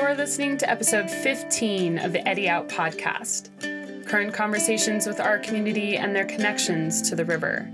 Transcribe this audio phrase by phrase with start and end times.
[0.00, 3.50] You're listening to episode 15 of the Eddy Out podcast
[4.08, 7.70] current conversations with our community and their connections to the river.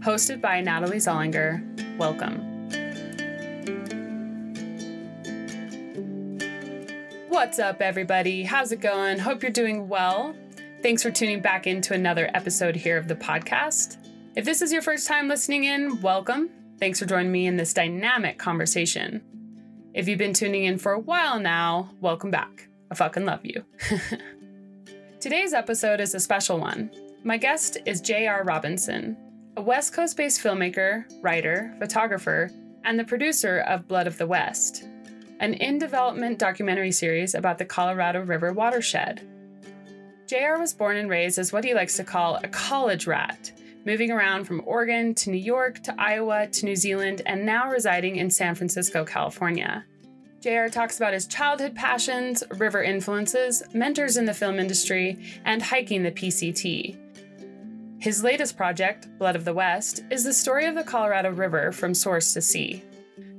[0.00, 1.62] Hosted by Natalie Zollinger.
[1.96, 2.40] Welcome.
[7.28, 8.42] What's up, everybody?
[8.42, 9.20] How's it going?
[9.20, 10.34] Hope you're doing well.
[10.82, 13.96] Thanks for tuning back into another episode here of the podcast.
[14.34, 16.50] If this is your first time listening in, welcome.
[16.80, 19.22] Thanks for joining me in this dynamic conversation.
[19.92, 22.68] If you've been tuning in for a while now, welcome back.
[22.92, 23.64] I fucking love you.
[25.20, 26.92] Today's episode is a special one.
[27.24, 28.44] My guest is J.R.
[28.44, 29.16] Robinson,
[29.56, 32.50] a West Coast based filmmaker, writer, photographer,
[32.84, 34.84] and the producer of Blood of the West,
[35.40, 39.26] an in development documentary series about the Colorado River watershed.
[40.28, 43.50] JR was born and raised as what he likes to call a college rat,
[43.84, 48.16] moving around from Oregon to New York to Iowa to New Zealand and now residing
[48.16, 49.84] in San Francisco, California.
[50.40, 56.02] JR talks about his childhood passions, river influences, mentors in the film industry, and hiking
[56.02, 56.96] the PCT.
[57.98, 61.92] His latest project, Blood of the West, is the story of the Colorado River from
[61.92, 62.82] source to sea.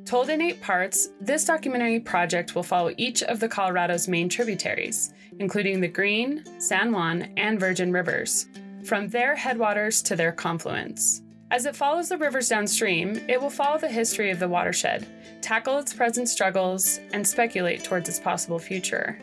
[0.06, 5.14] Told in eight parts, this documentary project will follow each of the Colorado's main tributaries,
[5.40, 8.48] including the Green, San Juan, and Virgin Rivers,
[8.86, 11.22] from their headwaters to their confluence.
[11.52, 15.06] As it follows the rivers downstream, it will follow the history of the watershed,
[15.42, 19.20] tackle its present struggles, and speculate towards its possible future.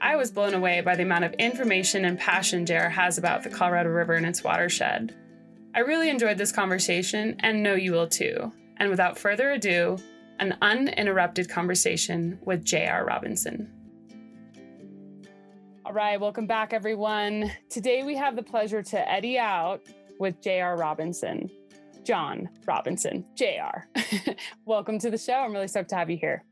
[0.00, 3.50] I was blown away by the amount of information and passion JR has about the
[3.50, 5.14] Colorado River and its watershed.
[5.74, 8.52] I really enjoyed this conversation and know you will too.
[8.76, 9.98] And without further ado,
[10.38, 13.04] an uninterrupted conversation with J.R.
[13.04, 13.70] Robinson.
[15.86, 17.52] All right, welcome back, everyone.
[17.68, 19.82] Today we have the pleasure to eddy out
[20.18, 20.78] with J.R.
[20.78, 21.50] Robinson.
[22.04, 23.86] John Robinson, JR.
[24.64, 25.34] Welcome to the show.
[25.34, 26.42] I'm really stoked to have you here.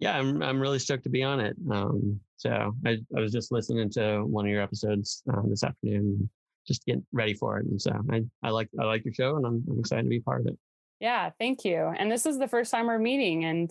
[0.00, 1.56] Yeah, I'm I'm really stoked to be on it.
[1.70, 6.28] Um, so I, I was just listening to one of your episodes uh, this afternoon,
[6.66, 7.66] just getting ready for it.
[7.66, 10.18] And so I, I like I like your show and I'm, I'm excited to be
[10.18, 10.58] part of it.
[10.98, 11.92] Yeah, thank you.
[11.96, 13.70] And this is the first time we're meeting, and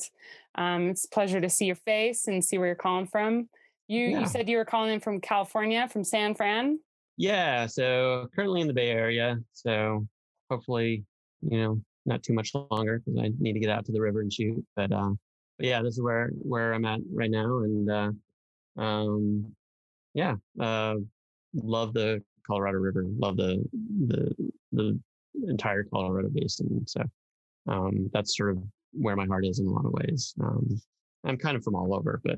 [0.56, 3.50] um, it's a pleasure to see your face and see where you're calling from.
[3.88, 4.20] You yeah.
[4.22, 6.80] you said you were calling in from California, from San Fran.
[7.18, 9.38] Yeah, so currently in the Bay Area.
[9.54, 10.08] So
[10.50, 11.04] hopefully,
[11.42, 14.22] you know, not too much longer because I need to get out to the river
[14.22, 14.64] and shoot.
[14.76, 15.12] But, uh,
[15.58, 19.54] but yeah, this is where where I'm at right now, and uh, um,
[20.14, 20.96] yeah, uh,
[21.54, 23.64] love the Colorado River, love the
[24.08, 25.00] the the
[25.48, 26.86] entire Colorado basin.
[26.88, 27.04] So
[27.68, 28.64] um, that's sort of
[28.94, 30.34] where my heart is in a lot of ways.
[30.42, 30.82] Um,
[31.24, 32.38] I'm kind of from all over, but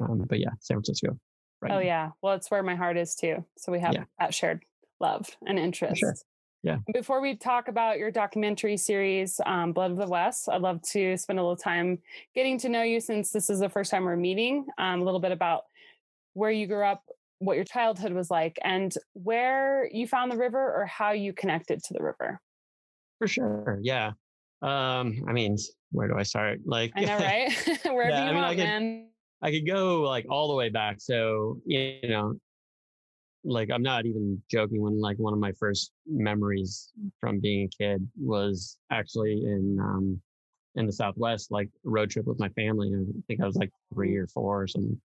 [0.00, 1.18] um, but yeah, San Francisco.
[1.60, 1.80] Right oh now.
[1.80, 3.44] yeah, well, it's where my heart is too.
[3.56, 4.04] So we have yeah.
[4.18, 4.64] that shared
[5.00, 6.00] love and interest.
[6.00, 6.14] Sure.
[6.64, 6.78] Yeah.
[6.94, 11.16] Before we talk about your documentary series, um, Blood of the West, I'd love to
[11.18, 11.98] spend a little time
[12.34, 14.66] getting to know you since this is the first time we're meeting.
[14.78, 15.64] Um, a little bit about
[16.32, 17.02] where you grew up,
[17.38, 21.82] what your childhood was like, and where you found the river or how you connected
[21.84, 22.40] to the river.
[23.18, 23.78] For sure.
[23.82, 24.12] Yeah.
[24.62, 25.58] Um, I mean,
[25.92, 26.60] where do I start?
[26.64, 27.52] Like, I know, right?
[27.84, 29.08] Wherever yeah, you I mean, want, I could, man.
[29.44, 30.96] I could go like all the way back.
[31.00, 32.34] So, you know,
[33.44, 36.90] like I'm not even joking when like one of my first memories
[37.20, 40.20] from being a kid was actually in um
[40.76, 42.90] in the Southwest, like a road trip with my family.
[42.90, 44.22] I think I was like three mm.
[44.22, 44.98] or four or something.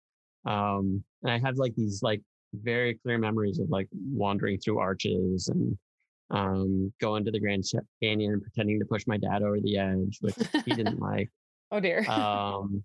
[0.46, 2.22] Um, and I had like these like
[2.54, 5.78] very clear memories of like wandering through arches and
[6.32, 7.66] um, going to the Grand
[8.02, 10.36] Canyon and pretending to push my dad over the edge, which
[10.66, 11.30] he didn't like.
[11.72, 12.10] Oh dear.
[12.10, 12.84] Um,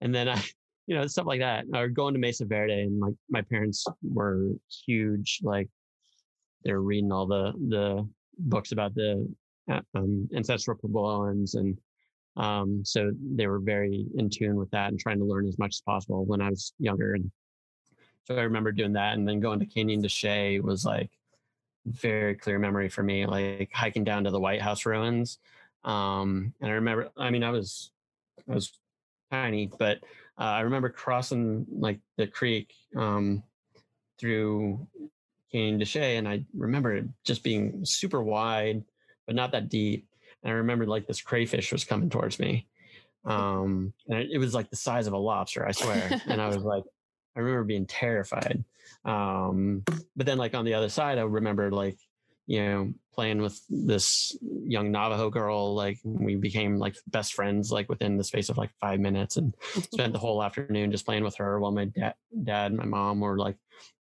[0.00, 0.42] and then I,
[0.86, 1.64] you know, stuff like that.
[1.74, 4.50] Or going to Mesa Verde and like my parents were
[4.86, 5.68] huge, like
[6.64, 8.08] they were reading all the the
[8.38, 9.28] books about the
[9.70, 11.78] uh, um, ancestral Puebloans and
[12.36, 15.76] um, so they were very in tune with that and trying to learn as much
[15.76, 17.14] as possible when I was younger.
[17.14, 17.30] And
[18.24, 21.10] so I remember doing that and then going to Canyon de Chelly was like
[21.86, 25.38] very clear memory for me, like hiking down to the White House ruins.
[25.84, 27.90] Um, and I remember, I mean, I was,
[28.50, 28.72] I was
[29.30, 30.00] tiny, but
[30.38, 33.42] uh, I remember crossing like the creek um,
[34.18, 34.86] through
[35.50, 38.84] Canyon de Chelly, and I remember it just being super wide,
[39.26, 40.06] but not that deep.
[40.42, 42.66] And I remember like this crayfish was coming towards me,
[43.24, 46.20] um, and it, it was like the size of a lobster, I swear.
[46.26, 46.84] and I was like,
[47.36, 48.64] I remember being terrified.
[49.04, 49.82] Um,
[50.16, 51.98] but then like on the other side, I remember like
[52.46, 55.74] you know, playing with this young Navajo girl.
[55.74, 59.54] Like we became like best friends, like within the space of like five minutes and
[59.92, 62.14] spent the whole afternoon just playing with her while my dad,
[62.44, 63.56] dad and my mom were like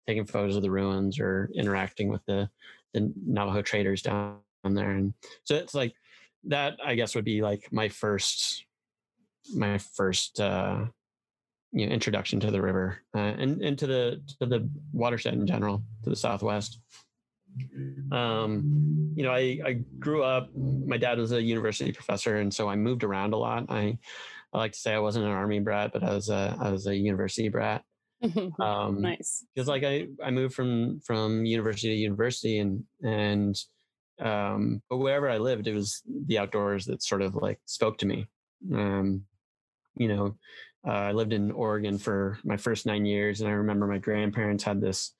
[0.07, 2.49] taking photos of the ruins or interacting with the,
[2.93, 4.91] the Navajo traders down there.
[4.91, 5.13] And
[5.43, 5.93] so it's like
[6.45, 8.65] that, I guess would be like my first,
[9.55, 10.85] my first, uh,
[11.71, 15.45] you know introduction to the river uh, and and to the to the watershed in
[15.45, 16.79] general to the southwest
[18.11, 22.67] um you know i i grew up my dad was a university professor and so
[22.67, 23.65] i moved around a lot.
[23.69, 23.97] I
[24.53, 26.87] i like to say i wasn't an army brat but i was a i was
[26.87, 27.83] a university brat.
[28.59, 29.45] Um nice.
[29.53, 33.55] because like i i moved from from university to university and and
[34.19, 38.05] um but wherever i lived it was the outdoors that sort of like spoke to
[38.05, 38.27] me.
[38.73, 39.25] Um
[39.95, 40.35] you know
[40.87, 44.63] uh, i lived in oregon for my first nine years and i remember my grandparents
[44.63, 45.13] had this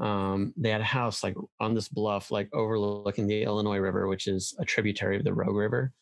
[0.00, 4.26] um, they had a house like on this bluff, like overlooking the Illinois River, which
[4.26, 5.92] is a tributary of the Rogue River.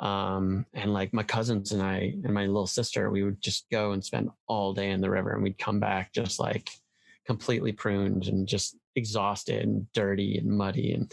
[0.00, 3.92] Um, and like my cousins and I and my little sister, we would just go
[3.92, 6.68] and spend all day in the river, and we'd come back just like
[7.26, 11.12] completely pruned and just exhausted and dirty and muddy and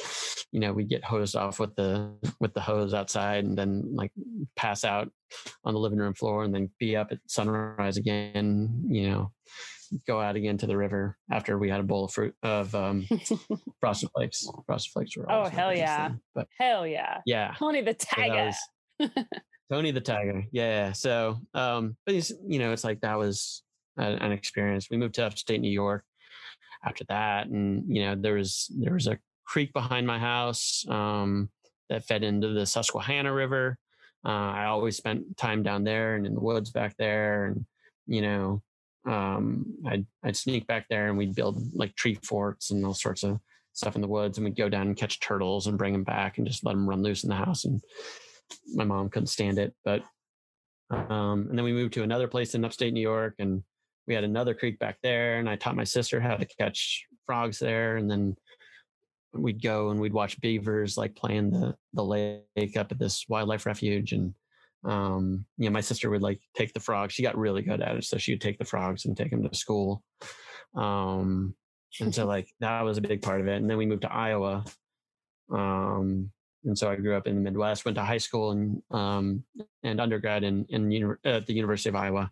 [0.51, 4.11] you know we'd get hosed off with the with the hose outside and then like
[4.55, 5.09] pass out
[5.63, 9.31] on the living room floor and then be up at sunrise again you know
[10.07, 13.07] go out again to the river after we had a bowl of fruit of um,
[13.79, 14.47] frosted flakes.
[14.65, 18.51] Frosted flakes were oh hell yeah, thing, but hell yeah, yeah, Tony the Tiger.
[18.99, 19.09] So
[19.71, 20.91] Tony the Tiger, yeah.
[20.91, 23.63] So, um, but he's you know it's like that was
[23.97, 24.87] a, an experience.
[24.89, 26.03] We moved to upstate New York
[26.85, 31.49] after that, and you know there was there was a creek behind my house um,
[31.89, 33.77] that fed into the Susquehanna River.
[34.23, 37.65] Uh, I always spent time down there and in the woods back there, and
[38.07, 38.61] you know
[39.05, 43.23] um, I'd, I'd sneak back there and we'd build like tree forts and all sorts
[43.23, 43.39] of
[43.73, 44.37] stuff in the woods.
[44.37, 46.87] And we'd go down and catch turtles and bring them back and just let them
[46.87, 47.65] run loose in the house.
[47.65, 47.81] And
[48.73, 50.03] my mom couldn't stand it but
[50.89, 53.63] um, and then we moved to another place in upstate new york and
[54.07, 55.39] we had another creek back there.
[55.39, 57.97] And i taught my sister how to catch frogs there.
[57.97, 58.35] And then
[59.33, 63.65] we'd go and we'd watch beavers like playing the the lake up at this wildlife
[63.65, 64.11] refuge.
[64.11, 64.33] And
[64.83, 67.13] um you know my sister would like take the frogs.
[67.13, 69.47] She got really good at it so she would take the frogs and take them
[69.47, 70.03] to school.
[70.75, 71.55] Um
[71.99, 73.57] and so like that was a big part of it.
[73.57, 74.65] And then we moved to iowa.
[75.51, 76.31] Um
[76.63, 79.43] and so i grew up in the midwest went to high school and um
[79.83, 82.31] and undergrad in in at the university of iowa.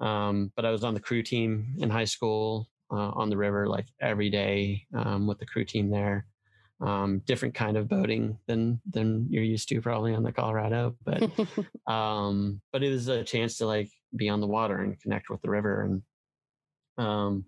[0.00, 3.68] Um but i was on the crew team in high school uh, on the river
[3.68, 6.26] like every day um, with the crew team there
[6.80, 11.22] um, different kind of boating than than you're used to probably on the Colorado, but
[11.92, 15.40] um, but it was a chance to like be on the water and connect with
[15.42, 16.02] the river and
[16.98, 17.44] um,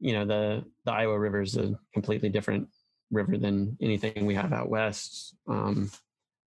[0.00, 2.68] you know the the Iowa River is a completely different
[3.10, 5.90] river than anything we have out west, um,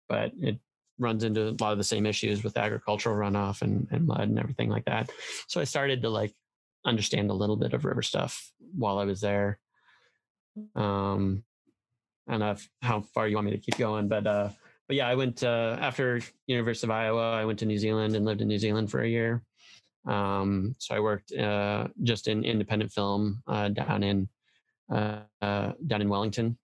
[0.08, 0.58] but it
[0.98, 4.38] runs into a lot of the same issues with agricultural runoff and, and mud and
[4.38, 5.10] everything like that.
[5.48, 6.32] So I started to like
[6.84, 9.58] understand a little bit of river stuff while I was there.
[10.76, 11.42] Um,
[12.28, 14.50] I don't know if, how far you want me to keep going, but uh,
[14.88, 17.32] but yeah, I went uh, after University of Iowa.
[17.32, 19.42] I went to New Zealand and lived in New Zealand for a year.
[20.06, 24.28] Um, so I worked uh, just in independent film uh, down in
[24.92, 26.58] uh, uh, down in Wellington.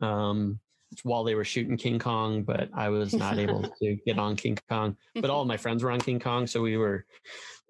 [0.00, 0.58] Um,
[1.04, 4.58] while they were shooting King Kong, but I was not able to get on King
[4.68, 4.96] Kong.
[5.14, 7.06] But all my friends were on King Kong, so we were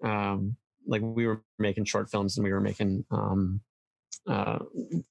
[0.03, 0.55] um,
[0.85, 3.61] like we were making short films and we were making um,
[4.27, 4.59] uh,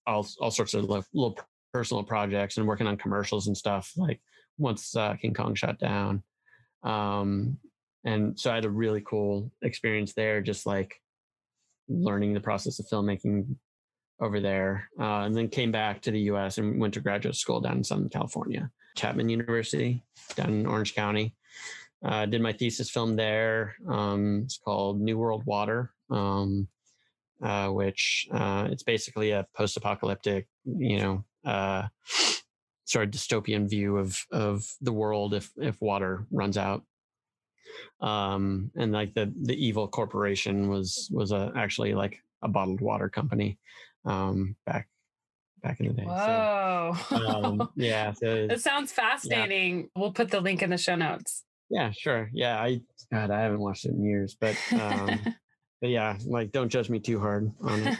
[0.06, 1.36] all all sorts of little
[1.72, 4.20] personal projects and working on commercials and stuff like
[4.58, 6.22] once uh, King Kong shut down.
[6.82, 7.58] Um,
[8.04, 11.00] and so I had a really cool experience there, just like
[11.88, 13.54] learning the process of filmmaking
[14.20, 14.88] over there.
[14.98, 17.84] Uh, and then came back to the US and went to graduate school down in
[17.84, 20.02] Southern California, Chapman University
[20.34, 21.34] down in Orange County.
[22.04, 23.76] Uh, did my thesis film there.
[23.88, 26.66] Um, it's called New World Water, um,
[27.42, 31.88] uh, which uh, it's basically a post-apocalyptic, you know, uh,
[32.84, 36.82] sort of dystopian view of of the world if if water runs out.
[38.00, 43.08] Um, and like the the evil corporation was was a actually like a bottled water
[43.08, 43.58] company
[44.04, 44.88] um, back
[45.62, 46.04] back in the day.
[46.04, 46.96] Whoa!
[47.08, 49.80] So, um, yeah, so, it sounds fascinating.
[49.80, 49.86] Yeah.
[49.96, 51.44] We'll put the link in the show notes.
[51.70, 52.28] Yeah, sure.
[52.34, 52.80] Yeah, I
[53.10, 55.20] God, I haven't watched it in years, but um,
[55.80, 57.98] but yeah, like don't judge me too hard on it.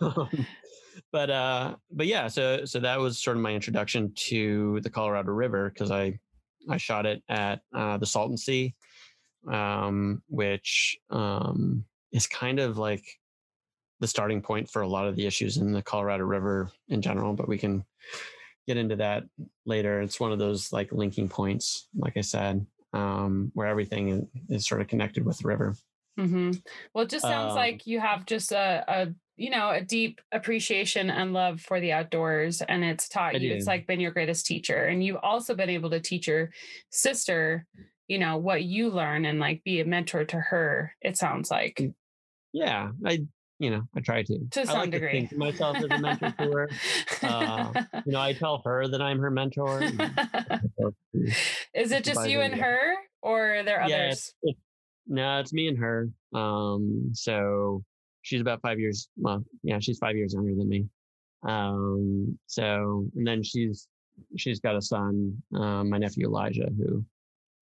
[1.12, 5.32] But uh but yeah so so that was sort of my introduction to the colorado
[5.32, 6.18] river because i
[6.68, 8.74] i shot it at uh the salton sea
[9.50, 13.04] um which um is kind of like
[14.00, 17.32] the starting point for a lot of the issues in the colorado river in general
[17.32, 17.84] but we can
[18.66, 19.22] get into that
[19.64, 20.00] later.
[20.00, 24.66] It's one of those like linking points like i said um where everything is, is
[24.66, 25.76] sort of connected with the river
[26.18, 26.52] mm-hmm.
[26.94, 30.20] well it just sounds um, like you have just a, a you know a deep
[30.32, 33.54] appreciation and love for the outdoors and it's taught I you do.
[33.54, 36.50] it's like been your greatest teacher and you've also been able to teach your
[36.90, 37.66] sister
[38.08, 41.82] you know what you learn and like be a mentor to her it sounds like.
[42.52, 43.26] Yeah i
[43.58, 44.38] you know i try to.
[44.52, 45.12] To I some like degree.
[45.12, 46.70] to think of myself as a mentor to her.
[47.22, 47.72] Uh,
[48.06, 49.82] you know i tell her that i'm her mentor
[51.74, 54.60] is it just you and her or are there others yeah, it's, it's,
[55.06, 57.82] no it's me and her um so
[58.22, 60.86] she's about five years well yeah she's five years younger than me.
[61.44, 63.88] Um so and then she's
[64.36, 67.04] she's got a son um my nephew elijah who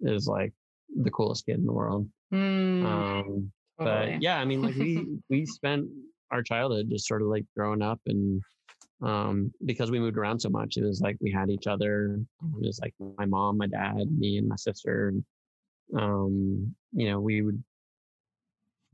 [0.01, 0.53] is like
[1.03, 2.09] the coolest kid in the world.
[2.33, 4.13] Mm, um totally.
[4.13, 5.87] but yeah i mean like we we spent
[6.31, 8.41] our childhood just sort of like growing up and
[9.03, 12.19] um because we moved around so much it was like we had each other
[12.61, 15.25] it was like my mom my dad me and my sister and
[15.99, 17.63] um you know we would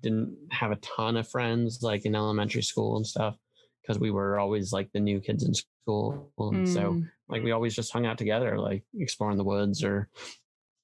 [0.03, 3.37] didn't have a ton of friends like in elementary school and stuff
[3.83, 7.53] because we were always like the new kids in school and so Mm, like we
[7.53, 10.09] always just hung out together like exploring the woods or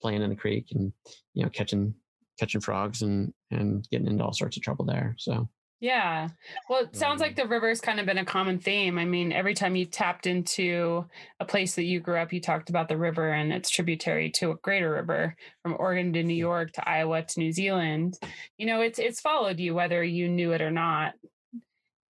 [0.02, 0.92] playing in the creek and
[1.34, 1.94] you know catching
[2.38, 5.48] catching frogs and and getting into all sorts of trouble there so
[5.80, 6.28] yeah.
[6.68, 8.98] Well it sounds like Um, the river's kind of been a common theme.
[8.98, 11.04] I mean every time you tapped into
[11.40, 14.50] a place that you grew up you talked about the river and its tributary to
[14.52, 18.18] a greater river from oregon to new york to iowa to new zealand.
[18.58, 21.14] You know it's it's followed you whether you knew it or not.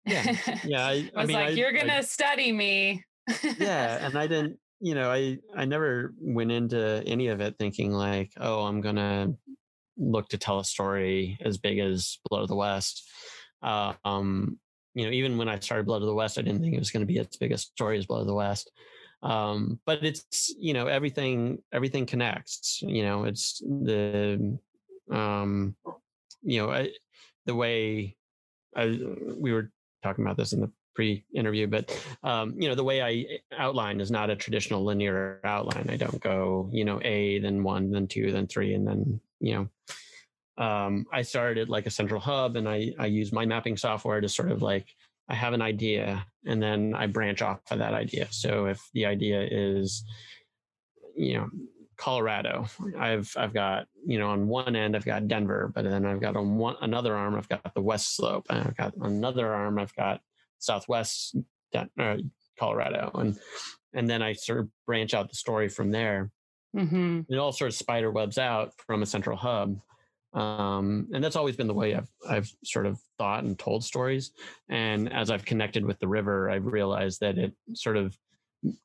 [0.05, 0.35] Yeah.
[0.63, 3.03] yeah i, I I was mean like, I, you're gonna study me.
[3.59, 7.91] yeah and i didn't you know i i never went into any of it thinking
[7.91, 9.33] like oh i'm gonna
[9.97, 13.07] look to tell a story as big as blood of the west
[13.63, 14.57] uh, um
[14.93, 16.91] you know even when i started blood of the west i didn't think it was
[16.91, 18.71] going to be as big a story as blood of the west.
[19.23, 24.57] Um but it's you know everything everything connects you know it's the
[25.11, 25.75] um
[26.41, 26.89] you know I,
[27.45, 28.15] the way
[28.75, 28.99] i
[29.37, 31.85] we were talking about this in the pre-interview but
[32.23, 33.25] um you know the way i
[33.57, 35.87] outline is not a traditional linear outline.
[35.89, 39.53] I don't go you know a then one then two then three and then you
[39.53, 39.69] know
[40.57, 44.27] um i started like a central hub and i i use my mapping software to
[44.27, 44.85] sort of like
[45.29, 48.27] i have an idea and then i branch off of that idea.
[48.31, 50.03] So if the idea is
[51.15, 51.49] you know
[51.97, 52.65] colorado
[52.97, 56.35] i've i've got you know on one end i've got denver but then i've got
[56.35, 59.95] on one another arm i've got the west slope and i've got another arm i've
[59.95, 60.19] got
[60.57, 61.35] southwest
[61.75, 62.17] uh,
[62.57, 63.37] colorado and
[63.93, 66.31] and then i sort of branch out the story from there.
[66.75, 69.79] Hmm it all sort of spider webs out from a central hub
[70.33, 74.31] um, and that's always been the way I've I've sort of thought and told stories.
[74.69, 78.17] And as I've connected with the river, I've realized that it sort of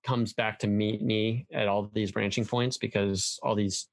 [0.02, 3.88] comes back to meet me at all these branching points because all these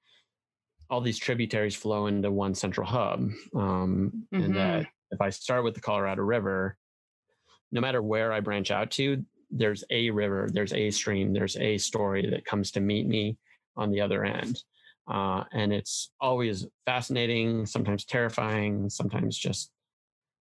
[0.89, 3.29] all these tributaries flow into one central hub.
[3.55, 4.45] Um, Mhm.
[4.45, 6.77] And that if I start with the Colorado River,
[7.71, 11.77] no matter where I branch out to, there's a river, there's a stream, there's a
[11.77, 13.37] story that comes to meet me
[13.75, 14.63] on the other end.
[15.07, 19.71] Uh, and it's always fascinating, sometimes terrifying, sometimes just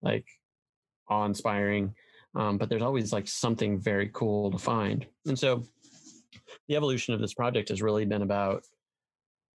[0.02, 0.26] like
[1.08, 1.94] awe inspiring.
[2.36, 5.06] Um, but there's always like something very cool to find.
[5.26, 5.64] And so
[6.68, 8.64] the evolution of this project has really been about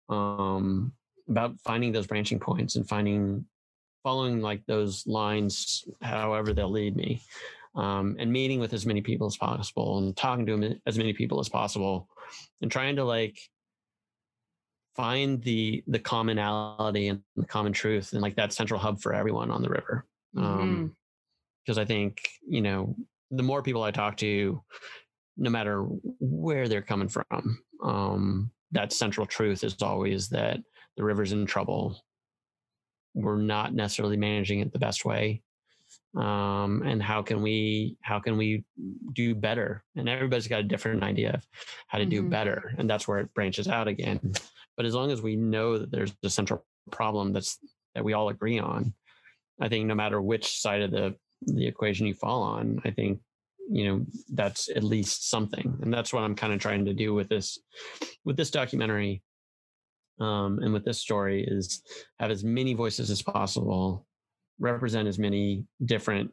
[0.09, 0.93] um,
[1.29, 3.45] about finding those branching points and finding
[4.03, 7.21] following like those lines however they'll lead me
[7.75, 11.39] um, and meeting with as many people as possible and talking to as many people
[11.39, 12.07] as possible
[12.61, 13.37] and trying to like
[14.97, 19.51] find the the commonality and the common truth and like that central hub for everyone
[19.51, 20.05] on the river.
[20.35, 20.95] Um
[21.63, 22.11] because i think
[22.47, 22.95] you know
[23.31, 24.61] the more people i talk to
[25.45, 25.83] no matter
[26.19, 27.43] where they're coming from
[27.83, 30.57] um that central truth is always that
[30.97, 31.83] the river's in trouble.
[33.13, 35.43] We're not necessarily managing it the best way.
[36.15, 38.63] Um and how can we how can we
[39.13, 39.83] do better?
[39.95, 41.47] And everybody's got a different idea of
[41.87, 42.29] how to do Mhm.
[42.29, 44.19] better and that's where it branches out again
[44.77, 47.57] but as long as we know that there's a central problem that's
[47.96, 48.93] that we all agree on
[49.60, 53.19] i think no matter which side of the the equation you fall on i think
[53.69, 55.77] you know that's at least something.
[55.81, 57.60] And that's what i'm kind of trying to do with this
[58.24, 59.22] with this documentary
[60.19, 61.84] um, and with this story is
[62.19, 64.05] have as many voices as possible
[64.60, 66.31] represent as many different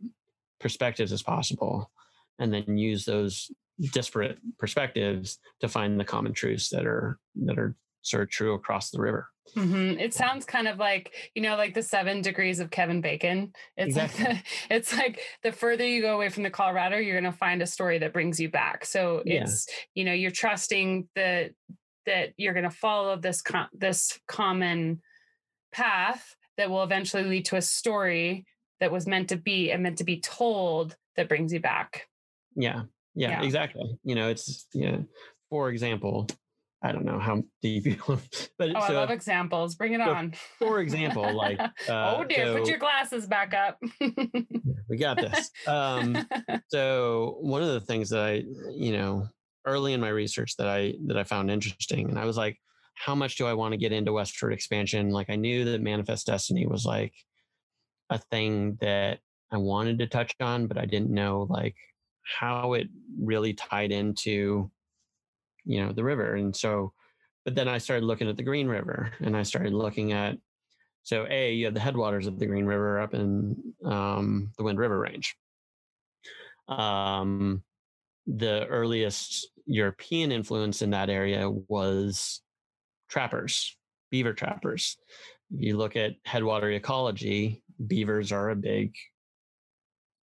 [0.60, 1.90] perspectives as possible
[2.38, 3.50] and then use those
[3.92, 7.74] disparate perspectives to find the common truths that are that are
[8.06, 11.74] sort of true across the river hmm It sounds kind of like you know, like
[11.74, 13.52] the seven degrees of Kevin Bacon.
[13.76, 17.30] It's like the, it's like the further you go away from the Colorado, you're going
[17.30, 18.84] to find a story that brings you back.
[18.86, 19.42] So Yeah.
[19.42, 21.50] it's you know, you're trusting that
[22.06, 25.02] that you're going to follow this com- this common
[25.72, 28.46] path that will eventually lead to a story
[28.80, 32.08] that was meant to be and meant to be told that brings you back.
[32.56, 32.82] yeah
[33.14, 33.42] yeah, Yeah.
[33.42, 34.98] exactly you know it's yeah
[35.50, 36.26] for example
[36.84, 39.74] I don't know how deep you want, but Oh, I love examples.
[39.74, 40.34] Bring it so on.
[40.58, 43.78] for example, like uh, oh dear, put your glasses back up.
[44.88, 45.50] we got this.
[45.66, 46.26] Um,
[46.68, 49.26] so one of the things that I, you know,
[49.64, 52.58] early in my research that I that I found interesting, and I was like,
[52.94, 55.08] how much do I want to get into westward expansion?
[55.08, 57.14] Like I knew that Manifest Destiny was like
[58.10, 61.76] a thing that I wanted to touch on, but I didn't know like
[62.22, 62.88] how it
[63.18, 64.70] really tied into,
[65.64, 66.34] you know, the river.
[66.34, 66.92] And so,
[67.44, 70.36] but then I started looking at the Green River, and I started looking at
[71.02, 74.78] so a you have the headwaters of the Green River up in um, the Wind
[74.78, 75.36] River Range.
[76.66, 77.62] Um,
[78.26, 82.40] the earliest European influence in that area was
[83.10, 83.76] trappers,
[84.10, 84.96] beaver trappers.
[85.50, 88.94] You look at headwater ecology, beavers are a big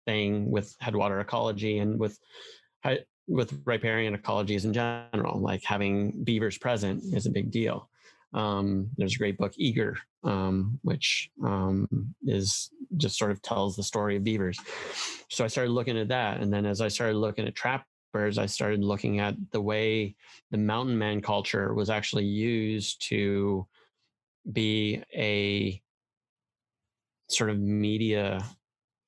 [0.04, 2.18] thing with headwater ecology and with
[3.28, 5.40] with riparian ecologies in general.
[5.40, 7.88] Like having beavers present is a big deal.
[8.32, 11.88] Um, there's a great book, Eager, um, which um,
[12.26, 14.58] is just sort of tells the story of beavers.
[15.28, 18.46] So I started looking at that, and then as I started looking at trappers, I
[18.46, 20.16] started looking at the way
[20.50, 23.66] the mountain man culture was actually used to
[24.52, 25.80] be a
[27.28, 28.44] sort of media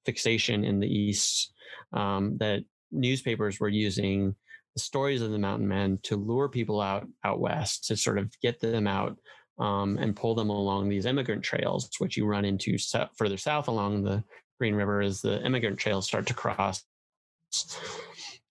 [0.04, 1.52] fixation in the East
[1.92, 4.34] um, that newspapers were using
[4.74, 8.32] the stories of the mountain men to lure people out out west to sort of
[8.40, 9.16] get them out
[9.58, 13.68] um, and pull them along these immigrant trails, which you run into so- further south
[13.68, 14.22] along the
[14.58, 16.84] Green River as the immigrant trails start to cross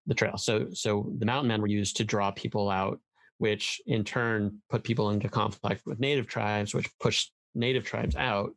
[0.06, 0.38] the trail.
[0.38, 3.00] So, so the mountain men were used to draw people out,
[3.38, 8.52] which in turn put people into conflict with native tribes, which pushed native tribes out,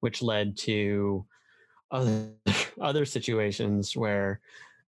[0.00, 1.26] which led to
[1.90, 2.28] other
[2.80, 4.40] other situations where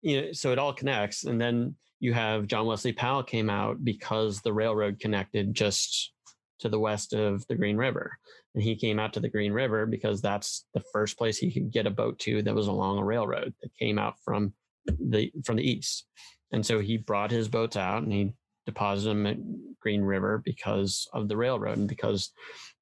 [0.02, 3.84] you know so it all connects and then you have john wesley powell came out
[3.84, 6.12] because the railroad connected just
[6.60, 8.18] to the west of the green river
[8.54, 11.72] and he came out to the green river because that's the first place he could
[11.72, 14.54] get a boat to that was along a railroad that came out from
[14.86, 16.06] the from the east
[16.52, 18.34] and so he brought his boats out and he
[18.66, 19.38] deposited them at
[19.80, 22.32] green river because of the railroad and because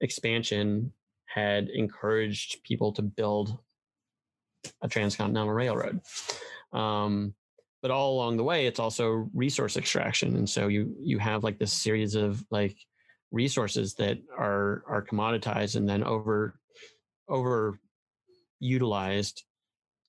[0.01, 0.91] expansion
[1.25, 3.57] had encouraged people to build
[4.81, 6.01] a transcontinental railroad.
[6.73, 7.33] Um,
[7.81, 11.59] but all along the way, it's also resource extraction, and so you you have like
[11.59, 12.75] this series of like
[13.31, 16.59] resources that are are commoditized and then over
[17.29, 17.79] over
[18.59, 19.43] utilized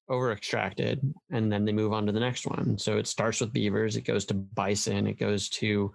[0.08, 2.78] over extracted and then they move on to the next one.
[2.78, 5.92] So it starts with beavers it goes to bison it goes to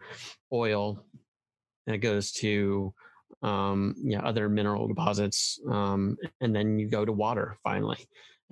[0.51, 1.03] oil
[1.87, 2.93] and it goes to
[3.43, 7.97] um, yeah, other mineral deposits, um, and then you go to water finally,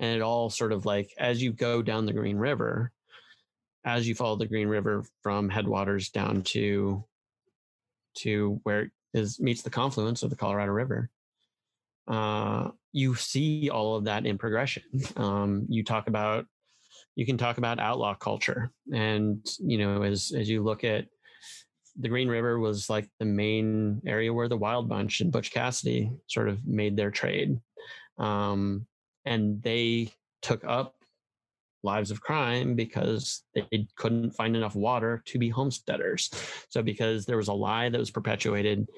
[0.02, 2.90] and it all sort of like as you go down the Green River,
[3.84, 7.04] as you follow the Green River from headwaters down to
[8.18, 11.08] to where it is meets the confluence of the Colorado River,
[12.08, 14.82] uh, you see all of that in progression.
[15.16, 16.46] Um, you talk about
[17.14, 21.06] you can talk about outlaw culture, and you know as as you look at
[22.00, 26.10] the Green River was like the main area where the Wild Bunch and Butch Cassidy
[26.26, 27.60] sort of made their trade.
[28.18, 28.86] Um,
[29.24, 30.94] and they took up
[31.84, 36.30] lives of crime because they couldn't find enough water to be homesteaders.
[36.68, 38.88] So, because there was a lie that was perpetuated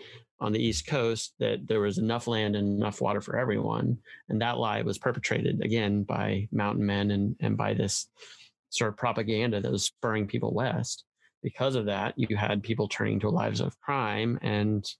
[0.40, 4.40] on the East Coast that there was enough land and enough water for everyone, and
[4.42, 8.08] that lie was perpetrated again by mountain men and, and by this
[8.68, 11.04] sort of propaganda that was spurring people west
[11.44, 14.90] because of that, you had people turning to lives of crime and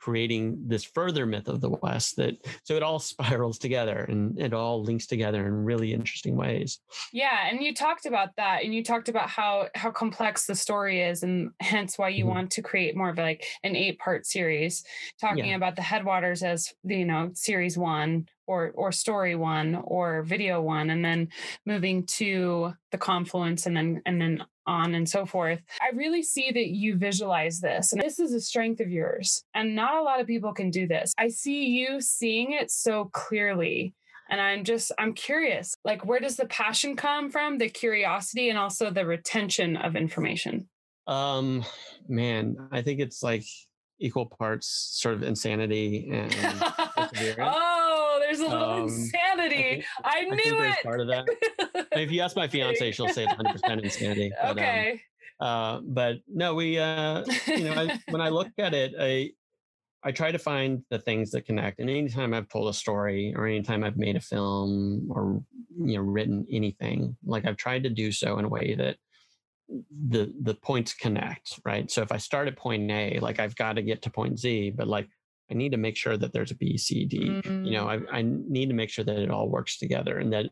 [0.00, 4.52] creating this further myth of the West that so it all spirals together and it
[4.52, 6.80] all links together in really interesting ways.
[7.12, 11.00] Yeah, and you talked about that, and you talked about how how complex the story
[11.02, 12.26] is, and hence why you Mhm.
[12.26, 14.84] want to create more of like an eight part series,
[15.20, 15.54] talking Yeah.
[15.54, 20.90] about the headwaters as you know series one or or story one or video one,
[20.90, 21.28] and then
[21.66, 25.60] moving to the confluence, and then and then on and so forth.
[25.80, 29.74] I really see that you visualize this, and this is a strength of yours, and
[29.74, 31.12] not a lot of people can do this.
[31.18, 33.94] I see you seeing it so clearly
[34.30, 38.58] and i'm just i'm curious like where does the passion come from the curiosity and
[38.58, 40.68] also the retention of information
[41.06, 41.64] Um
[42.08, 43.44] man, I think it's like
[43.98, 44.66] equal parts
[45.00, 46.32] sort of insanity and
[46.96, 47.56] perseverance.
[47.56, 47.71] oh
[48.42, 51.26] a little Um, insanity i, I think knew there's it part of that.
[51.92, 54.32] If you ask my fiance, she'll say it's 100% insanity.
[54.40, 55.02] but, um, okay
[55.42, 59.30] uh, but no, we, uh, you know, I, when I look at it, I,
[60.04, 61.80] I try to find the things that connect.
[61.80, 65.42] And anytime I've told a story or anytime I've made a film or,
[65.76, 68.96] you know, written anything, like I've tried to do so in a way that
[70.08, 71.90] the the points connect, right?
[71.90, 74.74] So if I start at point A, like I've got to get to point Z,
[74.76, 75.08] but like
[75.52, 77.28] I need to make sure that there's a B, C, D.
[77.28, 77.64] Mm-hmm.
[77.66, 78.06] You know, mm.
[78.10, 80.46] I, I need to make sure that it all works together and that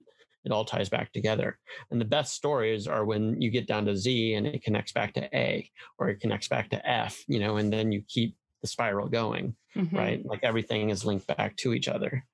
[0.44, 1.58] it all ties back together.
[1.90, 5.14] And the best stories are when you get down to Z and it connects back
[5.14, 8.66] to A or it connects back to F, you know, and then you keep the
[8.66, 9.96] spiral going, mm-hmm.
[9.96, 10.24] right?
[10.24, 12.26] Like everything is linked back to each other.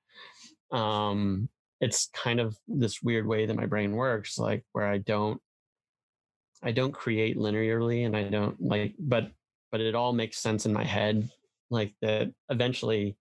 [0.71, 1.47] Um,
[1.79, 5.41] it's kind of this weird way that my brain works, like where I don't,
[6.61, 9.31] I don't create linearly and I don't like, but,
[9.71, 11.29] but it all makes sense in my head.
[11.69, 13.17] Like that eventually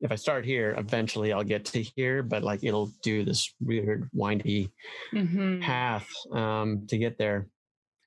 [0.00, 4.08] if I start here, eventually I'll get to here, but like it'll do this weird
[4.12, 4.70] windy
[5.12, 5.60] mm-hmm.
[5.60, 7.48] path um, to get there.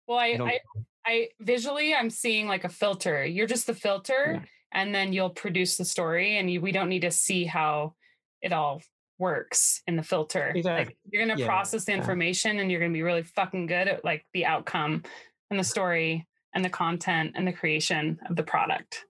[0.07, 0.59] Well, I, I, I,
[1.05, 3.25] I, visually I'm seeing like a filter.
[3.25, 4.47] You're just the filter, yeah.
[4.71, 7.95] and then you'll produce the story, and you, we don't need to see how
[8.41, 8.81] it all
[9.19, 10.51] works in the filter.
[10.55, 10.85] Exactly.
[10.85, 11.45] Like you're gonna yeah.
[11.45, 12.61] process the information, yeah.
[12.61, 15.03] and you're gonna be really fucking good at like the outcome
[15.49, 19.05] and the story and the content and the creation of the product.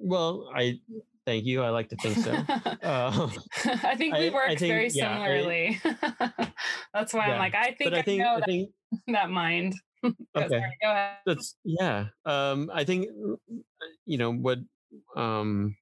[0.00, 0.80] Well, I
[1.26, 1.62] Thank you.
[1.62, 2.32] I like to think so.
[2.82, 3.28] Uh,
[3.84, 5.80] I think we work think, very yeah, similarly.
[5.84, 6.52] I,
[6.94, 7.34] That's why yeah.
[7.34, 9.74] I'm like, I think I, think, know I think, that, that mind.
[10.04, 10.16] okay.
[10.34, 11.16] Sorry, go ahead.
[11.26, 12.06] That's yeah.
[12.24, 13.08] Um, I think
[14.06, 14.58] you know what
[15.14, 15.76] um,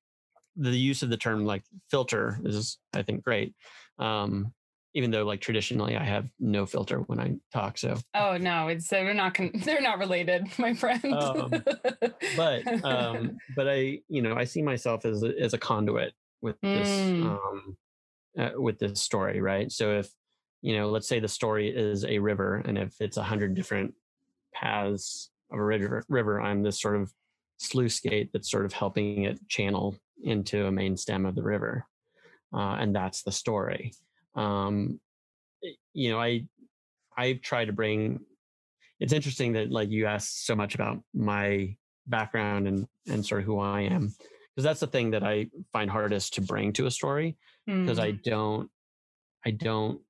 [0.56, 3.54] the use of the term like filter is I think great.
[3.98, 4.52] Um,
[4.94, 7.78] even though like traditionally I have no filter when I talk.
[7.78, 11.04] So oh no, it's they're not con- they're not related, my friend.
[11.12, 11.50] um,
[12.36, 16.60] but um, but I you know I see myself as a, as a conduit with
[16.60, 17.24] this mm.
[17.24, 17.76] um,
[18.38, 19.70] uh, with this story, right?
[19.70, 20.08] So if
[20.62, 23.94] you know, let's say the story is a river, and if it's a hundred different
[24.52, 27.12] paths of a river, river, I'm this sort of
[27.58, 31.86] sluice gate that's sort of helping it channel into a main stem of the river,
[32.52, 33.92] uh, and that's the story
[34.38, 35.00] um,
[35.64, 36.44] eh, you know, I
[37.16, 38.20] I've tried to bring.
[39.00, 43.46] It's interesting that like you asked so much about my background and and sort of
[43.46, 44.14] who I am
[44.54, 48.02] because that's the thing that I find hardest to bring to a story because mm.
[48.02, 48.70] I don't
[49.46, 50.00] I don't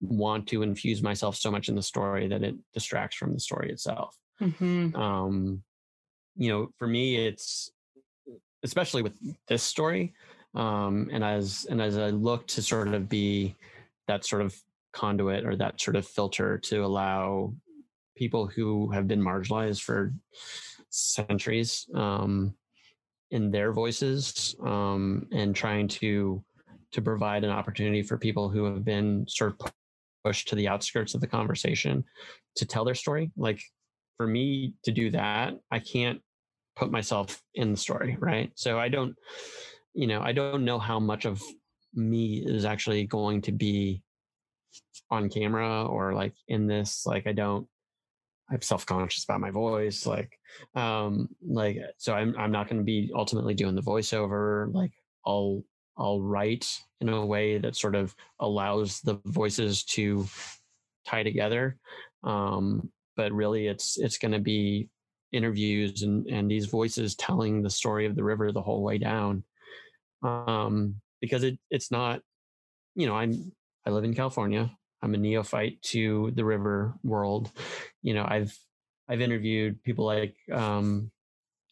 [0.00, 3.70] want to infuse myself so much in the story that it distracts from the story
[3.70, 4.14] itself.
[4.40, 4.94] Mm-hmm.
[4.94, 5.62] Um,
[6.36, 7.70] you know, for me, it's
[8.62, 9.14] especially with
[9.48, 10.12] this story,
[10.56, 13.54] um, and as and as I look to sort of be
[14.08, 14.56] that sort of
[14.92, 17.52] conduit or that sort of filter to allow
[18.16, 20.12] people who have been marginalized for
[20.88, 22.54] centuries um,
[23.30, 26.42] in their voices um, and trying to
[26.92, 29.72] to provide an opportunity for people who have been sort of
[30.24, 32.02] pushed to the outskirts of the conversation
[32.54, 33.30] to tell their story.
[33.36, 33.60] Like
[34.16, 36.20] for me to do that i can't
[36.74, 38.50] put myself in the story right?
[38.54, 39.14] So i don't
[39.96, 41.42] you know, I don't know how much of
[41.94, 44.02] me is actually going to be
[45.10, 47.06] on camera or like in this.
[47.06, 47.66] Like, I don't,
[48.50, 50.04] I'm self-conscious about my voice.
[50.04, 50.38] Like,
[50.74, 54.72] um, like, so I'm, I'm not going to be ultimately doing the voiceover.
[54.72, 54.92] Like,
[55.24, 55.64] I'll,
[55.96, 60.26] I'll write in a way that sort of allows the voices to
[61.06, 61.78] tie together.
[62.22, 64.90] Um, but really it's, it's going to be
[65.32, 69.42] interviews and, and these voices telling the story of the river the whole way down
[70.26, 72.20] um, because it it's not,
[72.94, 73.52] you know, I'm
[73.86, 74.70] I live in California.
[75.02, 77.50] I'm a neophyte to the river world.
[78.02, 78.56] You know, I've
[79.08, 81.10] I've interviewed people like um,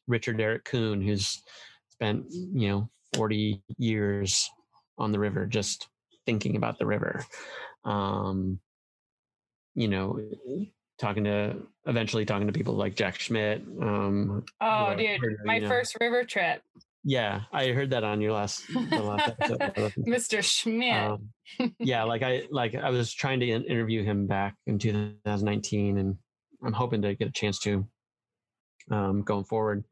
[0.06, 1.42] Richard Eric Kuhn, who's
[1.90, 4.48] spent you know 40 years
[4.98, 5.88] on the river just
[6.26, 7.24] thinking about the river.
[7.84, 8.60] Um,
[9.74, 10.20] you know,
[10.98, 13.62] talking to eventually talking to people like Jack Schmidt.
[13.80, 15.68] Um, oh, dude, my know.
[15.68, 16.62] first river trip.
[17.04, 19.92] Yeah, I heard that on your last, last episode.
[19.98, 20.42] Mr.
[20.42, 20.94] Schmidt.
[20.94, 21.30] Um,
[21.78, 26.16] yeah, like I like I was trying to interview him back in 2019, and
[26.64, 27.86] I'm hoping to get a chance to
[28.90, 29.84] um, going forward,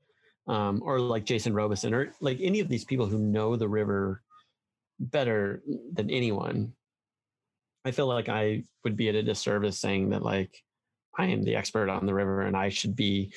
[0.46, 4.22] um, or like Jason Robison, or like any of these people who know the river
[4.98, 6.72] better than anyone.
[7.85, 10.62] I feel like I would be at a disservice saying that like
[11.18, 13.33] I am the expert on the river and I should be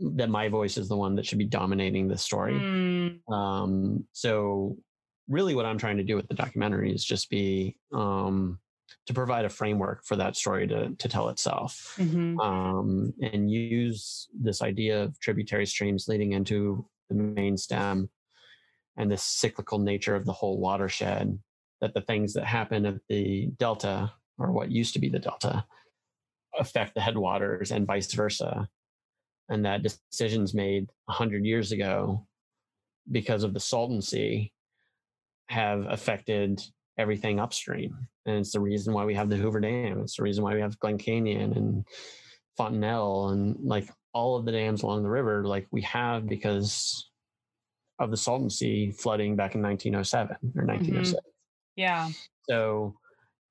[0.00, 2.54] that my voice is the one that should be dominating the story.
[2.54, 3.32] Mm.
[3.32, 4.76] Um, so
[5.28, 8.58] really what I'm trying to do with the documentary is just be um,
[9.06, 12.38] to provide a framework for that story to, to tell itself mm-hmm.
[12.40, 18.08] um, and use this idea of tributary streams leading into the main stem
[18.96, 21.38] and the cyclical nature of the whole watershed
[21.80, 25.64] that the things that happen at the delta or what used to be the delta
[26.58, 28.68] affect the headwaters and vice versa
[29.48, 32.26] and that decisions made 100 years ago
[33.10, 34.52] because of the Salton Sea
[35.48, 36.60] have affected
[36.98, 37.96] everything upstream.
[38.26, 40.00] And it's the reason why we have the Hoover Dam.
[40.00, 41.84] It's the reason why we have Glen Canyon and
[42.56, 47.08] Fontenelle and like all of the dams along the river, like we have because
[47.98, 51.10] of the Salton Sea flooding back in 1907 or 1906.
[51.10, 51.28] Mm-hmm.
[51.76, 52.08] Yeah.
[52.48, 52.94] So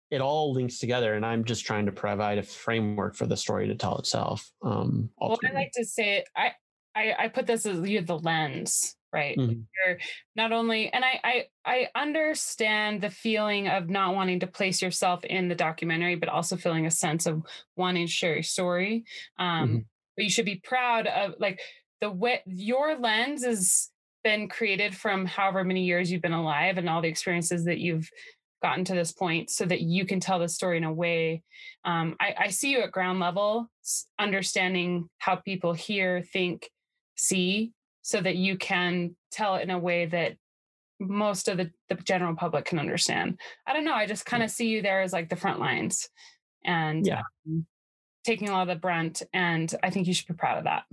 [0.10, 3.68] it all links together, and I'm just trying to provide a framework for the story
[3.68, 4.50] to tell itself.
[4.64, 6.52] Um, well, I like to say I,
[6.96, 9.38] I I put this as you the lens, right?
[9.38, 9.62] Mm-hmm.
[9.86, 9.98] You're
[10.36, 15.26] not only, and I I I understand the feeling of not wanting to place yourself
[15.26, 17.42] in the documentary, but also feeling a sense of
[17.76, 19.04] wanting to share your story.
[19.38, 19.78] Um, mm-hmm.
[20.16, 21.60] But you should be proud of like
[22.00, 23.90] the way your lens has
[24.24, 28.10] been created from however many years you've been alive and all the experiences that you've
[28.62, 31.44] gotten to this point so that you can tell the story in a way
[31.86, 33.70] um, I, I, see you at ground level
[34.20, 36.70] understanding how people hear think
[37.16, 40.38] see so that you can tell it in a way that
[41.00, 43.40] most of the, the general public can understand.
[43.68, 46.10] I don't know i just kind of see you there as like the front lines
[46.66, 47.22] and yeah.
[47.48, 47.66] um,
[48.26, 50.84] taking a lot of the brunt and i think you should be proud of that.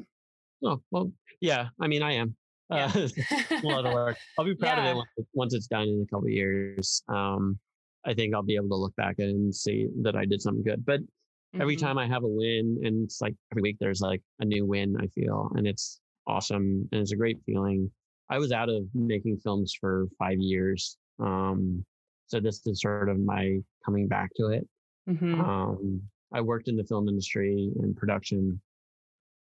[0.62, 2.36] Oh well yeah i mean i am
[2.74, 2.92] yeah.
[3.50, 4.16] Uh, a lot of work.
[4.38, 4.92] I'll be proud yeah.
[4.92, 7.02] of it once, it's done in a couple years.
[7.08, 7.58] Um,
[8.04, 10.84] I think I'll be able to look back and see that I did something good.
[10.84, 11.62] But mm-hmm.
[11.62, 14.66] every time I have a win, and it's like every week there's like a new
[14.66, 17.90] win, I feel, and it's awesome and it's a great feeling.
[18.30, 20.96] I was out of making films for five years.
[21.20, 21.84] Um,
[22.26, 24.66] so this is sort of my coming back to it.
[25.08, 25.40] Mm-hmm.
[25.40, 28.60] Um, I worked in the film industry and production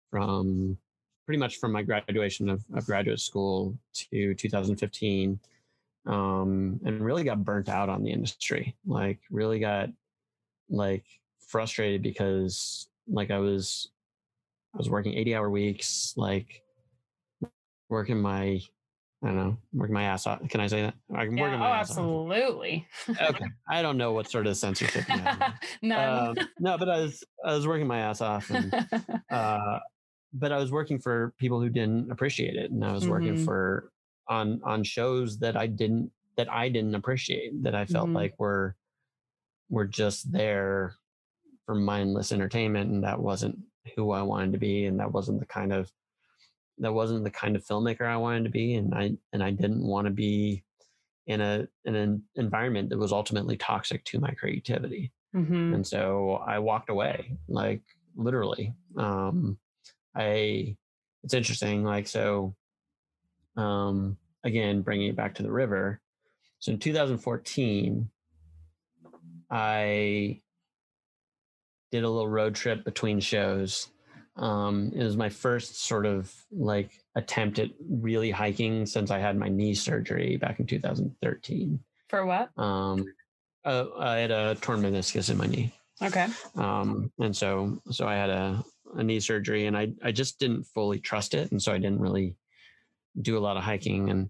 [0.09, 0.77] from
[1.31, 5.39] pretty much from my graduation of, of graduate school to 2015
[6.05, 9.87] um, and really got burnt out on the industry like really got
[10.69, 11.05] like
[11.47, 13.91] frustrated because like i was
[14.75, 16.63] i was working 80 hour weeks like
[17.87, 18.59] working my
[19.23, 20.39] I don't know, working my ass off.
[20.49, 20.95] Can I say that?
[21.15, 22.87] I'm yeah, working my oh, ass absolutely.
[23.07, 23.45] okay.
[23.69, 25.05] I don't know what sort of censorship.
[25.83, 26.37] None.
[26.39, 28.73] Um, no, but I was I was working my ass off, and
[29.29, 29.79] uh,
[30.33, 33.11] but I was working for people who didn't appreciate it, and I was mm-hmm.
[33.11, 33.91] working for
[34.27, 38.15] on on shows that I didn't that I didn't appreciate that I felt mm-hmm.
[38.15, 38.75] like were
[39.69, 40.95] were just there
[41.65, 43.57] for mindless entertainment, and that wasn't
[43.95, 45.91] who I wanted to be, and that wasn't the kind of
[46.77, 49.85] that wasn't the kind of filmmaker I wanted to be, and I and I didn't
[49.85, 50.63] want to be
[51.27, 55.11] in a in an environment that was ultimately toxic to my creativity.
[55.35, 55.75] Mm-hmm.
[55.75, 57.81] And so I walked away, like
[58.15, 58.73] literally.
[58.97, 59.57] Um,
[60.15, 60.75] I
[61.23, 61.83] it's interesting.
[61.83, 62.55] Like so,
[63.57, 66.01] um, again, bringing it back to the river.
[66.59, 68.09] So in 2014,
[69.49, 70.41] I
[71.91, 73.89] did a little road trip between shows.
[74.37, 79.37] Um, it was my first sort of like attempt at really hiking since I had
[79.37, 81.79] my knee surgery back in 2013.
[82.07, 82.49] For what?
[82.57, 83.05] Um,
[83.65, 85.73] uh, I had a torn meniscus in my knee.
[86.01, 86.27] Okay.
[86.55, 88.63] Um, and so so I had a
[88.95, 91.51] a knee surgery and I, I just didn't fully trust it.
[91.51, 92.35] And so I didn't really
[93.21, 94.09] do a lot of hiking.
[94.09, 94.29] And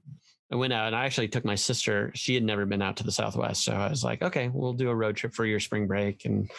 [0.52, 2.12] I went out and I actually took my sister.
[2.14, 3.64] She had never been out to the Southwest.
[3.64, 6.26] So I was like, okay, we'll do a road trip for your spring break.
[6.26, 6.50] And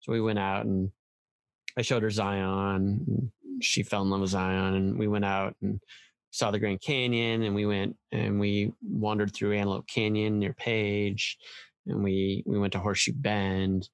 [0.00, 0.90] so we went out and
[1.76, 3.30] I showed her Zion.
[3.60, 4.74] she fell in love with Zion.
[4.74, 5.80] And we went out and
[6.30, 11.36] saw the Grand Canyon and we went and we wandered through Antelope Canyon near Page.
[11.86, 13.88] And we, we went to Horseshoe Bend.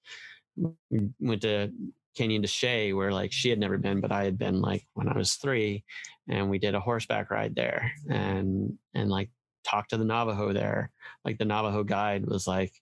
[0.56, 1.72] We went to
[2.18, 5.08] Canyon de Chelly, where like she had never been, but I had been like when
[5.08, 5.84] I was three,
[6.28, 9.30] and we did a horseback ride there, and and like
[9.64, 10.90] talked to the Navajo there.
[11.24, 12.72] Like the Navajo guide was like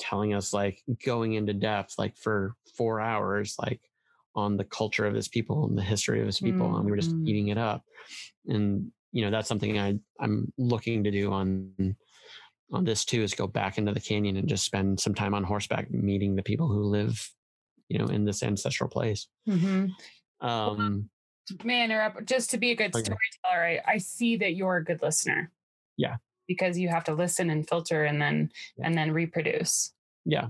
[0.00, 3.80] telling us like going into depth like for four hours like
[4.34, 6.76] on the culture of his people and the history of his people, mm-hmm.
[6.76, 7.28] and we were just mm-hmm.
[7.28, 7.84] eating it up.
[8.46, 11.96] And you know that's something I I'm looking to do on
[12.72, 15.44] on this too is go back into the canyon and just spend some time on
[15.44, 17.30] horseback meeting the people who live
[17.88, 19.28] you know, in this ancestral place.
[19.48, 20.46] Mm-hmm.
[20.46, 21.10] Um,
[21.64, 22.26] May I interrupt?
[22.26, 23.04] Just to be a good okay.
[23.04, 25.50] storyteller, I, I see that you're a good listener.
[25.96, 26.16] Yeah.
[26.46, 28.86] Because you have to listen and filter and then yeah.
[28.86, 29.92] and then reproduce.
[30.24, 30.48] Yeah.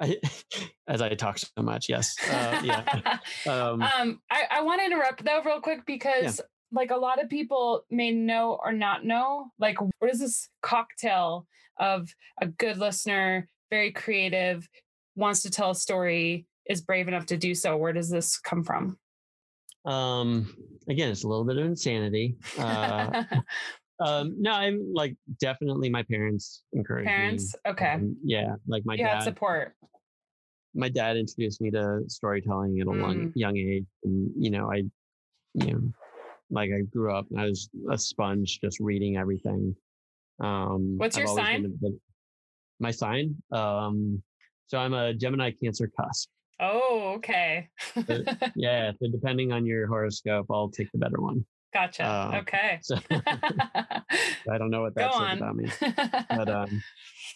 [0.00, 0.16] I,
[0.88, 2.16] as I talk so much, yes.
[2.28, 3.18] Uh, yeah.
[3.46, 6.44] um, um, I, I want to interrupt though real quick because yeah.
[6.72, 11.46] like a lot of people may know or not know, like what is this cocktail
[11.78, 14.68] of a good listener, very creative,
[15.14, 17.76] wants to tell a story, is brave enough to do so.
[17.76, 18.98] Where does this come from?
[19.84, 20.54] Um,
[20.88, 22.36] again, it's a little bit of insanity.
[22.58, 23.24] Uh,
[24.04, 27.54] um, no, I'm like definitely my parents encouraged parents.
[27.64, 27.70] Me.
[27.72, 27.92] Okay.
[27.92, 29.74] Um, yeah, like my you dad support.
[30.74, 33.32] My dad introduced me to storytelling at a mm.
[33.34, 34.84] young age, and you know, I,
[35.54, 35.80] you know,
[36.50, 39.74] like I grew up, I was a sponge, just reading everything.
[40.40, 41.78] Um, What's your sign?
[42.80, 43.34] my sign.
[43.50, 44.22] Um,
[44.68, 46.28] so I'm a Gemini Cancer cusp.
[46.60, 47.68] Oh, okay.
[48.56, 48.92] yeah.
[49.00, 51.44] So depending on your horoscope, I'll take the better one.
[51.72, 52.04] Gotcha.
[52.04, 52.78] Uh, okay.
[52.82, 55.36] So I don't know what that Go says on.
[55.36, 55.70] about me,
[56.30, 56.82] but um,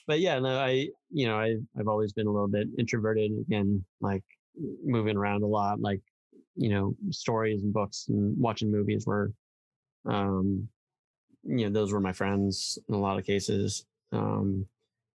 [0.06, 3.84] but yeah, no, I you know I I've always been a little bit introverted again,
[4.00, 4.24] like
[4.84, 6.00] moving around a lot, like
[6.56, 9.32] you know stories and books and watching movies were,
[10.06, 10.68] um,
[11.44, 13.84] you know those were my friends in a lot of cases.
[14.12, 14.66] Um,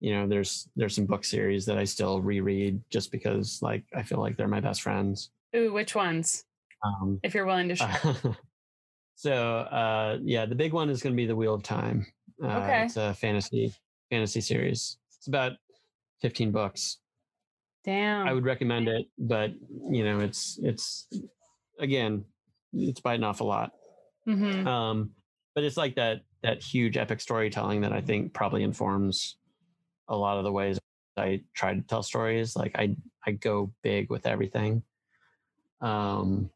[0.03, 4.03] you know, there's there's some book series that I still reread just because like I
[4.03, 5.31] feel like they're my best friends.
[5.55, 6.45] Ooh, which ones?
[6.85, 8.01] Um, if you're willing to share.
[9.15, 12.05] so uh, yeah, the big one is going to be the Wheel of Time.
[12.43, 12.85] Uh, okay.
[12.85, 13.73] It's a fantasy
[14.11, 14.99] fantasy series.
[15.19, 15.53] It's about
[16.21, 16.99] 15 books.
[17.85, 18.27] Damn.
[18.27, 19.53] I would recommend it, but
[19.89, 21.07] you know, it's it's
[21.79, 22.25] again,
[22.73, 23.71] it's biting off a lot.
[24.29, 24.67] Mm-hmm.
[24.67, 25.11] Um,
[25.55, 29.37] but it's like that that huge epic storytelling that I think probably informs
[30.13, 30.79] a lot of the ways
[31.17, 32.55] I try to tell stories.
[32.55, 32.97] Like I
[33.27, 34.83] I go big with everything.
[35.81, 36.51] Um,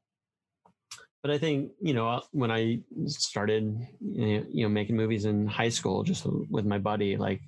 [1.22, 5.70] but I think you know uh, when I started you know making movies in high
[5.70, 7.40] school, just with my buddy, like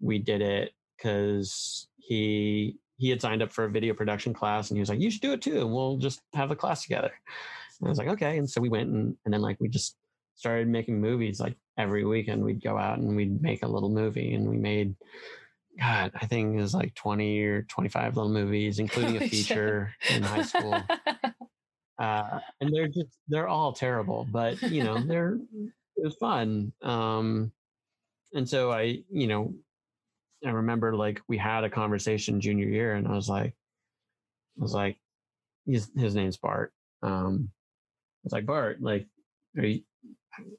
[0.00, 4.76] we did it because he he had signed up for a video production class and
[4.76, 7.12] he was like, "You should do it too, and we'll just have a class together."
[7.80, 9.96] And I was like, "Okay," and so we went and and then like we just
[10.34, 14.34] started making movies like every weekend we'd go out and we'd make a little movie
[14.34, 14.94] and we made
[15.78, 20.22] God, I think it was like 20 or 25 little movies, including a feature in
[20.22, 20.82] high school.
[21.98, 25.38] Uh, and they're just, they're all terrible, but you know, they're,
[25.96, 26.70] it was fun.
[26.82, 27.52] Um,
[28.34, 29.54] and so I, you know,
[30.44, 33.54] I remember like we had a conversation junior year and I was like,
[34.58, 34.98] I was like,
[35.66, 36.72] his, his name's Bart.
[37.02, 39.06] Um, I was like, Bart, like,
[39.56, 39.80] are you,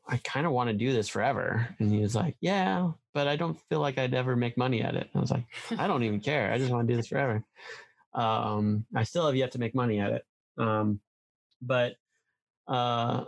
[0.07, 1.67] I kind of want to do this forever.
[1.79, 4.95] And he was like, Yeah, but I don't feel like I'd ever make money at
[4.95, 5.09] it.
[5.13, 5.45] And I was like,
[5.77, 6.51] I don't even care.
[6.51, 7.43] I just want to do this forever.
[8.13, 10.25] Um, I still have yet to make money at it.
[10.57, 10.99] Um,
[11.61, 11.95] but,
[12.67, 13.25] uh,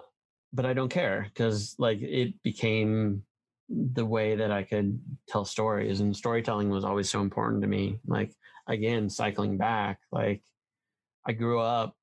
[0.52, 3.24] but I don't care because like it became
[3.70, 8.00] the way that I could tell stories and storytelling was always so important to me.
[8.08, 8.34] Like
[8.68, 10.42] again, cycling back, like
[11.28, 11.96] I grew up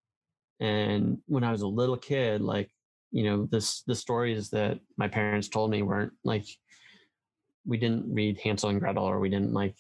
[0.61, 2.70] and when I was a little kid, like
[3.11, 6.47] you know this the stories that my parents told me weren't like
[7.64, 9.77] we didn't read Hansel and Gretel or we didn't like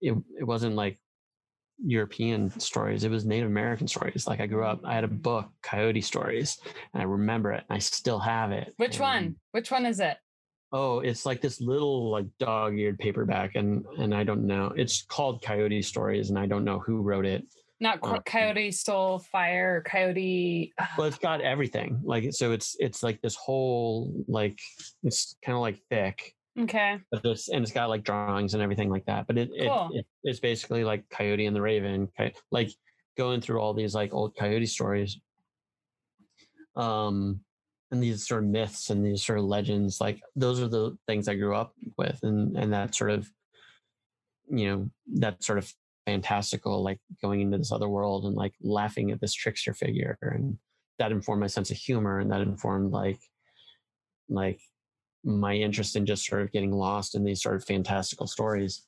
[0.00, 0.98] it it wasn't like
[1.84, 3.04] European stories.
[3.04, 4.26] It was Native American stories.
[4.26, 6.58] Like I grew up, I had a book, Coyote Stories,
[6.92, 7.64] and I remember it.
[7.68, 8.74] And I still have it.
[8.76, 9.36] Which and, one?
[9.52, 10.18] Which one is it?
[10.72, 14.72] Oh, it's like this little like dog-eared paperback, and and I don't know.
[14.76, 17.44] It's called Coyote Stories, and I don't know who wrote it.
[17.80, 20.72] Not um, Coyote Stole Fire, Coyote.
[20.96, 22.00] well, it's got everything.
[22.02, 24.58] Like so, it's it's like this whole like
[25.04, 26.34] it's kind of like thick.
[26.58, 26.98] Okay.
[27.12, 29.28] But this and it's got like drawings and everything like that.
[29.28, 29.90] But it, cool.
[29.92, 32.08] it, it it's basically like Coyote and the Raven,
[32.50, 32.70] like
[33.16, 35.20] going through all these like old Coyote stories.
[36.74, 37.40] Um,
[37.90, 41.28] and these sort of myths and these sort of legends, like those are the things
[41.28, 43.30] I grew up with, and and that sort of,
[44.50, 45.72] you know, that sort of
[46.08, 50.16] fantastical, like going into this other world and like laughing at this trickster figure.
[50.22, 50.56] And
[50.98, 53.20] that informed my sense of humor and that informed like
[54.30, 54.60] like
[55.22, 58.86] my interest in just sort of getting lost in these sort of fantastical stories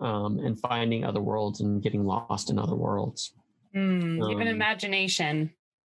[0.00, 3.34] um, and finding other worlds and getting lost in other worlds.
[3.76, 5.50] Mm, um, even imagination.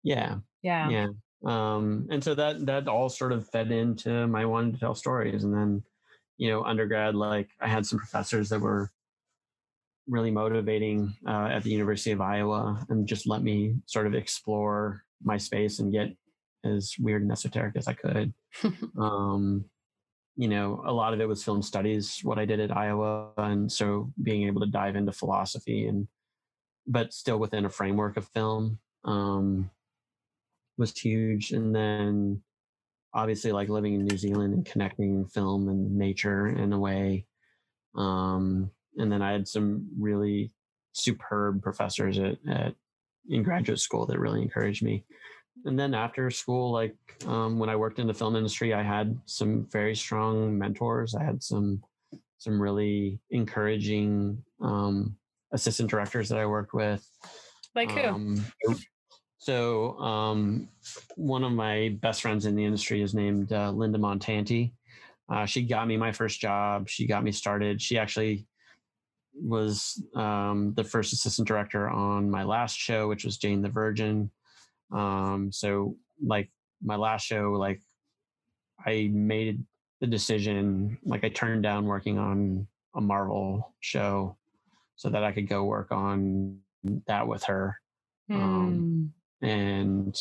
[0.04, 0.36] Yeah.
[0.64, 0.90] Yeah.
[0.90, 1.08] Yeah.
[1.46, 5.46] Um, and so that that all sort of fed into my wanting to tell stories.
[5.46, 5.84] And then,
[6.38, 8.92] you know, undergrad, like I had some professors that were
[10.08, 15.04] really motivating uh, at the University of Iowa and just let me sort of explore
[15.24, 16.16] my space and get
[16.64, 18.34] as weird and esoteric as I could.
[19.00, 19.66] um,
[20.36, 23.32] you know, a lot of it was film studies, what I did at Iowa.
[23.38, 26.08] And so being able to dive into philosophy and,
[26.86, 29.70] but still within a framework of film um,
[30.78, 31.52] was huge.
[31.52, 32.42] And then
[33.14, 37.26] obviously, like living in New Zealand and connecting film and nature in a way.
[37.96, 40.52] Um, and then I had some really
[40.94, 42.74] superb professors at, at
[43.30, 45.06] in graduate school that really encouraged me.
[45.66, 46.96] And then after school, like
[47.26, 51.16] um, when I worked in the film industry, I had some very strong mentors.
[51.16, 51.82] I had some
[52.40, 55.16] some really encouraging um,
[55.52, 57.06] assistant directors that I worked with.
[57.76, 58.08] Like who?
[58.08, 58.46] Um,
[59.40, 60.70] so um,
[61.16, 64.74] one of my best friends in the industry is named uh, Linda Montanti.
[65.30, 66.88] Uh, she got me my first job.
[66.88, 67.82] She got me started.
[67.82, 68.46] She actually
[69.42, 74.32] was um, the first assistant director on my last show, which was Jane the Virgin.
[74.92, 76.50] Um, so like
[76.84, 77.82] my last show, like
[78.86, 79.64] I made
[80.02, 84.38] the decision, like I turned down working on a Marvel show
[84.96, 86.60] so that I could go work on
[87.08, 87.78] that with her.
[88.30, 89.12] Um,
[89.44, 89.48] Mm.
[89.48, 90.16] and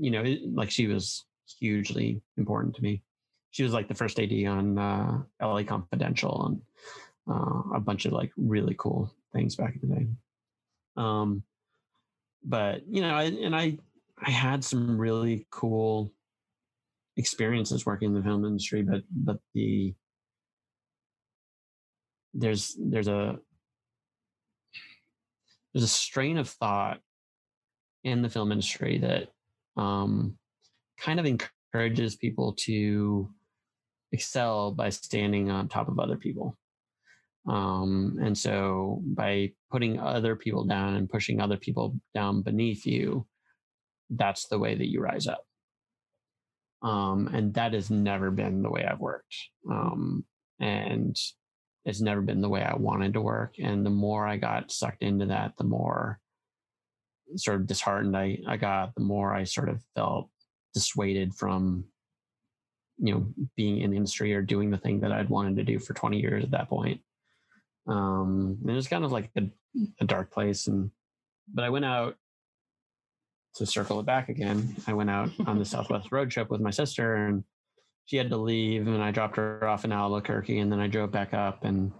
[0.00, 1.24] you know, it, like she was
[1.58, 3.02] hugely important to me.
[3.50, 6.62] She was like the first AD on uh, LA Confidential and
[7.30, 10.06] uh, a bunch of like really cool things back in the day.
[10.96, 11.42] Um,
[12.44, 13.78] but you know, I, and I
[14.20, 16.12] I had some really cool
[17.16, 19.94] experiences working in the film industry, but but the
[22.34, 23.38] there's there's a
[25.72, 27.00] there's a strain of thought
[28.04, 29.28] in the film industry that
[29.80, 30.36] um,
[30.98, 33.30] kind of encourages people to
[34.12, 36.56] excel by standing on top of other people.
[37.48, 43.26] Um, and so by putting other people down and pushing other people down beneath you,
[44.10, 45.44] that's the way that you rise up.
[46.82, 49.34] Um, and that has never been the way I've worked.
[49.70, 50.24] Um,
[50.60, 51.16] and
[51.84, 53.54] it's never been the way I wanted to work.
[53.60, 56.20] And the more I got sucked into that, the more
[57.36, 60.28] sort of disheartened I, I got, the more I sort of felt
[60.74, 61.84] dissuaded from,
[62.98, 63.26] you know,
[63.56, 66.20] being in the industry or doing the thing that I'd wanted to do for 20
[66.20, 67.00] years at that point.
[67.86, 69.42] Um, and it was kind of like a,
[70.00, 70.66] a dark place.
[70.66, 70.90] And,
[71.52, 72.16] but I went out
[73.56, 74.76] to circle it back again.
[74.86, 77.44] I went out on the Southwest road trip with my sister and
[78.06, 81.12] she had to leave and I dropped her off in Albuquerque and then I drove
[81.12, 81.92] back up and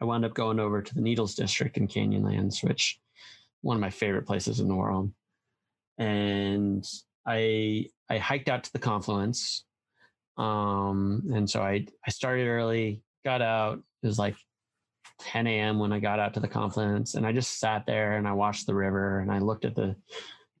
[0.00, 3.00] I wound up going over to the Needles District in Canyonlands, which
[3.62, 5.12] one of my favorite places in the world.
[5.98, 6.86] And
[7.26, 9.64] I I hiked out to the confluence.
[10.36, 13.80] Um, and so I I started early, got out.
[14.02, 14.36] It was like
[15.20, 15.78] 10 a.m.
[15.78, 18.66] when I got out to the confluence, and I just sat there and I watched
[18.66, 19.96] the river and I looked at the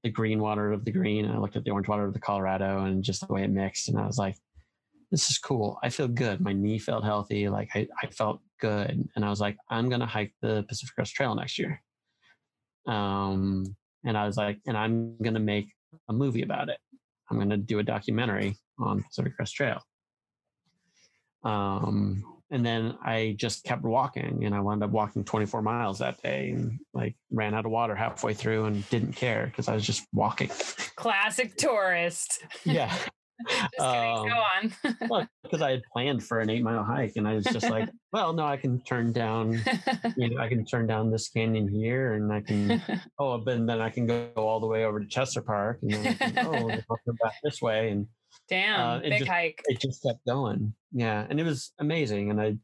[0.04, 2.20] the green water of the green and I looked at the orange water of the
[2.20, 3.88] Colorado and just the way it mixed.
[3.88, 4.36] And I was like,
[5.10, 5.78] this is cool.
[5.82, 6.40] I feel good.
[6.40, 7.48] My knee felt healthy.
[7.48, 9.08] Like I, I felt good.
[9.16, 11.82] And I was like, I'm to hike the Pacific Crest Trail next year.
[12.86, 15.72] Um, and I was like, and I'm to make
[16.08, 16.78] a movie about it.
[17.30, 19.82] I'm to do a documentary on Pacific Crest Trail.
[21.44, 26.22] Um, and then I just kept walking and I wound up walking 24 miles that
[26.22, 29.84] day and like ran out of water halfway through and didn't care because I was
[29.84, 30.50] just walking.
[30.96, 32.42] Classic tourist.
[32.64, 32.94] Yeah.
[33.48, 33.86] Just kidding.
[33.86, 34.96] Um, Go on.
[35.08, 37.88] well, because I had planned for an eight mile hike and I was just like,
[38.12, 39.62] well, no, I can turn down,
[40.16, 42.82] you know, I can turn down this canyon here and I can,
[43.20, 46.06] oh, but then I can go all the way over to Chesler Park and then
[46.08, 47.90] I can, oh, I'll go back this way.
[47.90, 48.08] And
[48.48, 49.62] Damn, uh, big just- hike.
[49.66, 50.74] it just kept going.
[50.92, 51.26] Yeah.
[51.28, 52.30] And it was amazing.
[52.30, 52.56] And I,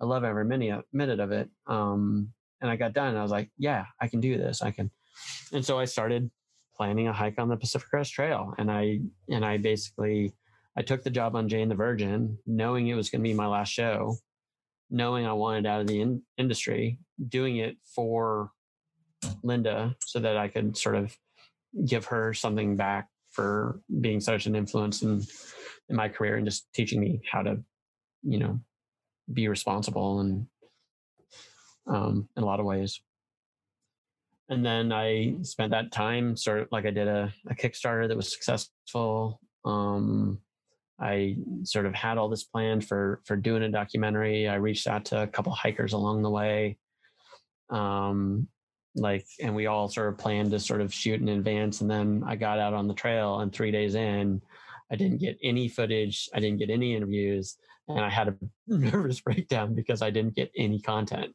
[0.00, 1.48] I love every minute, minute of it.
[1.66, 4.62] Um, and I got done and I was like, yeah, I can do this.
[4.62, 4.90] I can.
[5.52, 6.30] And so I started
[6.76, 8.52] planning a hike on the Pacific Crest Trail.
[8.58, 10.32] And I, and I basically,
[10.76, 13.46] I took the job on Jane the Virgin, knowing it was going to be my
[13.46, 14.16] last show,
[14.90, 16.98] knowing I wanted out of the in- industry,
[17.28, 18.50] doing it for
[19.42, 21.16] Linda so that I could sort of
[21.86, 25.22] give her something back for being such an influence in
[25.88, 27.58] in my career and just teaching me how to,
[28.22, 28.60] you know,
[29.32, 30.46] be responsible and
[31.86, 33.00] um, in a lot of ways.
[34.48, 38.16] And then I spent that time sort of like I did a, a Kickstarter that
[38.16, 39.40] was successful.
[39.64, 40.38] Um,
[41.00, 44.48] I sort of had all this planned for for doing a documentary.
[44.48, 46.78] I reached out to a couple hikers along the way.
[47.70, 48.48] Um,
[48.96, 52.22] like and we all sort of planned to sort of shoot in advance and then
[52.26, 54.40] I got out on the trail and 3 days in
[54.90, 57.56] I didn't get any footage, I didn't get any interviews
[57.88, 58.36] and I had a
[58.68, 61.34] nervous breakdown because I didn't get any content.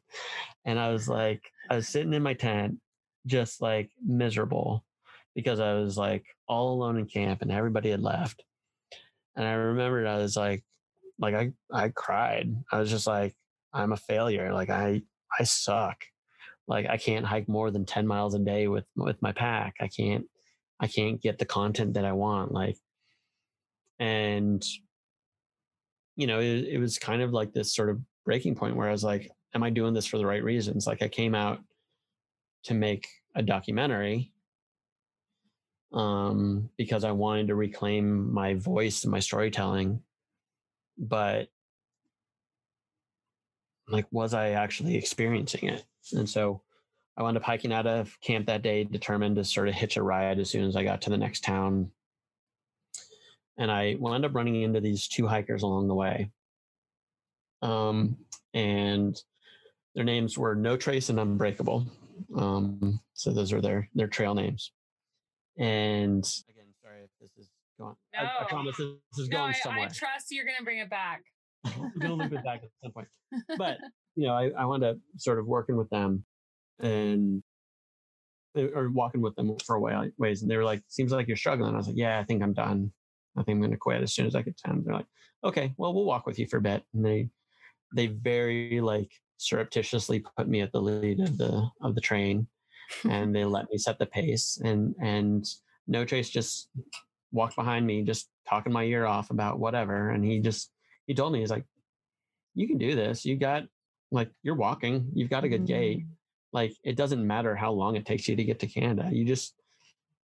[0.64, 2.78] And I was like I was sitting in my tent
[3.26, 4.84] just like miserable
[5.34, 8.42] because I was like all alone in camp and everybody had left.
[9.36, 10.64] And I remembered I was like
[11.18, 12.54] like I I cried.
[12.72, 13.34] I was just like
[13.72, 14.52] I'm a failure.
[14.52, 15.02] Like I
[15.38, 16.04] I suck.
[16.70, 19.74] Like I can't hike more than 10 miles a day with with my pack.
[19.80, 20.24] I can't
[20.78, 22.78] I can't get the content that I want like
[23.98, 24.64] and
[26.14, 28.92] you know it, it was kind of like this sort of breaking point where I
[28.92, 30.86] was like am I doing this for the right reasons?
[30.86, 31.58] Like I came out
[32.64, 34.32] to make a documentary
[35.92, 40.00] um because I wanted to reclaim my voice and my storytelling
[40.96, 41.48] but
[43.90, 45.84] like was I actually experiencing it?
[46.12, 46.62] And so
[47.16, 50.02] I wound up hiking out of camp that day, determined to sort of hitch a
[50.02, 51.90] ride as soon as I got to the next town.
[53.58, 56.30] And I wound up running into these two hikers along the way.
[57.62, 58.16] Um,
[58.54, 59.20] and
[59.94, 61.86] their names were No Trace and Unbreakable.
[62.36, 64.72] Um, so those are their their trail names.
[65.58, 67.96] And again, sorry if this is going.
[68.16, 68.46] I, I No.
[68.48, 69.86] promise this is no, going I, somewhere.
[69.86, 71.22] I trust you're gonna bring it back.
[71.96, 73.08] Loop it back at some point.
[73.58, 73.78] But
[74.16, 76.24] you know, I, I wound up sort of working with them
[76.78, 77.42] and
[78.56, 81.28] eh, or walking with them for a while ways, and they were like, "Seems like
[81.28, 82.92] you're struggling." I was like, "Yeah, I think I'm done.
[83.36, 85.06] I think I'm going to quit as soon as I get time." They're like,
[85.44, 87.28] "Okay, well, we'll walk with you for a bit." And they
[87.94, 92.46] they very like surreptitiously put me at the lead of the of the train,
[93.08, 94.60] and they let me set the pace.
[94.64, 95.44] And and
[95.86, 96.70] No Trace just
[97.32, 100.10] walked behind me, just talking my ear off about whatever.
[100.10, 100.70] And he just
[101.10, 101.64] he told me he's like,
[102.54, 103.24] "You can do this.
[103.24, 103.64] You got
[104.12, 105.10] like you're walking.
[105.12, 106.12] You've got a good gait." Mm-hmm.
[106.52, 109.10] like it doesn't matter how long it takes you to get to Canada.
[109.10, 109.56] You just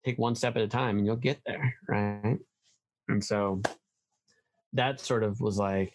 [0.05, 1.73] take one step at a time and you'll get there.
[1.88, 2.38] Right.
[3.07, 3.63] And so
[4.73, 5.93] that sort of was like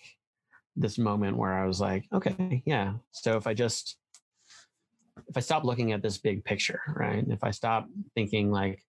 [0.74, 2.94] this moment where I was like, okay, yeah.
[3.12, 3.96] So if I just,
[5.28, 7.24] if I stop looking at this big picture, right?
[7.28, 7.86] If I stop
[8.16, 8.82] thinking like,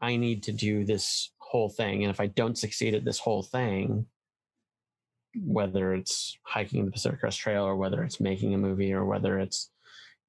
[0.00, 2.02] I need to do this whole thing.
[2.02, 4.06] And if I don't succeed at this whole thing,
[5.36, 9.38] whether it's hiking the Pacific Crest Trail or whether it's making a movie or whether
[9.38, 9.70] it's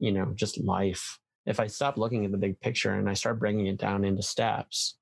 [0.02, 1.20] you know, just life.
[1.45, 4.24] If I stop looking at the big picture and I start breaking it down into
[4.24, 4.97] steps,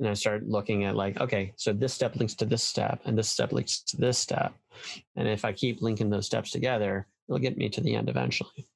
[0.00, 3.16] and I start looking at like, okay, so this step links to this step, and
[3.16, 4.54] this step links to this step,
[5.14, 8.68] and if I keep linking those steps together, it'll get me to the end eventually.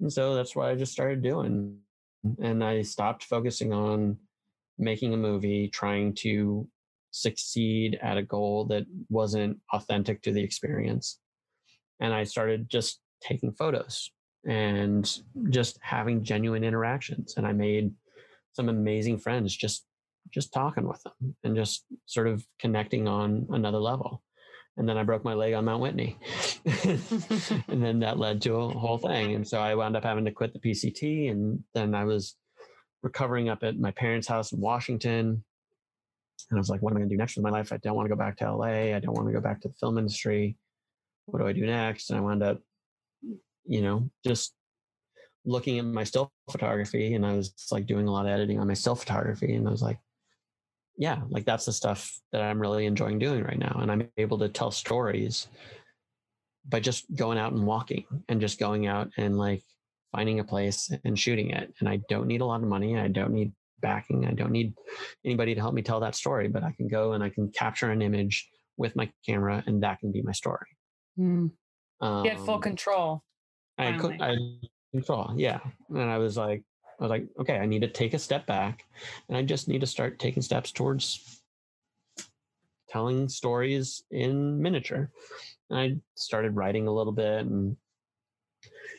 [0.00, 1.76] And so that's what I just started doing,
[2.24, 2.42] mm-hmm.
[2.42, 4.16] and I stopped focusing on
[4.78, 6.66] making a movie, trying to
[7.10, 11.18] succeed at a goal that wasn't authentic to the experience.
[12.00, 14.10] And I started just taking photos
[14.46, 17.34] and just having genuine interactions.
[17.36, 17.92] And I made
[18.52, 19.84] some amazing friends just
[20.32, 24.22] just talking with them and just sort of connecting on another level.
[24.76, 26.18] And then I broke my leg on Mount Whitney.
[26.84, 29.34] and then that led to a whole thing.
[29.34, 31.30] And so I wound up having to quit the PCT.
[31.30, 32.36] And then I was
[33.02, 35.44] recovering up at my parents' house in Washington.
[36.48, 37.72] And I was like, what am I going to do next with my life?
[37.72, 38.94] I don't want to go back to LA.
[38.94, 40.56] I don't want to go back to the film industry.
[41.26, 42.10] What do I do next?
[42.10, 42.60] And I wound up
[43.70, 44.54] you know, just
[45.44, 48.66] looking at my still photography and I was like doing a lot of editing on
[48.66, 49.98] my still photography and I was like,
[50.98, 53.78] yeah, like that's the stuff that I'm really enjoying doing right now.
[53.80, 55.48] And I'm able to tell stories
[56.68, 59.62] by just going out and walking and just going out and like
[60.12, 61.72] finding a place and shooting it.
[61.80, 62.98] And I don't need a lot of money.
[62.98, 64.26] I don't need backing.
[64.26, 64.74] I don't need
[65.24, 67.90] anybody to help me tell that story, but I can go and I can capture
[67.90, 70.66] an image with my camera and that can be my story.
[71.18, 71.50] Mm.
[72.00, 73.22] Um, you had full control.
[73.78, 74.36] I could, I
[74.92, 75.60] control, yeah.
[75.88, 76.62] And I was like,
[76.98, 78.84] I was like, okay, I need to take a step back,
[79.28, 81.40] and I just need to start taking steps towards
[82.90, 85.10] telling stories in miniature.
[85.70, 87.76] And I started writing a little bit, and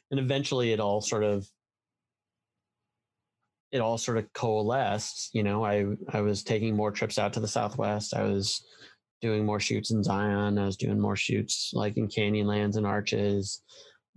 [0.09, 1.47] and eventually it all sort of
[3.71, 5.29] it all sort of coalesced.
[5.33, 8.13] You know, I I was taking more trips out to the Southwest.
[8.13, 8.65] I was
[9.21, 10.57] doing more shoots in Zion.
[10.57, 13.61] I was doing more shoots like in Canyonlands and Arches.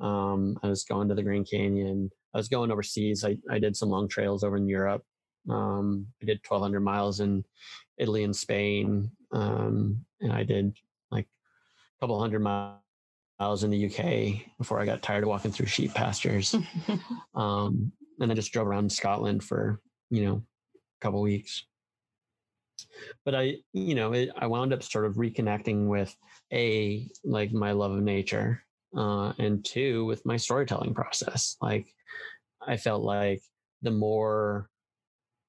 [0.00, 2.10] Um, I was going to the Grand Canyon.
[2.34, 3.24] I was going overseas.
[3.24, 5.02] I, I did some long trails over in Europe.
[5.48, 7.44] Um, I did 1,200 miles in
[7.98, 9.10] Italy and Spain.
[9.32, 10.76] Um, and I did
[11.10, 15.66] like a couple hundred miles in the UK before I got tired of walking through
[15.66, 16.54] sheep pastures.
[17.34, 20.42] um, and I just drove around Scotland for, you know,
[20.74, 21.64] a couple weeks.
[23.24, 26.14] But I, you know, it, I wound up sort of reconnecting with
[26.52, 28.62] a like my love of nature
[28.96, 31.86] uh, and two with my storytelling process like
[32.66, 33.42] i felt like
[33.82, 34.68] the more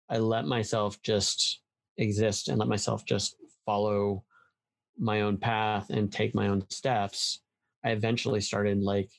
[0.10, 1.62] i let myself just
[1.98, 3.36] exist and let myself just
[3.66, 4.24] follow
[4.98, 7.42] my own path and take my own steps
[7.84, 9.10] i eventually started like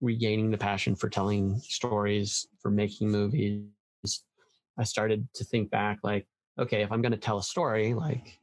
[0.00, 3.64] regaining the passion for telling stories for making movies
[4.78, 6.26] i started to think back like
[6.58, 8.38] okay if i'm going to tell a story like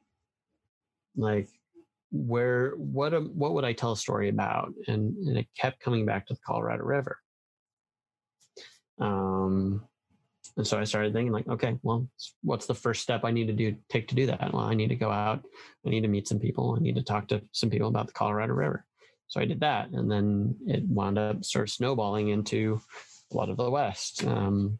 [1.15, 1.49] like
[2.11, 4.73] where what what would I tell a story about?
[4.87, 7.17] And and it kept coming back to the Colorado River.
[8.99, 9.85] Um,
[10.57, 12.07] and so I started thinking like, okay, well,
[12.41, 14.53] what's the first step I need to do take to do that?
[14.53, 15.43] Well, I need to go out.
[15.85, 16.75] I need to meet some people.
[16.77, 18.85] I need to talk to some people about the Colorado River.
[19.27, 22.81] So I did that, and then it wound up sort of snowballing into
[23.31, 24.25] Blood of the West.
[24.25, 24.79] Um,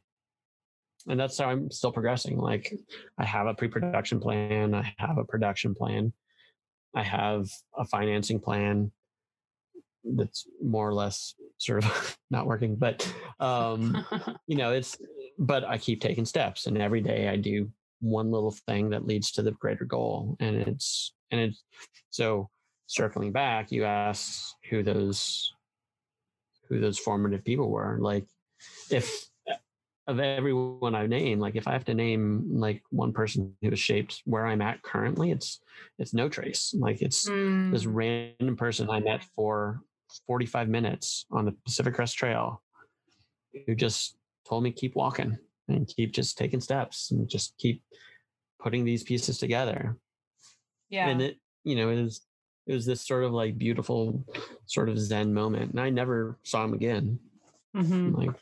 [1.07, 2.37] and that's how I'm still progressing.
[2.37, 2.73] Like
[3.17, 4.75] I have a pre-production plan.
[4.75, 6.13] I have a production plan.
[6.95, 7.47] I have
[7.77, 8.91] a financing plan
[10.03, 14.05] that's more or less sort of not working, but um,
[14.47, 14.97] you know, it's
[15.37, 17.69] but I keep taking steps and every day I do
[18.01, 20.35] one little thing that leads to the greater goal.
[20.39, 21.63] And it's and it's
[22.09, 22.49] so
[22.87, 25.53] circling back, you ask who those
[26.67, 27.97] who those formative people were.
[27.99, 28.25] Like
[28.91, 29.29] if
[30.07, 33.79] of everyone I've named, like if I have to name like one person who has
[33.79, 35.61] shaped where I'm at currently, it's
[35.99, 36.73] it's no trace.
[36.77, 37.71] Like it's mm.
[37.71, 39.81] this random person I met for
[40.25, 42.61] 45 minutes on the Pacific Crest Trail
[43.67, 44.17] who just
[44.47, 45.37] told me keep walking
[45.67, 47.83] and keep just taking steps and just keep
[48.59, 49.95] putting these pieces together.
[50.89, 51.09] Yeah.
[51.09, 52.21] And it, you know, it was
[52.65, 54.25] it was this sort of like beautiful
[54.65, 55.71] sort of zen moment.
[55.71, 57.19] And I never saw him again.
[57.75, 58.15] Mhm.
[58.15, 58.35] Like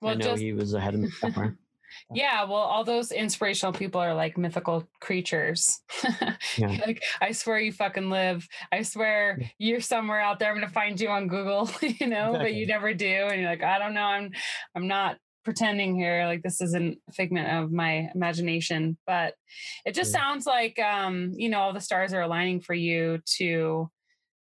[0.00, 1.56] Well, I know just he was ahead of me somewhere.
[2.14, 5.80] Yeah, well, all those inspirational people are like mythical creatures.
[6.58, 6.76] Yeah.
[6.86, 8.46] like, I swear you fucking live.
[8.70, 10.50] I swear you're somewhere out there.
[10.50, 13.06] I'm gonna find you on Google, you know, but you never do.
[13.30, 14.02] And you're like, I don't know.
[14.04, 14.30] I'm
[14.74, 16.26] I'm not pretending here.
[16.26, 18.98] Like this isn't a figment of my imagination.
[19.06, 19.34] But
[19.86, 20.20] it just Yeah.
[20.20, 23.90] sounds like um, you know, all the stars are aligning for you to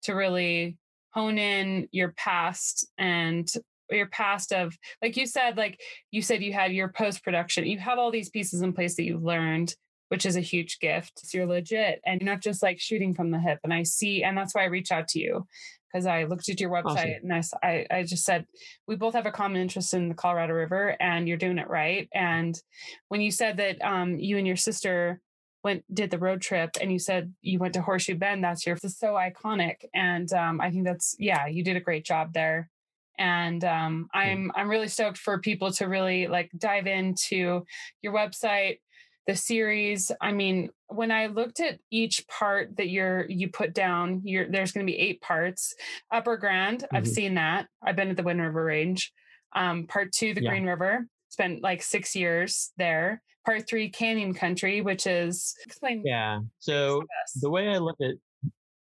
[0.03, 0.77] to really
[1.11, 3.47] hone in your past and
[3.89, 5.79] your past of like you said like
[6.11, 9.03] you said you had your post production you have all these pieces in place that
[9.03, 9.75] you've learned
[10.09, 13.31] which is a huge gift so you're legit and you're not just like shooting from
[13.31, 15.45] the hip and i see and that's why i reach out to you
[15.91, 17.59] because i looked at your website Awesome.
[17.63, 18.45] and I just said
[18.87, 22.09] we both have a common interest in the colorado river and you're doing it right
[22.13, 22.59] and
[23.07, 25.21] when you said that um, you and your sister
[25.63, 28.77] went did the road trip and you said you went to horseshoe bend that's your
[28.77, 32.69] so iconic and um, i think that's yeah you did a great job there
[33.17, 37.63] and um, i'm i'm really stoked for people to really like dive into
[38.01, 38.79] your website
[39.27, 44.21] the series i mean when i looked at each part that you're you put down
[44.23, 45.73] you're there's going to be eight parts
[46.11, 47.13] upper grand i've Mhm.
[47.13, 49.11] seen that i've been at the wind river range
[49.55, 50.51] um, part two the Yeah.
[50.51, 56.39] green river spent like six years there part three canyon country which is explain Yeah.
[56.59, 57.03] So
[57.41, 58.15] the way I look at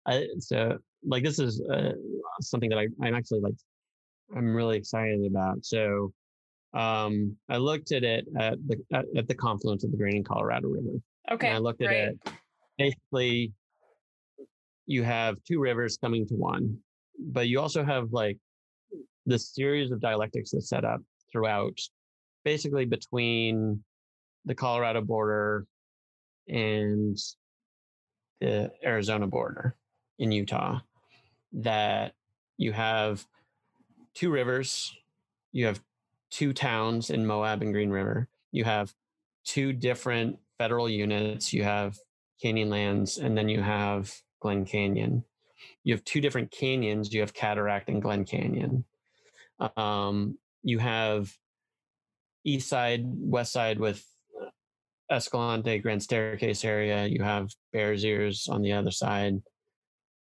[0.06, 1.92] I so like this is uh,
[2.40, 3.54] something that I, I'm actually like
[4.36, 5.64] I'm really excited about.
[5.64, 6.12] So
[6.74, 10.24] um I looked at it at the at, at the confluence of the Green and
[10.24, 10.98] Colorado River.
[11.32, 12.08] okay and I looked at great.
[12.08, 12.18] it
[12.76, 13.52] basically
[14.86, 16.78] you have two rivers coming to one,
[17.18, 18.38] but you also have like
[19.26, 21.00] this series of dialectics that's set up
[21.30, 21.78] throughout
[22.44, 23.84] basically between
[24.46, 25.66] the Colorado border
[26.48, 27.18] and
[28.40, 29.76] the Arizona border
[30.18, 30.80] in Utah
[31.52, 32.14] that
[32.56, 33.26] you have
[34.18, 34.92] two rivers,
[35.52, 35.80] you have
[36.32, 38.92] two towns in Moab and Green River, you have
[39.44, 41.96] two different federal units, you have
[42.44, 45.24] Canyonlands, and then you have Glen Canyon.
[45.84, 48.84] You have two different canyons, you have Cataract and Glen Canyon.
[49.76, 51.32] Um, you have
[52.44, 54.04] east side, west side with
[55.10, 57.06] Escalante, Grand Staircase area.
[57.06, 59.40] You have Bears Ears on the other side,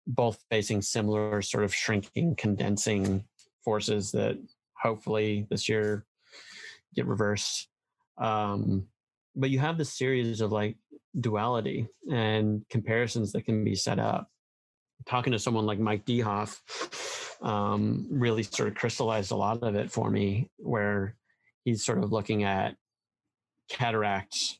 [0.07, 3.25] both facing similar sort of shrinking, condensing
[3.63, 4.37] forces that
[4.73, 6.05] hopefully this year
[6.95, 7.67] get reversed.
[8.17, 8.87] Um,
[9.35, 10.77] but you have this series of like
[11.19, 14.27] duality and comparisons that can be set up.
[15.05, 16.59] Talking to someone like Mike Dehoff
[17.43, 21.15] um, really sort of crystallized a lot of it for me, where
[21.65, 22.75] he's sort of looking at
[23.69, 24.59] cataracts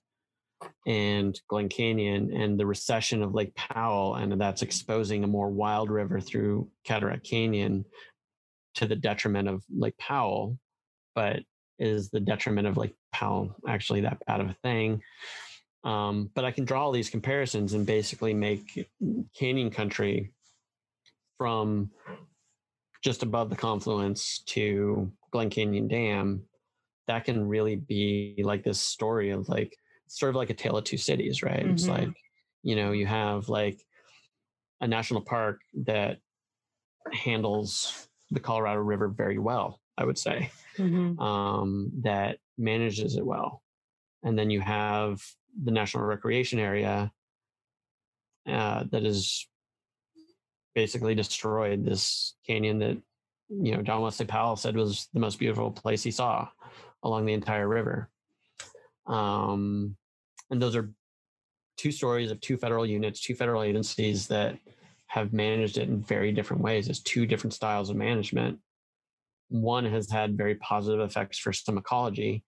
[0.86, 5.90] and Glen Canyon and the recession of Lake Powell, and that's exposing a more wild
[5.90, 7.86] river through Cataract Canyon
[8.76, 10.58] to the detriment of Lake Powell.
[11.16, 11.44] But
[11.80, 15.02] is the detriment of Lake Powell actually that bad of a thing?
[15.84, 18.88] Um, but I can draw all these comparisons and basically make
[19.38, 20.32] Canyon Country
[21.38, 21.92] from
[23.04, 26.44] just above the confluence to Glen Canyon Dam.
[27.08, 29.76] That can really be like this story of like
[30.08, 31.66] sort of like a tale of two cities, right?
[31.66, 31.90] It's Mhm.
[31.90, 32.16] like,
[32.62, 33.86] you know, you have like
[34.80, 36.20] a national park that
[37.12, 41.20] handles the Colorado River very well, I would say, Mhm.
[41.20, 43.62] um, that manages it well.
[44.24, 45.22] And then you have
[45.62, 47.12] the National Recreation Area
[48.46, 49.48] uh, that is
[50.76, 52.98] basically destroyed this canyon that,
[53.50, 56.50] you know, John Wesley Powell said was the most beautiful place he saw
[57.04, 58.10] along the entire river.
[59.06, 59.96] Um,
[60.50, 60.92] and those are
[61.78, 64.58] two stories of two federal units, two federal agencies that
[65.14, 68.58] have managed it in very different ways as two different styles of management.
[69.50, 72.44] One has had very positive effects for some ecology.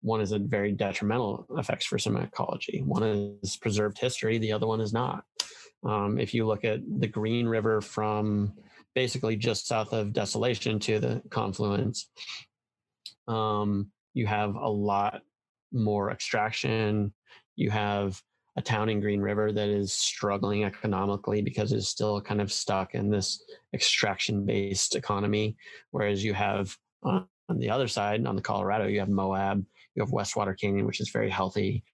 [0.00, 2.82] One has had very detrimental effects for some ecology.
[2.86, 3.02] One
[3.42, 4.38] is preserved history.
[4.38, 5.24] The other one is not.
[5.86, 8.54] Um, if you look at the Green River from
[8.94, 12.08] basically just south of Desolation to the confluence,
[13.28, 15.20] um, you have a lot
[15.70, 17.12] more extraction.
[17.56, 18.18] You have
[18.56, 22.94] a town in Green River that is struggling economically because it's still kind of stuck
[22.94, 23.44] in this
[23.74, 25.56] extraction based economy.
[25.90, 30.02] Whereas you have on, on the other side, on the Colorado, you have Moab, you
[30.02, 31.84] have Westwater Canyon, which is very healthy.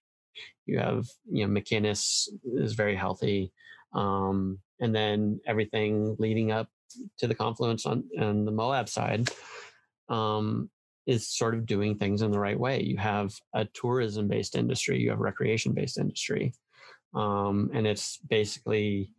[0.65, 3.51] You have, you know, McInnis is very healthy.
[3.93, 6.69] Um, and then everything leading up
[7.17, 9.29] to the confluence on, on the Moab side
[10.09, 10.69] um,
[11.05, 12.81] is sort of doing things in the right way.
[12.81, 16.53] You have a tourism based industry, you have recreation based industry.
[17.13, 19.11] Um, and it's basically,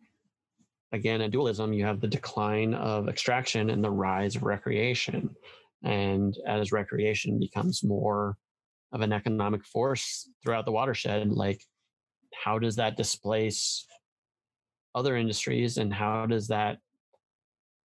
[0.92, 1.72] again, a dualism.
[1.72, 5.34] You have the decline of extraction and the rise of recreation.
[5.84, 8.36] And as recreation becomes more
[8.92, 11.60] of an economic force throughout the watershed, like
[12.34, 13.86] how does that displace
[14.94, 16.78] other industries and how does that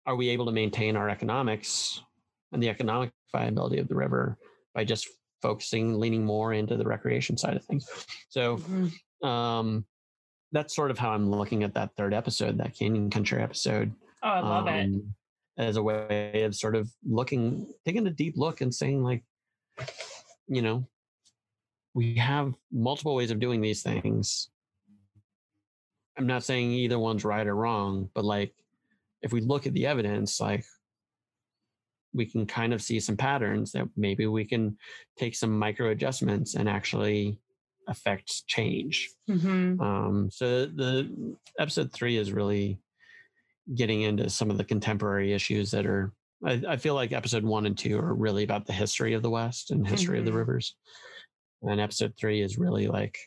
[0.06, 2.02] are we able to maintain our economics
[2.52, 4.38] and the economic viability of the river
[4.74, 5.08] by just
[5.42, 7.88] focusing leaning more into the recreation side of things.
[8.30, 9.28] So mm-hmm.
[9.28, 9.86] um,
[10.52, 13.92] that's sort of how i'm looking at that third episode that canyon country episode
[14.24, 15.02] oh i love um, it
[15.58, 19.24] as a way of sort of looking taking a deep look and saying like
[20.48, 20.88] you know
[21.94, 24.50] we have multiple ways of doing these things.
[26.18, 28.54] I'm not saying either one's right or wrong but like
[29.22, 30.66] if we look at the evidence like
[32.16, 34.78] we can kind of see some patterns that maybe we can
[35.18, 37.38] take some micro adjustments and actually
[37.88, 39.12] affect change.
[39.30, 39.82] Mm-hmm.
[39.82, 42.80] Um, so the episode three is really
[43.76, 46.14] getting into some of the contemporary issues that are.
[46.46, 49.30] I, I feel like episode one and two are really about the history of the
[49.30, 50.20] West and history mm-hmm.
[50.20, 50.40] of the mm-hmm.
[50.40, 50.76] rivers,
[51.64, 53.18] and episode three is really like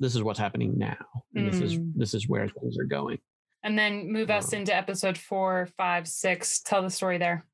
[0.00, 0.96] this is what's happening now,
[1.34, 1.50] and mm.
[1.50, 1.92] this is mm.
[1.94, 3.18] this is where things are going.
[3.64, 6.60] And then move us um, into episode four, five, six.
[6.60, 7.46] Tell the story there.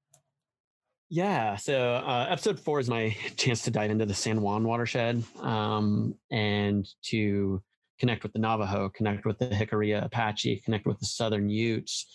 [1.11, 5.23] Yeah, so uh, episode four is my chance to dive into the San Juan watershed
[5.41, 7.63] um, and to
[7.99, 12.07] connect with the Navajo, connect with the Jicarilla Apache, connect with the Southern Utes,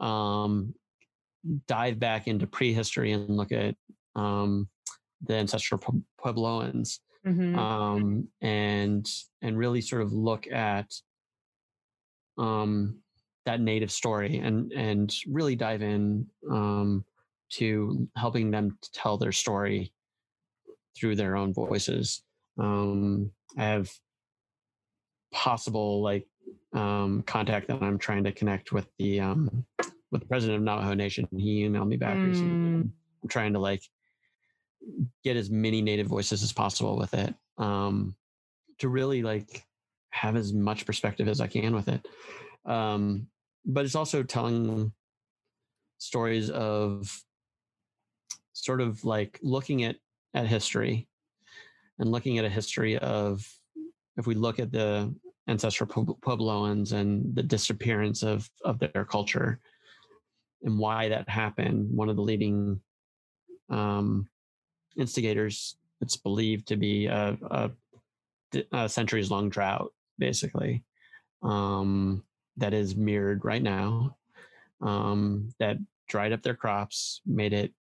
[0.00, 0.74] um,
[1.66, 3.74] dive back into prehistory and look at
[4.16, 4.68] um,
[5.22, 5.80] the ancestral
[6.18, 7.58] Puebloans, mm-hmm.
[7.58, 9.06] Um, and
[9.42, 10.90] and really sort of look at
[12.38, 12.98] um,
[13.44, 17.04] that native story and and really dive in um,
[17.50, 19.92] to helping them to tell their story
[20.96, 22.22] through their own voices.
[22.58, 23.90] Um, I have
[25.32, 26.26] possible like
[26.72, 29.64] um, contact that I'm trying to connect with the um,
[30.10, 31.28] with the president of Navajo Nation.
[31.36, 32.28] He emailed me back mm.
[32.28, 32.90] recently.
[33.22, 33.82] I'm trying to like
[35.24, 38.16] get as many native voices as possible with it um,
[38.78, 39.64] to really like
[40.10, 42.06] have as much perspective as I can with it.
[42.64, 43.28] Um,
[43.64, 44.92] but it's also telling
[45.98, 47.22] stories of
[48.52, 49.96] sort of like looking at
[50.34, 51.08] at history
[51.98, 53.46] and looking at a history of
[54.16, 55.14] if we look at the
[55.48, 59.60] ancestral Puebloans and the disappearance of of their culture
[60.62, 62.80] and why that happened, one of the leading
[63.70, 64.28] um,
[64.96, 67.70] instigators, it's believed to be a, a,
[68.72, 70.82] a centuries long drought, basically,
[71.42, 72.22] um,
[72.56, 74.16] that is mirrored right now,
[74.82, 75.78] um, that
[76.08, 77.72] dried up their crops, made it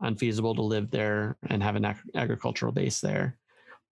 [0.00, 3.36] unfeasible to live there and have an ag- agricultural base there.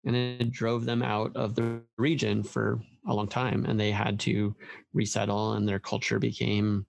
[0.05, 3.65] And it drove them out of the region for a long time.
[3.65, 4.55] And they had to
[4.93, 6.87] resettle, and their culture became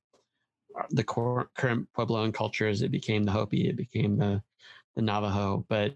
[0.79, 2.81] uh, the current Puebloan cultures.
[2.81, 4.41] It became the Hopi, it became the,
[4.95, 5.65] the Navajo.
[5.69, 5.93] But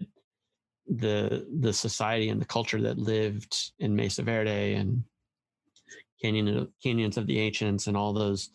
[0.88, 5.04] the the society and the culture that lived in Mesa Verde and
[6.22, 8.50] Canyon canyons of the ancients and all those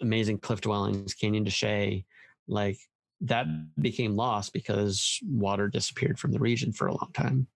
[0.00, 2.06] amazing cliff dwellings, Canyon de Chelly,
[2.48, 2.78] like
[3.22, 3.46] that
[3.80, 7.46] became lost because water disappeared from the region for a long time.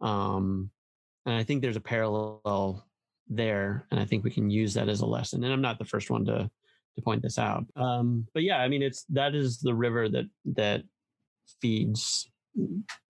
[0.00, 0.70] Um,
[1.26, 2.86] and I think there's a parallel
[3.28, 5.44] there, and I think we can use that as a lesson.
[5.44, 6.50] And I'm not the first one to
[6.96, 7.64] to point this out.
[7.76, 10.24] Um, but yeah, I mean, it's that is the river that
[10.56, 10.82] that
[11.60, 12.28] feeds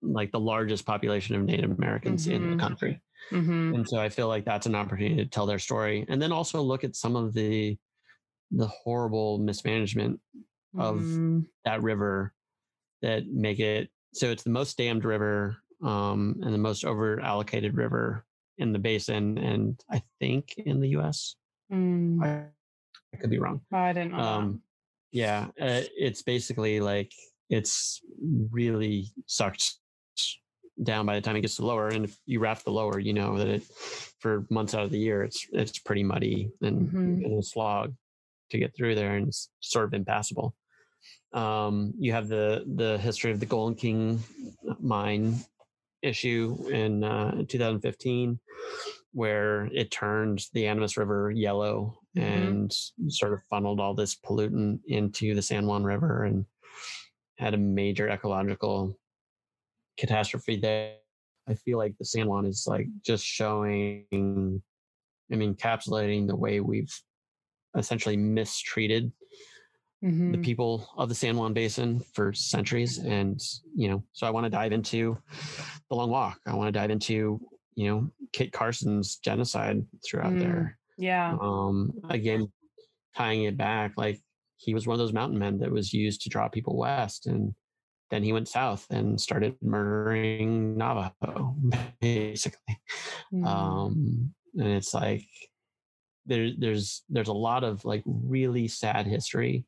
[0.01, 2.35] like the largest population of Native Americans mm-hmm.
[2.35, 2.59] in the mm-hmm.
[2.59, 3.01] country.
[3.31, 3.75] Mm-hmm.
[3.75, 6.61] And so I feel like that's an opportunity to tell their story, and then also
[6.61, 7.77] look at some of the
[8.51, 10.19] the horrible mismanagement
[10.77, 11.45] of mm.
[11.65, 12.33] that river
[13.01, 17.75] that make it so it's the most dammed river um, and the most over allocated
[17.75, 18.25] river
[18.57, 21.35] in the basin and I think in the US.
[21.71, 22.23] Mm.
[22.23, 22.45] I,
[23.13, 23.61] I, could be wrong.
[23.73, 24.19] Oh, I didn't know.
[24.19, 24.61] Um,
[25.11, 27.11] yeah, uh, it's basically like
[27.49, 28.01] it's
[28.51, 29.63] really sucked
[30.83, 31.87] down by the time it gets to lower.
[31.87, 33.63] And if you raft the lower, you know that it
[34.19, 37.25] for months out of the year it's it's pretty muddy and, mm-hmm.
[37.25, 37.93] and a slog
[38.51, 40.55] to get through there and it's sort of impassable.
[41.33, 44.23] Um, you have the the history of the Golden King
[44.79, 45.35] mine
[46.01, 48.39] issue in uh, 2015,
[49.11, 52.27] where it turned the Animas River yellow mm-hmm.
[52.27, 52.77] and
[53.07, 56.45] sort of funneled all this pollutant into the San Juan River and
[57.37, 58.97] had a major ecological
[59.97, 60.95] catastrophe there.
[61.47, 64.05] I feel like the San Juan is like just showing,
[65.31, 66.93] I mean, encapsulating the way we've
[67.75, 69.11] essentially mistreated
[70.03, 70.31] Mhm.
[70.31, 72.99] the people of the San Juan Basin for centuries.
[72.99, 73.39] And,
[73.75, 75.17] you know, so I want to dive into
[75.89, 76.39] the Long Walk.
[76.45, 77.41] I want to dive into,
[77.75, 80.39] you know, Kit Carson's genocide throughout Mm.
[80.39, 80.79] there.
[80.97, 81.37] Yeah.
[81.41, 82.51] Um, again,
[83.15, 84.21] tying it back, like
[84.55, 87.27] he was one of those mountain men that was used to draw people west.
[87.27, 87.53] And
[88.09, 91.55] then he went south and started murdering Navajo,
[92.01, 92.79] basically.
[93.33, 93.45] Mhm.
[93.45, 95.27] Um, and it's like
[96.29, 99.65] there, there's there's a lot of like really sad history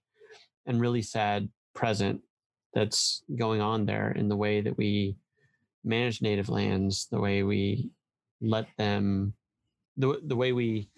[0.65, 2.21] and really sad present
[2.73, 5.17] that's going on there in the way that we
[5.83, 7.89] manage native lands, the way we
[8.39, 9.33] let them,
[9.97, 10.89] the the way we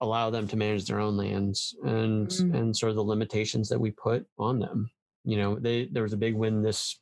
[0.00, 2.54] allow them to manage their own lands, and Mm.
[2.54, 4.90] and sort of the limitations that we put on them.
[5.24, 7.00] You know, they there was a big win this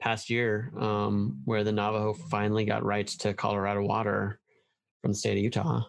[0.00, 4.40] past year um, where the Navajo finally got rights to Colorado water
[5.00, 5.82] from the state of Utah,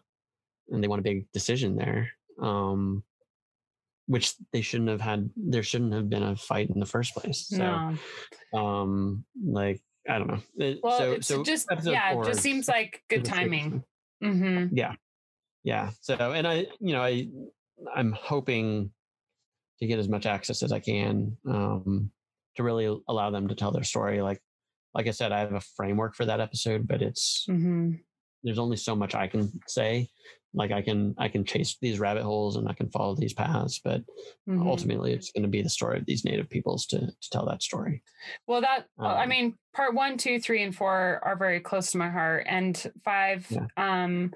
[0.69, 2.11] and they want a big decision there,
[2.41, 3.03] um,
[4.07, 5.29] which they shouldn't have had.
[5.35, 7.47] There shouldn't have been a fight in the first place.
[7.47, 8.59] So, no.
[8.59, 10.41] um, like I don't know.
[10.57, 13.71] It- Well, so, it's so just yeah, it just seems like good timing.
[13.71, 13.85] fix.
[14.37, 14.93] hmm yeah
[15.63, 15.89] yeah.
[15.99, 17.27] so and i you know i
[17.93, 18.89] i'm hoping
[19.79, 22.09] to get as much access as i can um
[22.55, 24.41] to really allow them to tell their story like
[24.93, 27.91] like i said i have a framework for that episode but it's hmm
[28.45, 30.09] there's only so much i can say
[30.53, 33.79] like i can i can chase these rabbit holes and i can follow these paths
[33.83, 34.03] but
[34.47, 37.45] hmm ultimately it's going to be the story of these native peoples to to tell
[37.45, 38.01] that story
[38.47, 41.97] Well, that I Um, mean, part one, two, three, and four are very close to
[41.97, 43.45] my heart, and five.
[43.49, 43.67] Yeah.
[43.77, 44.33] Um,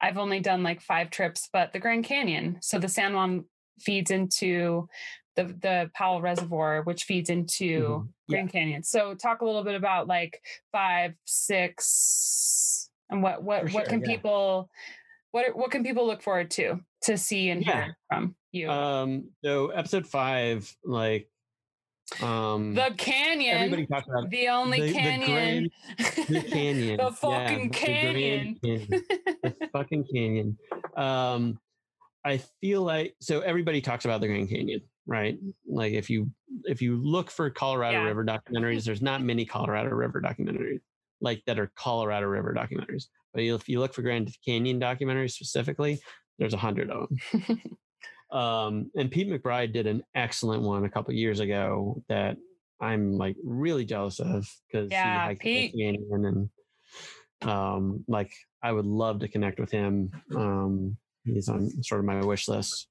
[0.00, 2.58] I've only done like five trips, but the Grand Canyon.
[2.60, 3.46] So the San Juan
[3.80, 4.88] feeds into
[5.36, 8.08] the the Powell Reservoir, which feeds into Mhm.
[8.28, 8.36] Yeah.
[8.36, 8.82] Grand Canyon.
[8.82, 10.42] So talk a little bit about like
[10.72, 12.81] five, six,
[13.12, 14.06] and what what For what sure, can yeah.
[14.16, 14.70] people
[15.32, 17.84] what what can people look forward to to see and Yeah.
[17.84, 18.70] hear from you?
[18.70, 21.28] um so episode five like
[22.20, 25.70] um the canyon, everybody talks about the only the- the canyon,
[26.28, 26.96] the canyon.
[26.98, 28.58] the yeah, fucking the canyon.
[28.62, 28.88] Canyon.
[29.42, 30.58] the fucking canyon.
[30.96, 31.58] Um,
[32.24, 35.38] I feel like so everybody talks about the Grand Canyon, right?
[35.66, 36.30] Like if you
[36.64, 38.04] if you look for Colorado Yeah.
[38.08, 40.80] River documentaries, there's not many Colorado River documentaries
[41.22, 43.04] like that are Colorado River documentaries.
[43.32, 46.00] But if you look for Grand Canyon documentaries specifically,
[46.38, 47.62] there's a hundred of them.
[48.38, 52.36] um, and Pete McBride did an excellent one a couple years ago that
[52.80, 55.72] I'm like really jealous of because Yeah, he hiked Pete.
[55.72, 56.50] the canyon
[57.40, 60.10] and um, like I would love to connect with him.
[60.34, 62.88] Um, he's on sort of my wish list.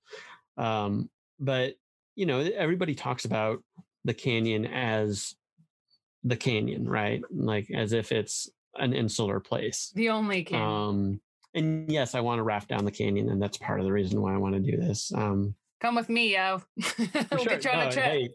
[0.57, 1.09] Um,
[1.39, 1.75] but
[2.15, 3.63] you know, everybody talks about
[4.05, 5.35] the canyon as
[6.23, 7.21] the canyon, right?
[7.31, 9.91] Like as if it's an insular place.
[9.95, 10.69] the only canyon.
[10.69, 11.21] Um,
[11.53, 14.21] and yes, I want to raft down the canyon, and that's part of the reason
[14.21, 15.11] why I want to do this.
[15.13, 16.61] Um, Come with me, yo.
[16.77, 17.45] we'll sure.
[17.45, 18.05] get you on a trip.
[18.05, 18.29] hey,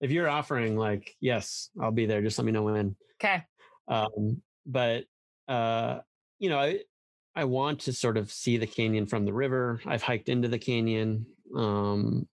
[0.00, 2.22] if you're offering, like, yes, I'll be there.
[2.22, 2.96] Just let me know when.
[3.20, 3.44] Okay.
[3.88, 5.04] Um, but
[5.46, 6.00] uh,
[6.38, 6.80] you know, I
[7.34, 9.80] I want to sort of see the canyon from the river.
[9.86, 11.26] I've hiked into the canyon.
[11.54, 12.26] Um,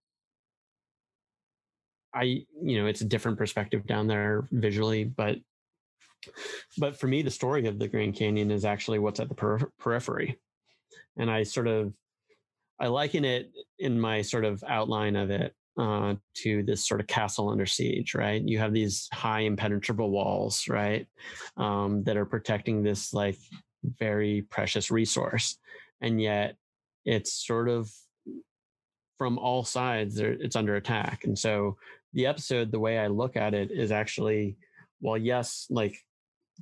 [2.14, 5.38] I you know, it's a different perspective down there visually, but
[6.78, 9.72] but for me, the story of the Grand Canyon is actually what's at the per-
[9.80, 10.39] periphery,
[11.18, 11.93] and I sort of
[12.80, 17.07] I liken it in my sort of outline of it uh, to this sort of
[17.07, 18.41] castle under siege, right?
[18.41, 21.07] You have these high impenetrable walls, right,
[21.57, 23.38] um, that are protecting this like
[23.99, 25.57] very precious resource,
[26.01, 26.57] and yet
[27.05, 27.89] it's sort of
[29.18, 31.24] from all sides it's under attack.
[31.24, 31.78] And so
[32.14, 34.55] the episode the way i look at it is actually
[35.01, 35.97] well yes like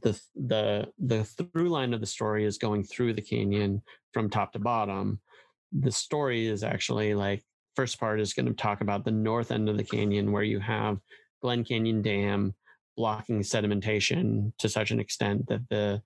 [0.02, 3.82] the the the through line of the story is going through the canyon
[4.14, 5.20] from top to bottom.
[5.72, 7.44] The story is actually like
[7.76, 10.60] first part is going to talk about the north end of the canyon where you
[10.60, 11.00] have
[11.42, 12.54] glen canyon dam
[12.98, 16.02] blocking sedimentation to such an extent that the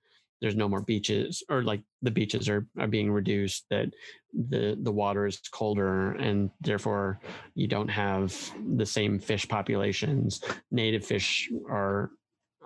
[0.46, 3.88] there's no more beaches or like the beaches are, are being reduced that
[4.32, 7.20] the the water is colder and therefore
[7.56, 8.32] you don't have
[8.76, 10.44] the same fish populations.
[10.70, 12.12] Native fish are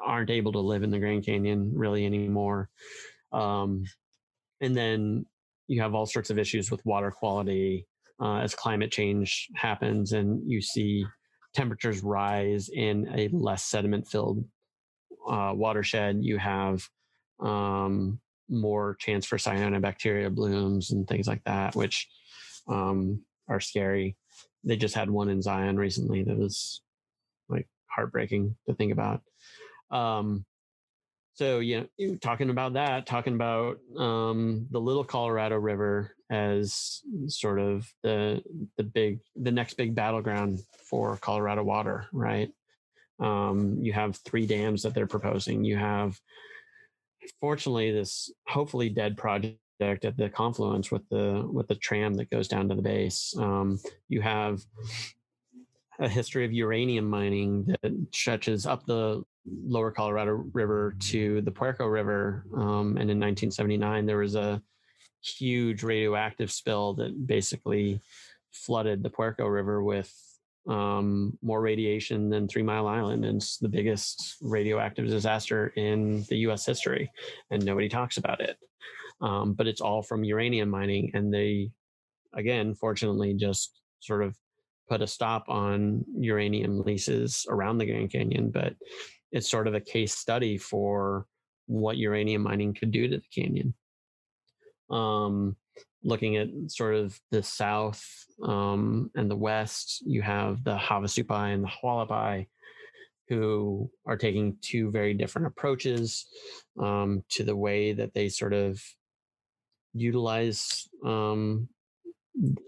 [0.05, 2.69] aren't able to live in the grand canyon really anymore.
[3.31, 3.85] Um,
[4.59, 5.25] and then
[5.67, 7.87] you have all sorts of issues with water quality
[8.21, 11.05] uh, as climate change happens and you see
[11.53, 14.43] temperatures rise in a less sediment filled
[15.29, 16.17] uh, watershed.
[16.19, 16.85] You have
[17.39, 18.19] um,
[18.49, 22.07] more chance for cyanobacteria blooms and things like that, which
[22.67, 24.15] um, are scary.
[24.63, 26.81] They just had one in Zion recently that was
[27.47, 29.21] like heartbreaking to think about.
[29.91, 30.45] Um,
[31.33, 37.59] so, you know, talking about that, talking about um, the Little Colorado River as sort
[37.59, 38.43] of the
[38.77, 40.59] the big the next big battleground
[40.89, 42.51] for Colorado water, right?
[43.19, 45.63] Um, you have three dams that they're proposing.
[45.63, 46.19] You have,
[47.39, 52.47] fortunately, this hopefully dead project at the confluence with the with the tram that goes
[52.47, 53.33] down to the base.
[53.37, 54.61] Um, you have
[55.99, 61.85] a history of uranium mining that stretches up the lower Colorado River to the Puerco
[61.85, 62.45] River.
[62.55, 64.61] Um, and in 1979, there was a
[65.21, 68.01] huge radioactive spill that basically
[68.51, 70.13] flooded the Puerco River with
[70.67, 73.25] um, more radiation than Three Mile Island.
[73.25, 77.11] And it's the biggest radioactive disaster in the US history.
[77.51, 78.57] And nobody talks about it.
[79.21, 81.11] Um, but it's all from uranium mining.
[81.13, 81.71] And they,
[82.33, 84.35] again, fortunately, just sort of
[84.89, 88.49] put a stop on uranium leases around the Grand Canyon.
[88.49, 88.75] But
[89.31, 91.25] it's sort of a case study for
[91.67, 93.73] what uranium mining could do to the canyon.
[94.89, 95.55] Um,
[96.03, 98.03] looking at sort of the south
[98.43, 102.47] um, and the west, you have the Havasupai and the Hualapai,
[103.27, 106.27] who are taking two very different approaches
[106.81, 108.81] um, to the way that they sort of
[109.93, 111.67] utilize um,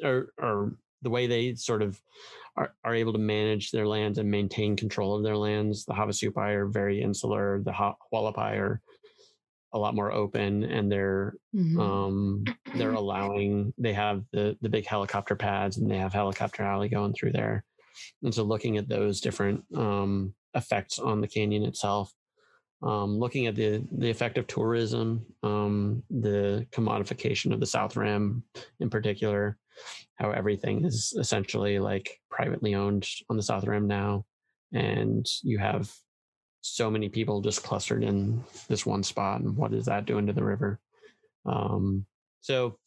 [0.04, 2.00] or, or the way they sort of
[2.58, 5.86] are, are able to manage their lands and maintain control of their lands.
[5.86, 7.62] The Havasupai are very insular.
[7.64, 8.82] The Hualapai are
[9.74, 11.80] a lot more open and they're mm-hmm.
[11.80, 12.44] um,
[12.76, 17.14] they're allowing they have the the big helicopter pads and they have helicopter alley going
[17.14, 17.64] through there
[18.24, 22.12] and so looking at those different um, effects on the canyon itself
[22.84, 28.44] um, looking at the the effect of tourism um, the commodification of the south rim
[28.80, 29.58] in particular
[30.16, 34.26] how everything is essentially like privately owned on the south rim now
[34.74, 35.92] and you have
[36.62, 40.34] so many people just clustered in this one spot and what is that doing to
[40.34, 40.80] the river?
[41.46, 42.06] Um,
[42.42, 42.78] so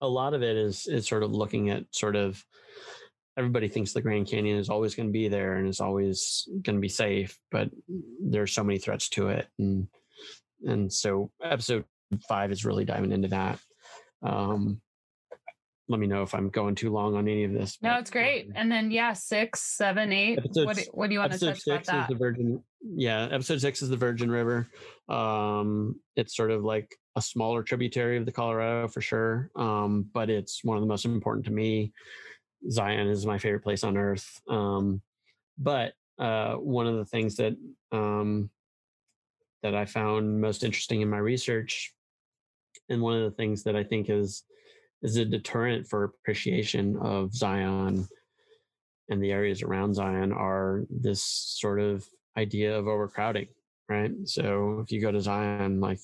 [0.00, 2.44] a lot of it is is sort of looking at sort of
[3.38, 6.76] everybody thinks the grand canyon is always going to be there and is always going
[6.76, 7.70] to be safe but
[8.20, 9.46] there's so many threats to it.
[9.58, 9.88] And
[10.64, 11.84] and so episode
[12.28, 13.58] five is really diving into that.
[14.22, 14.80] Um,
[15.88, 17.78] let me know if I'm going too long on any of this.
[17.80, 18.46] No, it's great.
[18.46, 20.38] Um, and then yeah, six, seven, eight.
[20.54, 22.02] what, what do you want to touch six about that?
[22.02, 24.68] Is the Virgin, yeah, episode six is the Virgin River.
[25.08, 30.28] Um, it's sort of like a smaller tributary of the Colorado for sure, um, but
[30.28, 31.92] it's one of the most important to me.
[32.70, 34.40] Zion is my favorite place on earth.
[34.48, 35.00] Um,
[35.58, 37.56] but uh, one of the things that
[37.92, 38.50] um,
[39.62, 41.94] that I found most interesting in my research,
[42.88, 44.42] and one of the things that I think is
[45.02, 48.06] is a deterrent for appreciation of Zion
[49.08, 53.48] and the areas around Zion are this sort of idea of overcrowding,
[53.88, 54.10] right?
[54.24, 56.00] So if you go to Zion, like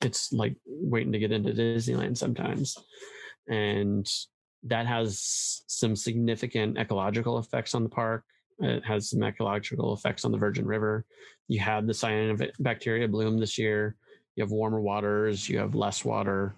[0.00, 2.76] it's like waiting to get into Disneyland sometimes.
[3.48, 4.06] And
[4.64, 8.24] that has some significant ecological effects on the park.
[8.58, 11.04] It has some ecological effects on the Virgin River.
[11.48, 13.96] You had the cyanobacteria bloom this year.
[14.34, 16.56] You have warmer waters, you have less water.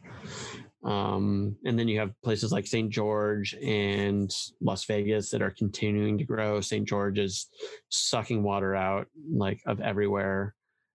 [0.88, 2.88] Um, and then you have places like St.
[2.88, 6.62] George and Las Vegas that are continuing to grow.
[6.62, 6.88] St.
[6.88, 7.48] George is
[7.90, 10.54] sucking water out like of everywhere.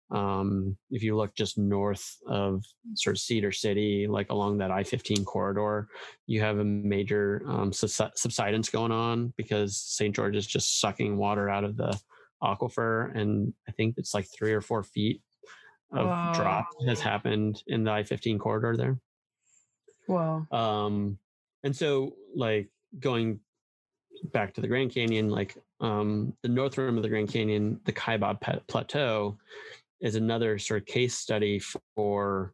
[0.09, 2.63] Um, if you look just north of
[2.95, 5.87] sort of Cedar City, like along that I 15 corridor,
[6.25, 10.15] you have a major um, subsidence going on because St.
[10.15, 11.95] George is just sucking water out of the
[12.41, 13.15] aquifer.
[13.15, 15.21] And I think it's like three or four feet
[15.91, 16.33] of wow.
[16.33, 18.97] drop has happened in the I 15 corridor there.
[20.07, 20.47] Wow.
[20.51, 21.17] Um,
[21.63, 23.39] and so like going
[24.25, 27.93] back to the Grand Canyon, like um, the north rim of the Grand Canyon, the
[27.93, 29.37] Kaibab Plateau,
[30.01, 31.61] is another sort of case study
[31.95, 32.53] for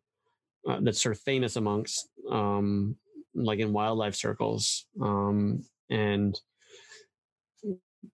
[0.68, 2.96] uh, that's sort of famous amongst um,
[3.34, 6.40] like in wildlife circles um, and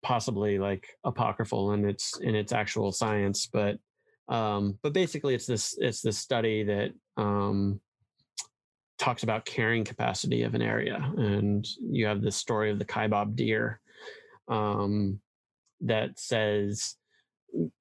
[0.01, 3.77] possibly like apocryphal in its in its actual science, but
[4.27, 7.79] um, but basically it's this it's this study that um,
[8.97, 11.11] talks about carrying capacity of an area.
[11.17, 13.79] And you have the story of the Kaibab deer
[14.47, 15.19] um,
[15.81, 16.95] that says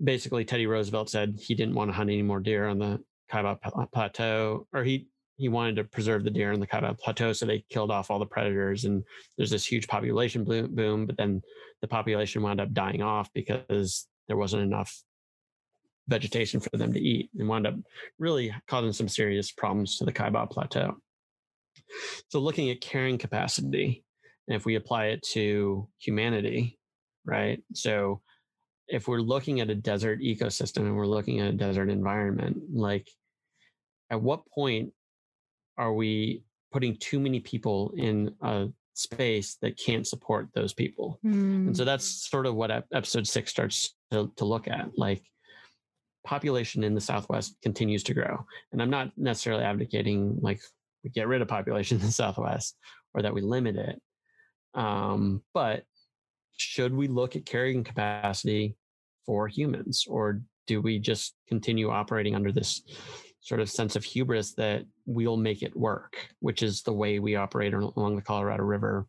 [0.03, 3.01] basically Teddy Roosevelt said he didn't want to hunt any more deer on the
[3.31, 3.59] Kaibab
[3.93, 7.65] Plateau, or he he wanted to preserve the deer in the Kaibab Plateau, so they
[7.69, 8.85] killed off all the predators.
[8.85, 9.03] And
[9.37, 11.43] there's this huge population boom, but then
[11.81, 15.03] the population wound up dying off because there wasn't enough
[16.07, 17.75] vegetation for them to eat, and wound up
[18.19, 20.97] really causing some serious problems to the Kaibab Plateau.
[22.29, 24.05] So looking at carrying capacity,
[24.49, 26.79] and if we apply it to humanity,
[27.25, 27.63] right?
[27.73, 28.21] So
[28.89, 33.09] if we're looking at a desert ecosystem and we're looking at a desert environment, like
[34.11, 34.93] at what point
[35.79, 41.19] are we putting too many people in a space that can't support those people.
[41.67, 41.87] And so hmm.
[41.87, 44.91] that's sort of what episode six starts to, to look at.
[44.97, 45.23] Like
[46.25, 48.47] population in the Southwest continues to grow.
[48.73, 50.61] And I'm not necessarily advocating like
[51.05, 52.77] we get rid of population in the Southwest
[53.15, 54.01] or that we limit it.
[54.75, 55.85] Um, but
[56.57, 58.77] should we look at carrying capacity
[59.27, 62.83] for humans or do we just continue operating under this
[63.41, 67.37] sort of sense of hubris that we'll make it work, which is the way we
[67.37, 69.07] operate along the Colorado River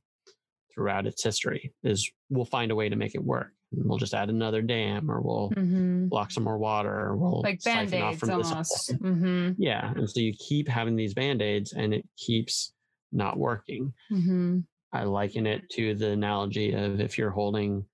[0.74, 3.54] throughout its history is we'll find a way to make it work.
[3.78, 6.08] We'll just add another dam or we'll mm-hmm.
[6.08, 8.94] block some more water or we'll like band-aids almost.
[8.94, 9.52] Mm-hmm.
[9.58, 9.92] Yeah.
[9.96, 12.74] And so you keep having these band-aids and it keeps
[13.12, 13.94] not working.
[14.12, 14.60] Mm-hmm.
[14.94, 17.86] I liken it to the analogy of if you're holding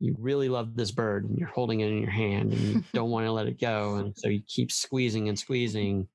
[0.00, 3.10] you really love this bird and you're holding it in your hand and you don't
[3.10, 3.96] want to let it go.
[3.96, 6.06] And so you keep squeezing and squeezing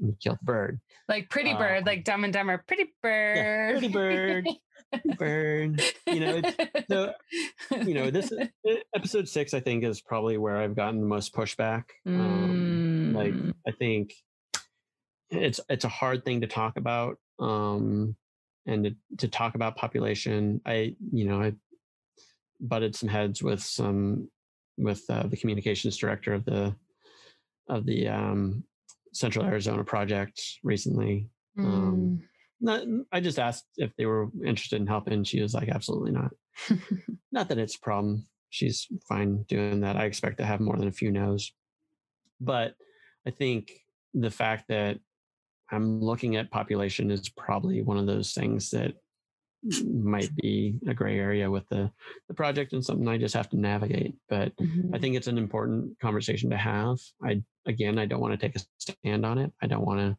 [0.00, 0.80] and you kill the bird.
[1.08, 3.36] Like pretty bird, uh, like dumb and dumber, pretty bird.
[3.36, 4.48] Yeah, pretty bird.
[5.18, 5.82] bird.
[6.06, 6.42] You know,
[6.88, 7.12] so
[7.84, 8.32] you know, this
[8.94, 11.84] episode six, I think, is probably where I've gotten the most pushback.
[12.06, 12.20] Mm.
[12.20, 13.54] Um, like mm.
[13.66, 14.14] I think
[15.30, 17.18] it's it's a hard thing to talk about.
[17.38, 18.16] Um
[18.66, 20.60] and to, to talk about population.
[20.64, 21.54] I, you know, I
[22.60, 24.30] butted some heads with some
[24.78, 26.74] with uh, the communications director of the
[27.68, 28.64] of the um,
[29.12, 31.28] Central Arizona project recently.
[31.58, 31.64] Mm.
[31.64, 32.22] Um,
[33.12, 35.24] I just asked if they were interested in helping.
[35.24, 36.30] She was like, absolutely not.
[37.32, 38.26] not that it's a problem.
[38.50, 39.96] She's fine doing that.
[39.96, 41.52] I expect to have more than a few no's.
[42.40, 42.74] But
[43.26, 43.72] I think
[44.14, 44.98] the fact that
[45.70, 48.94] I'm looking at population is probably one of those things that
[49.84, 51.90] might be a gray area with the
[52.28, 54.14] the project and something I just have to navigate.
[54.28, 54.94] But mm-hmm.
[54.94, 56.98] I think it's an important conversation to have.
[57.24, 59.52] I again, I don't want to take a stand on it.
[59.62, 60.16] I don't want to.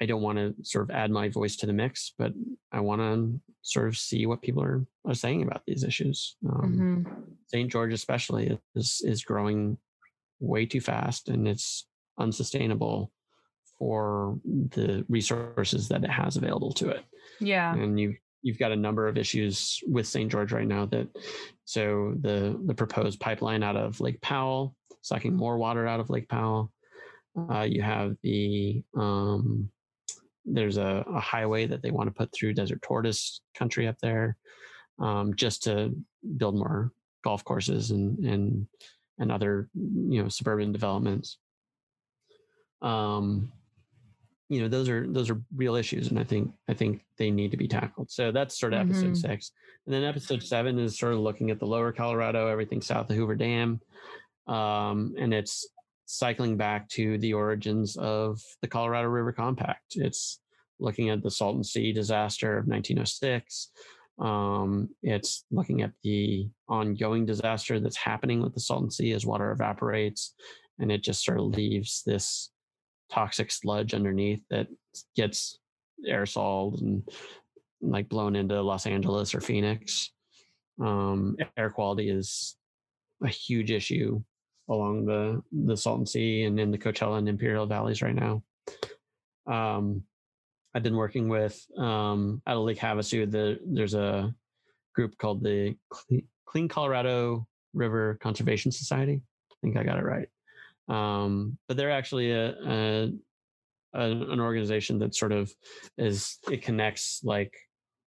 [0.00, 2.32] I don't want to sort of add my voice to the mix, but
[2.70, 6.36] I want to sort of see what people are, are saying about these issues.
[6.48, 7.20] Um, mm-hmm.
[7.48, 7.70] St.
[7.70, 9.78] George, especially, is is growing
[10.40, 11.86] way too fast, and it's
[12.18, 13.10] unsustainable
[13.78, 17.04] for the resources that it has available to it.
[17.40, 17.74] Yeah.
[17.74, 20.30] And you you've got a number of issues with St.
[20.30, 21.08] George right now that
[21.64, 26.28] so the the proposed pipeline out of Lake Powell, sucking more water out of Lake
[26.28, 26.72] Powell.
[27.50, 29.68] Uh, you have the um,
[30.46, 34.36] there's a, a, highway that they want to put through desert tortoise country up there
[34.98, 35.94] um, just to
[36.36, 36.92] build more
[37.24, 38.66] golf courses and and
[39.18, 41.38] and other you know suburban developments.
[42.82, 43.52] Um,
[44.48, 47.50] you know those are those are real issues and i think i think they need
[47.50, 48.10] to be tackled.
[48.10, 48.90] So that's sort of mm-hmm.
[48.90, 49.52] episode six.
[49.86, 53.16] And then episode seven is sort of looking at the lower colorado everything south of
[53.16, 53.80] hoover dam.
[54.46, 55.66] Um, and it's
[56.06, 59.94] cycling back to the origins of the colorado river compact.
[59.96, 60.40] It's
[60.78, 63.70] looking at the salton sea disaster of 1906
[64.18, 69.50] um, it's looking at the ongoing disaster that's happening with the salton sea as water
[69.52, 70.34] evaporates
[70.78, 72.50] and it just sort of leaves this
[73.10, 74.68] toxic sludge underneath that
[75.14, 75.58] gets
[76.08, 77.02] aerosoled and
[77.82, 80.10] like blown into Los Angeles or Phoenix.
[80.80, 82.56] Um, air quality is
[83.22, 84.22] a huge issue
[84.68, 88.42] along the the Salton Sea and in the Coachella and Imperial valleys right now.
[89.46, 90.02] Um,
[90.74, 93.30] I've been working with um, out of Lake Havasu.
[93.30, 94.34] The, there's a
[94.94, 95.74] group called the
[96.46, 99.22] Clean Colorado River Conservation Society.
[99.50, 100.28] I think I got it right.
[100.88, 103.12] Um, but they're actually a, a,
[103.94, 105.52] a, an organization that sort of
[105.96, 107.54] is it connects like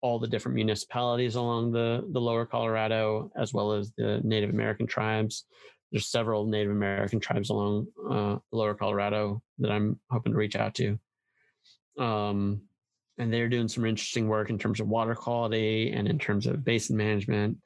[0.03, 4.87] all the different municipalities along the the lower Colorado as well as the Native American
[4.87, 5.47] tribes.
[5.91, 10.75] There's several Native American tribes along uh, lower Colorado that I'm hoping to reach out
[10.77, 10.99] to.
[11.99, 12.63] Um,
[13.19, 16.65] and they're doing some interesting work in terms of water quality and in terms of
[16.65, 17.59] basin management.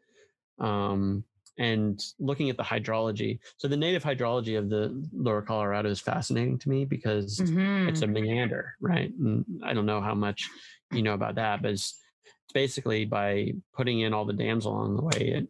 [0.58, 1.24] Um,
[1.58, 3.38] and looking at the hydrology.
[3.58, 7.88] So the native hydrology of the lower Colorado is fascinating to me because mm-hmm.
[7.88, 8.14] it's a mm-hmm.
[8.14, 9.12] meander, right?
[9.12, 10.48] And I don't know how much
[10.90, 14.96] you know about that, but it's, it's basically by putting in all the dams along
[14.96, 15.48] the way, it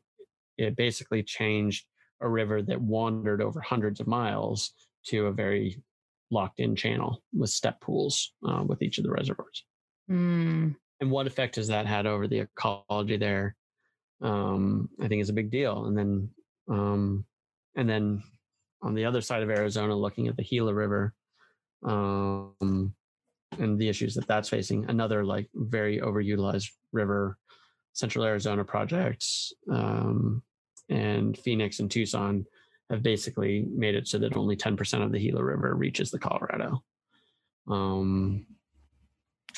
[0.56, 1.84] it basically changed
[2.24, 4.72] a river that wandered over hundreds of miles
[5.06, 5.82] to a very
[6.30, 9.64] locked in channel with step pools uh, with each of the reservoirs.
[10.10, 10.74] Mm.
[11.00, 13.56] And what effect has that had over the ecology there?
[14.24, 15.84] um, I think is a big deal.
[15.84, 16.30] And then,
[16.68, 17.24] um,
[17.76, 18.22] and then
[18.82, 21.14] on the other side of Arizona, looking at the Gila River,
[21.84, 22.94] um,
[23.58, 27.36] and the issues that that's facing, another like very overutilized river,
[27.92, 30.42] Central Arizona projects, um,
[30.88, 32.46] and Phoenix and Tucson
[32.90, 36.82] have basically made it so that only 10% of the Gila River reaches the Colorado.
[37.68, 38.46] Um,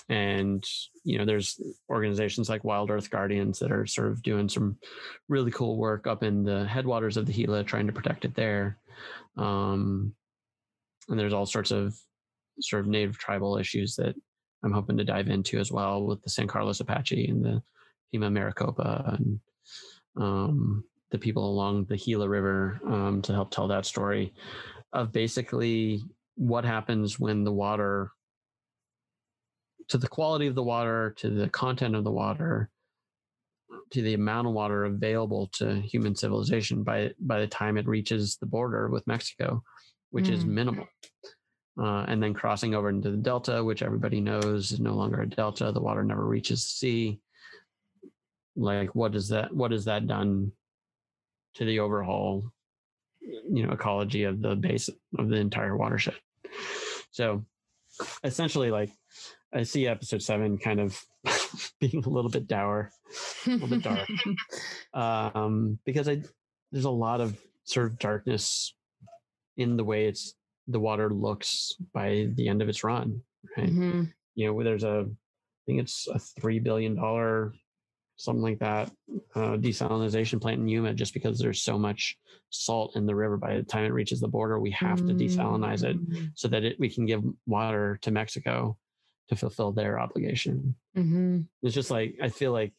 [0.08, 0.64] and
[1.04, 4.76] you know there's organizations like wild earth guardians that are sort of doing some
[5.28, 8.78] really cool work up in the headwaters of the gila trying to protect it there
[9.36, 10.14] um,
[11.08, 11.96] and there's all sorts of
[12.60, 14.14] sort of native tribal issues that
[14.62, 17.62] i'm hoping to dive into as well with the san carlos apache and the
[18.12, 19.40] pima maricopa and
[20.18, 24.34] um, the people along the gila river um, to help tell that story
[24.92, 26.02] of basically
[26.36, 28.10] what happens when the water
[29.88, 32.70] to the quality of the water, to the content of the water,
[33.92, 38.36] to the amount of water available to human civilization by by the time it reaches
[38.36, 39.62] the border with Mexico,
[40.10, 40.32] which mm.
[40.32, 40.86] is minimal.
[41.78, 45.28] Uh, and then crossing over into the delta, which everybody knows is no longer a
[45.28, 45.70] delta.
[45.70, 47.20] The water never reaches the sea.
[48.56, 49.54] Like, what is that?
[49.54, 50.52] What has that done
[51.56, 52.44] to the overall,
[53.20, 54.88] you know, ecology of the base
[55.18, 56.14] of the entire watershed?
[57.10, 57.44] So,
[58.22, 58.90] essentially, like
[59.52, 61.00] I see episode seven kind of
[61.80, 62.90] being a little bit dour,
[63.46, 64.08] a little bit dark,
[65.34, 66.22] um, because I
[66.72, 68.74] there's a lot of sort of darkness
[69.56, 70.34] in the way it's
[70.68, 73.22] the water looks by the end of its run.
[73.56, 73.68] Right?
[73.68, 74.02] Mm-hmm.
[74.34, 77.54] You know, there's a I think it's a three billion dollar
[78.16, 78.90] something like that
[79.34, 82.16] uh, desalinization plant in Yuma just because there's so much
[82.51, 85.18] salt in the river by the time it reaches the border we have mm-hmm.
[85.18, 86.30] to desalinize it mm.
[86.34, 88.76] so that it, we can give water to Mexico
[89.28, 90.74] to fulfill their obligation.
[90.97, 91.40] Mm-hmm.
[91.62, 92.72] It's just like I feel like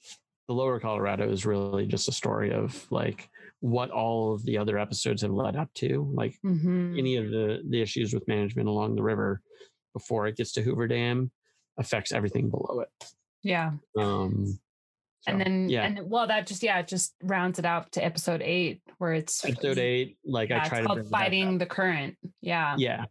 [0.47, 4.77] the Lower Colorado is really just a story of like what all of the other
[4.77, 6.97] episodes have led up to, like mm-hmm.
[6.97, 9.41] any of the the issues with management along the river
[9.93, 11.31] before it gets to Hoover Dam
[11.77, 12.89] affects everything below it.
[13.43, 13.71] Yeah.
[13.97, 14.59] Um,
[15.21, 18.05] so, and then yeah, and well, that just yeah, it just rounds it out to
[18.05, 20.17] episode eight, where it's episode eight.
[20.25, 22.15] Like yeah, I try to fighting the current.
[22.41, 22.75] Yeah.
[22.77, 23.05] Yeah.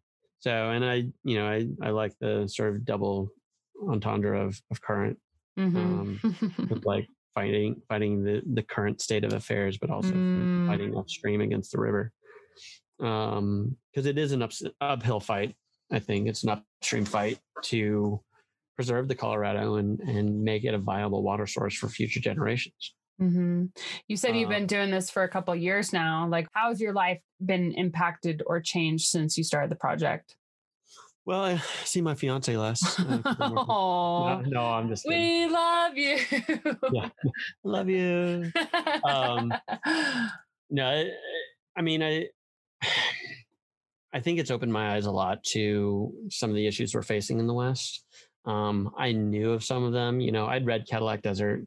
[0.46, 3.30] So, and I, you know, I, I like the sort of double
[3.88, 5.18] entendre of, of current,
[5.58, 5.76] mm-hmm.
[5.76, 10.66] um, like fighting, fighting the, the current state of affairs, but also mm.
[10.68, 12.12] fighting upstream against the river.
[13.00, 15.56] Um, cause it is an ups, uphill fight.
[15.90, 18.20] I think it's an upstream fight to
[18.76, 22.94] preserve the Colorado and, and make it a viable water source for future generations.
[23.20, 23.64] Mm-hmm.
[24.08, 26.28] You said you've uh, been doing this for a couple years now.
[26.28, 30.36] Like, how's your life been impacted or changed since you started the project?
[31.26, 32.98] Well, I see my fiance less.
[32.98, 35.04] Uh, no, no, I'm just.
[35.04, 35.20] Kidding.
[35.20, 36.18] We love you.
[36.92, 37.08] yeah,
[37.64, 38.50] love you.
[39.04, 39.52] Um,
[40.70, 41.10] no, I,
[41.76, 42.26] I mean, I,
[44.14, 47.38] I think it's opened my eyes a lot to some of the issues we're facing
[47.38, 48.05] in the West.
[48.46, 50.20] Um, I knew of some of them.
[50.20, 51.66] You know, I'd read Cadillac Desert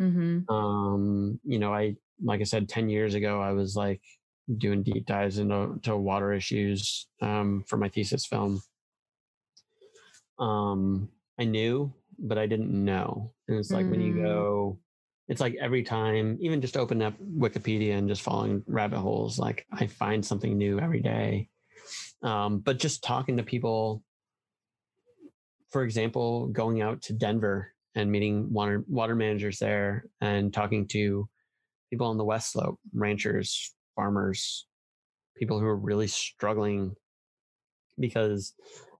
[0.00, 0.52] Mm-hmm.
[0.52, 4.00] Um, you know, I like I said, ten years ago, I was like
[4.56, 8.62] doing deep dives into to water issues um, for my thesis film.
[10.38, 11.08] Um,
[11.38, 13.32] I knew, but I didn't know.
[13.48, 13.90] And it's like mm.
[13.90, 14.22] when you mm.
[14.22, 14.78] go,
[15.28, 19.66] it's like every time, even just open up Wikipedia and just following rabbit holes, like
[19.70, 21.48] I find something new every day.
[22.22, 24.02] Um, but just talking to people,
[25.70, 31.28] for example, going out to Denver and meeting water water managers there and talking to
[31.90, 34.66] people on the west slope ranchers farmers
[35.36, 36.94] people who are really struggling
[37.98, 38.54] because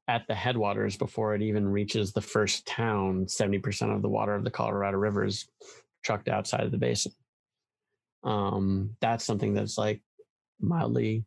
[0.09, 4.43] at the headwaters before it even reaches the first town 70% of the water of
[4.43, 5.47] the colorado river is
[6.03, 7.13] trucked outside of the basin.
[8.25, 10.03] Um, that's something that's like
[10.61, 11.25] mildly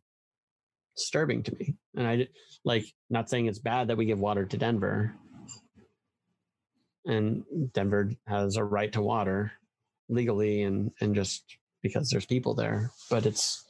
[0.96, 1.76] disturbing to me.
[1.96, 2.28] And i
[2.64, 5.14] like not saying it's bad that we give water to denver
[7.06, 9.52] and Denver has a right to water
[10.08, 11.44] legally and and just
[11.82, 12.90] because there's people there.
[13.10, 13.64] But it's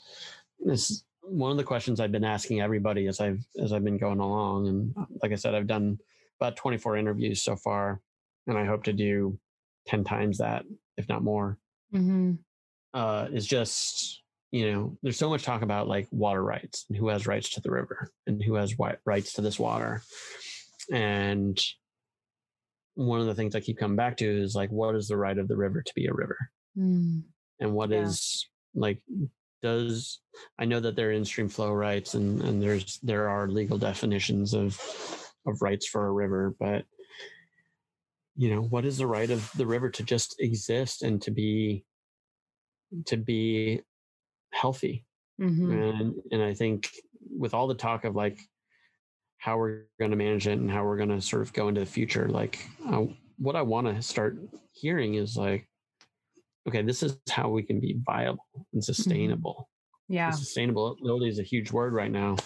[0.61, 4.21] it's one of the questions I've been asking everybody as I've as I've been going
[4.21, 4.69] along.
[4.69, 5.99] And like I said, I've done
[6.41, 8.01] about 24 interviews so far,
[8.47, 9.39] and I hope to do
[9.87, 10.65] 10 times that,
[10.97, 11.59] if not more.
[11.95, 12.35] Mm-hmm.
[12.93, 14.23] Uh, is just
[14.55, 17.61] you know, there's so much talk about like water rights and who has rights to
[17.61, 20.01] the river and who has rights to this water.
[20.93, 21.61] And
[22.95, 25.37] one of the things I keep coming back to is like, what is the right
[25.37, 26.39] of the river to be a river?
[26.79, 27.23] Mm.
[27.61, 28.03] And what yeah.
[28.03, 29.01] is like,
[29.63, 30.21] does
[30.59, 34.55] I know that there are in-stream flow rights and, and there's, there are legal definitions
[34.55, 34.81] of,
[35.47, 36.85] of rights for a river, but
[38.37, 41.85] you know, what is the right of the river to just exist and to be,
[43.07, 43.81] to be
[44.53, 45.05] healthy?
[45.41, 45.71] Mm-hmm.
[45.73, 46.91] And, and I think
[47.37, 48.39] with all the talk of like
[49.45, 51.81] how we're going to manage it and how we're going to sort of go into
[51.81, 53.03] the future like uh,
[53.39, 54.39] what i want to start
[54.73, 55.69] hearing is like
[56.69, 58.81] okay this is how we can be viable and mm-hmm.
[58.81, 59.69] sustainable
[60.09, 62.37] yeah and sustainability is a huge word right now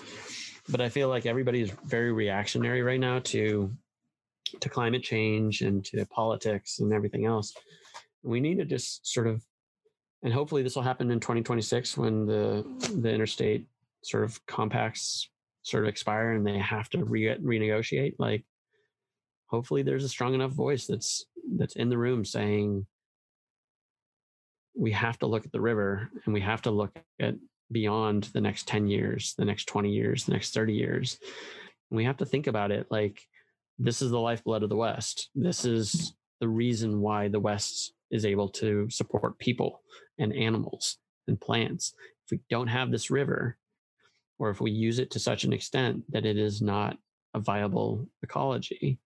[0.68, 3.70] but i feel like everybody is very reactionary right now to
[4.60, 7.52] to climate change and to politics and everything else.
[8.22, 9.42] We need to just sort of,
[10.22, 12.64] and hopefully this will happen in 2026 when the
[12.96, 13.66] the interstate
[14.02, 15.28] sort of compacts
[15.68, 18.14] sort of expire and they have to re- renegotiate.
[18.18, 18.44] Like,
[19.46, 21.24] hopefully there's a strong enough voice that's
[21.56, 22.86] that's in the room saying
[24.76, 27.34] we have to look at the river and we have to look at
[27.70, 31.18] beyond the next 10 years, the next 20 years, the next 30 years.
[31.90, 33.20] And we have to think about it like
[33.78, 35.30] this is the lifeblood of the West.
[35.34, 39.82] This is the reason why the West is able to support people
[40.18, 41.94] and animals and plants.
[42.26, 43.58] If we don't have this river,
[44.38, 46.96] or if we use it to such an extent that it is not
[47.34, 48.98] a viable ecology,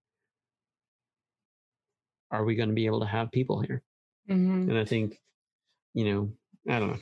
[2.30, 3.82] are we going to be able to have people here?
[4.28, 4.68] Mhm.
[4.68, 5.20] And I think,
[5.94, 6.32] you know,
[6.68, 6.98] I don't know.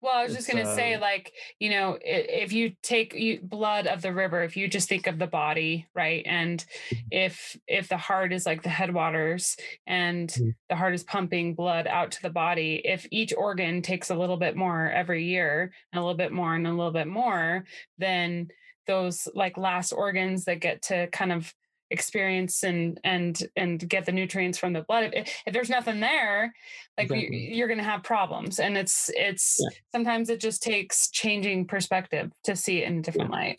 [0.00, 3.40] Well, I was just going to say, uh, like, you know, if you take you,
[3.40, 7.08] blood of the river, if you just think of the body, right, and Mm-hmm.
[7.10, 9.56] if if the heart is like the headwaters
[9.86, 10.54] and Mhm.
[10.68, 14.36] the heart is pumping blood out to the body, if each organ takes a little
[14.36, 17.64] bit more every year, and a little bit more, and a little bit more,
[17.98, 18.48] then
[18.86, 21.54] those like last organs that get to kind of
[21.90, 26.52] experience and and and get the nutrients from the blood if, if there's nothing there
[26.98, 27.38] like Exactly.
[27.38, 29.68] you, you're going to have problems and it's it's Yeah.
[29.92, 33.58] sometimes it just takes changing perspective to see it in a different light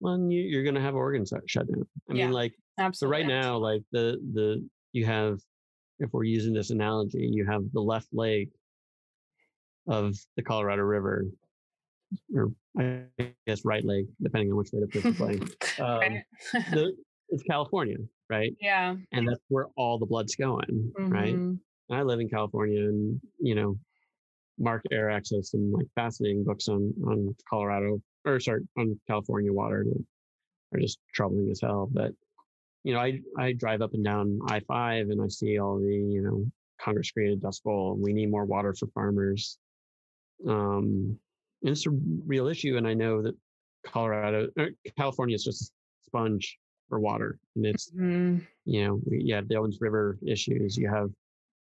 [0.00, 1.86] Well, you, you're going to have organs that shut down.
[2.10, 2.24] I Yeah.
[2.26, 3.18] mean, like, Absolutely.
[3.18, 5.38] so right now, like the the you have,
[6.00, 8.50] if we're using this analogy, you have the left leg
[9.86, 11.26] of the Colorado River,
[12.34, 13.04] or I
[13.46, 15.42] guess right leg, depending on which way the pitch is playing.
[15.78, 16.22] Um,
[16.74, 16.96] the,
[17.32, 17.96] it's California,
[18.30, 18.54] right?
[18.60, 21.34] yeah And that's where all the blood's going, right?
[21.34, 21.60] Mhm.
[21.88, 23.78] And I live in California, and you know,
[24.58, 29.84] Mark Arax has some like fascinating books on on Colorado, or sorry, on California water
[29.84, 30.04] that
[30.74, 31.88] are just troubling as hell.
[31.92, 32.12] But
[32.84, 35.94] you know, I I drive up and down I five, and I see all the
[35.94, 36.46] you know
[36.80, 37.96] Congress created Dust Bowl.
[38.00, 39.58] We need more water for farmers.
[40.48, 41.18] Um,
[41.62, 41.90] and it's a
[42.26, 43.36] real issue, and I know that
[43.84, 45.74] Colorado, or California is just a
[46.06, 46.58] sponge
[46.92, 48.46] for water, and it's Mhm.
[48.66, 50.76] you know, we, you have the Owens River issues.
[50.76, 51.10] You have,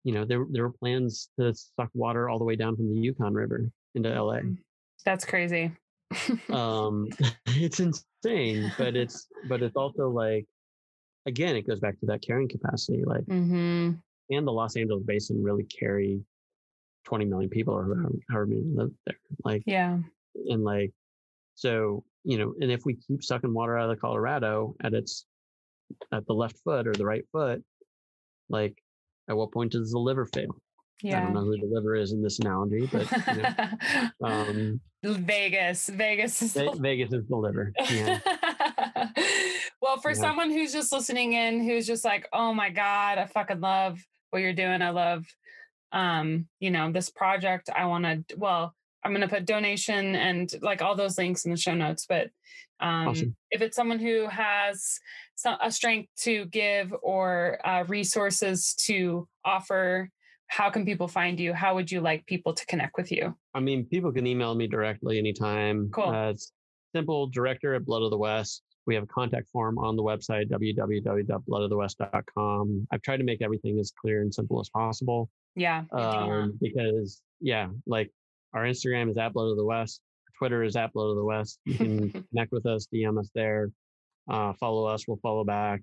[0.03, 3.01] you know, there there were plans to suck water all the way down from the
[3.01, 4.41] Yukon River into LA.
[5.03, 5.71] that's crazy
[6.51, 7.09] Um,
[7.47, 10.45] it's insane, but it's but it's also like,
[11.25, 13.03] again, it goes back to that carrying capacity.
[13.03, 13.93] Like, hmm
[14.29, 16.23] and the Los Angeles Basin really carry
[17.03, 19.17] twenty million people or however, however many live there.
[19.43, 19.97] Like, yeah
[20.51, 20.93] and like,
[21.55, 25.25] so you know, and if we keep sucking water out of the Colorado at its
[26.11, 27.63] at the left foot or the right foot,
[28.49, 28.75] like,
[29.29, 30.55] at what point does the liver fail?
[31.05, 35.89] I don't know who the liver is in this analogy, but you know, um, vegas
[35.89, 37.73] vegas is the Vegas is the liver.
[37.91, 38.19] Yeah.
[39.81, 40.17] well, for Yeah.
[40.21, 43.99] someone who's just listening in, who's just like, "Oh my god, I fucking love
[44.31, 44.81] what you're doing.
[44.81, 45.25] I love,
[45.91, 47.69] um, you know, this project.
[47.69, 48.35] I want to.
[48.37, 48.73] Well,
[49.05, 52.05] I'm gonna put donation and like all those links in the show notes.
[52.09, 52.29] But
[52.79, 53.35] um, Awesome.
[53.51, 54.99] if it's someone who has
[55.35, 60.09] some, a strength to give or uh, resources to offer,
[60.47, 61.53] how can people find you?
[61.53, 63.35] How would you like people to connect with you?
[63.53, 65.89] I mean, people can email me directly anytime.
[65.91, 66.09] Cool.
[66.09, 66.51] Uh, it's
[66.95, 68.63] simple director at Blood of the West.
[68.87, 72.87] We have a contact form on the website, www.bloodofthewest.com.
[72.91, 75.29] I've tried to make everything as clear and simple as possible.
[75.55, 76.35] Yeah, you're doing that.
[76.35, 78.11] Um, because yeah, like
[78.55, 80.01] our Instagram is at Blood of the West,
[80.39, 81.59] Twitter is at Blood of the West.
[81.65, 83.69] You can connect with us, DM us there,
[84.29, 85.81] uh, follow us, we'll follow back,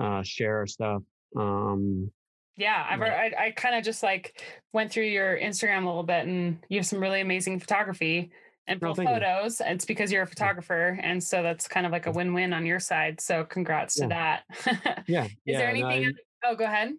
[0.00, 1.02] uh, share our stuff.
[1.36, 2.10] Um,
[2.56, 3.32] Yeah, I've Right.
[3.38, 6.78] I, I kind of just like went through your Instagram a little bit, and you
[6.78, 8.30] have some really amazing photography
[8.66, 9.14] and Oh, thank you.
[9.14, 9.60] photos.
[9.64, 12.80] It's because you're a photographer, and so that's kind of like a win-win on your
[12.80, 13.20] side.
[13.20, 14.44] So congrats to that.
[15.06, 15.24] yeah.
[15.24, 16.06] Is yeah, there anything?
[16.44, 16.92] I- oh, go ahead.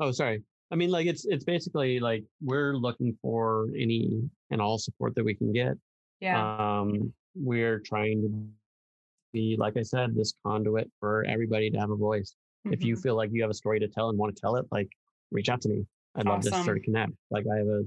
[0.00, 0.42] Oh, sorry.
[0.74, 5.24] I mean, like it's it's basically like we're looking for any and all support that
[5.24, 5.74] we can get.
[6.18, 6.36] Yeah,
[6.68, 8.28] Um, we're trying to
[9.32, 12.34] be, like I said, this conduit for everybody to have a voice.
[12.64, 13.02] If you Mhm.
[13.02, 14.90] feel like you have a story to tell and want to tell it, like
[15.30, 15.86] reach out to me.
[16.16, 16.64] I'd love to Awesome.
[16.64, 17.12] sort of connect.
[17.30, 17.82] Like I have a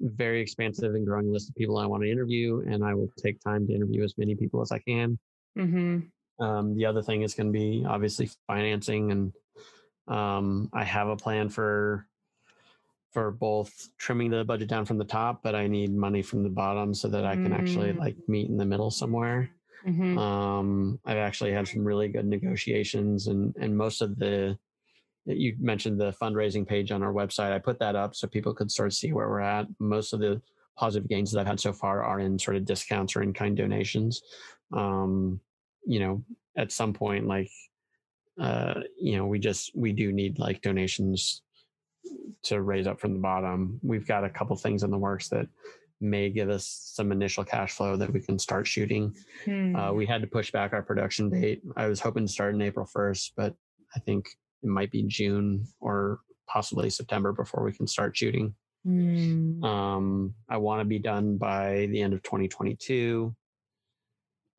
[0.00, 3.38] very expansive and growing list of people I want to interview, and I will take
[3.40, 5.18] time to interview as many people as I can.
[5.58, 6.10] Mhm.
[6.38, 9.32] Um, the other thing is going to be obviously financing, and
[10.08, 12.06] um, I have a plan for
[13.14, 16.50] for both trimming the budget down from the top, but I need money from the
[16.50, 17.98] bottom so that I can actually Mm.
[17.98, 19.50] like meet in the middle somewhere.
[19.86, 20.18] Mhm.
[20.18, 24.58] Um, I've actually had some really good negotiations, and and most of the
[25.26, 27.52] you mentioned the fundraising page on our website.
[27.52, 29.66] I put that up so people could sort of see where we're at.
[29.78, 30.42] Most of the
[30.76, 33.56] positive gains that I've had so far are in sort of discounts or in kind
[33.56, 34.22] donations.
[34.72, 35.40] Um,
[35.86, 36.24] you know,
[36.56, 37.50] at some point, like
[38.38, 41.42] uh, you know, we just we do need like donations
[42.44, 43.80] to raise up from the bottom.
[43.82, 45.46] We've got a couple things in the works that
[46.00, 49.14] may give us some initial cash flow that we can start shooting.
[49.44, 49.74] Hmm.
[49.74, 51.62] Uh, we had to push back our production date.
[51.76, 53.54] I was hoping to start in April 1st, but
[53.94, 54.28] I think
[54.62, 58.54] it might be June or possibly September before we can start shooting.
[58.84, 59.64] Hmm.
[59.64, 63.34] Um, I want to be done by the end of 2022.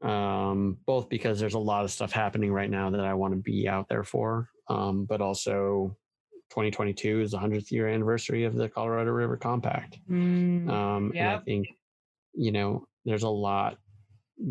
[0.01, 3.39] Um, both because there's a lot of stuff happening right now that I want to
[3.39, 5.95] be out there for, um, but also
[6.55, 9.99] 2022 is the 100th year anniversary of the Colorado River Compact.
[10.07, 10.69] Hmm.
[10.69, 11.67] Um, And I think,
[12.33, 13.77] you know, there's a lot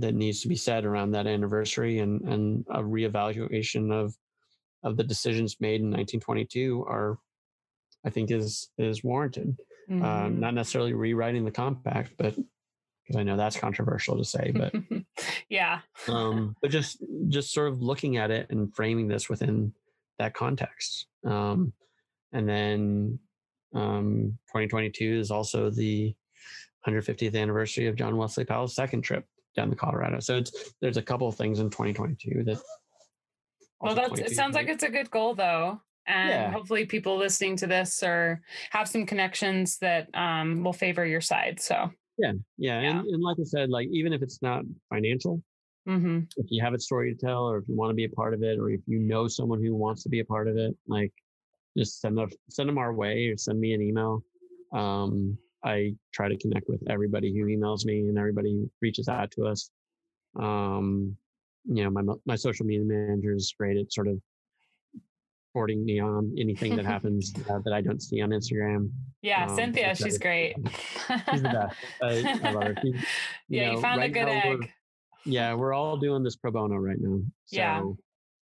[0.00, 4.14] that needs to be said around that anniversary and, and a reevaluation of,
[4.82, 7.18] of the decisions made in 1922 are,
[8.04, 9.56] I think is, is warranted.
[9.90, 9.92] Uh,
[10.28, 10.38] Mhm.
[10.38, 14.72] not necessarily rewriting the compact, but because I know that's controversial to say, but,
[15.50, 15.80] yeah.
[16.08, 19.74] um, but just, just sort of looking at it and framing this within
[20.18, 21.06] that context.
[21.24, 21.72] Um,
[22.34, 23.18] and then,
[23.74, 26.14] um, 2022 is also the
[26.86, 29.24] 150th anniversary of John Wesley Powell's second trip
[29.56, 30.20] down the Colorado.
[30.20, 32.58] So it's, there's a couple of things in 2022 that.
[33.80, 35.80] Well, that's, it sounds like it's a good goal though.
[36.06, 36.50] And Yeah.
[36.52, 41.60] hopefully people listening to this or have some connections that um, will favor your side.
[41.60, 42.80] So, Yeah, Yeah.
[42.80, 45.42] And, and like I said, like even if it's not financial,
[45.86, 48.08] hmm if you have a story to tell or if you want to be a
[48.08, 50.56] part of it or if you know someone who wants to be a part of
[50.56, 51.12] it like
[51.76, 54.22] just send them send them our way or send me an email.
[54.72, 59.30] Um, i try to connect with everybody who emails me and everybody who reaches out
[59.32, 59.70] to us.
[60.38, 61.16] Um,
[61.66, 64.20] you know my my social media manager is great at sort of
[65.52, 68.90] forwarding me on anything that happens uh, that i don't see on instagram.
[69.22, 70.56] Yeah, Um, Cynthia, she's great.
[71.30, 71.76] she's the best.
[72.02, 72.74] I, I love her.
[72.82, 72.94] She-
[73.48, 74.70] yeah, you know, found a good now we're- egg.
[75.24, 77.20] yeah we're all doing this pro bono right now.
[77.46, 77.82] So Yeah.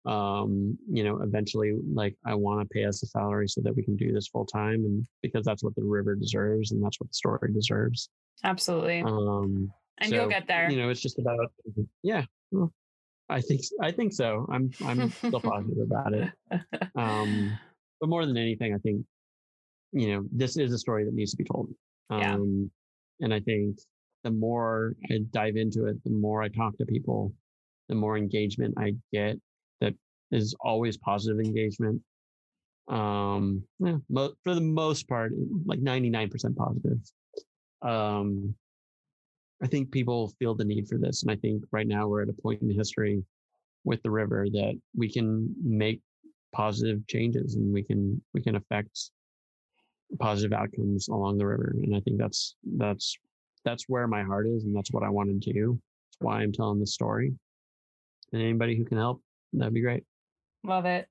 [0.05, 3.83] Um you know eventually like i want to pay us a salary so that we
[3.83, 7.09] can do this full time and because that's what the river deserves and that's what
[7.09, 8.09] the story deserves
[8.43, 9.01] Absolutely.
[9.01, 10.69] um and you'll get there.
[10.69, 11.51] you know it's just about
[12.03, 12.71] yeah well,
[13.29, 16.29] i think i think so i'm i'm still positive about it
[16.95, 17.57] um
[17.99, 19.03] but more than anything i think
[19.91, 21.69] you know this is a story that needs to be told
[22.11, 22.35] Yeah.
[22.35, 22.69] um
[23.21, 23.77] and i think
[24.23, 27.33] the more i dive into it the more i talk to people
[27.89, 29.37] the more engagement i get
[30.35, 32.01] is always positive engagement.
[32.87, 35.31] Um yeah, mo- for the most part
[35.65, 36.99] like 99% positive.
[37.81, 38.55] Um
[39.63, 42.29] i think people feel the need for this and i think right now we're at
[42.29, 43.23] a point in history
[43.83, 46.01] with the river that we can make
[46.53, 49.11] positive changes and we can we can affect
[50.19, 53.17] positive outcomes along the river and i think that's that's
[53.63, 55.79] that's where my heart is and that's what i want to do.
[56.09, 57.33] That's why i'm telling the story.
[58.31, 59.21] And anybody who can help
[59.53, 60.03] that'd be great
[60.65, 61.07] Love it.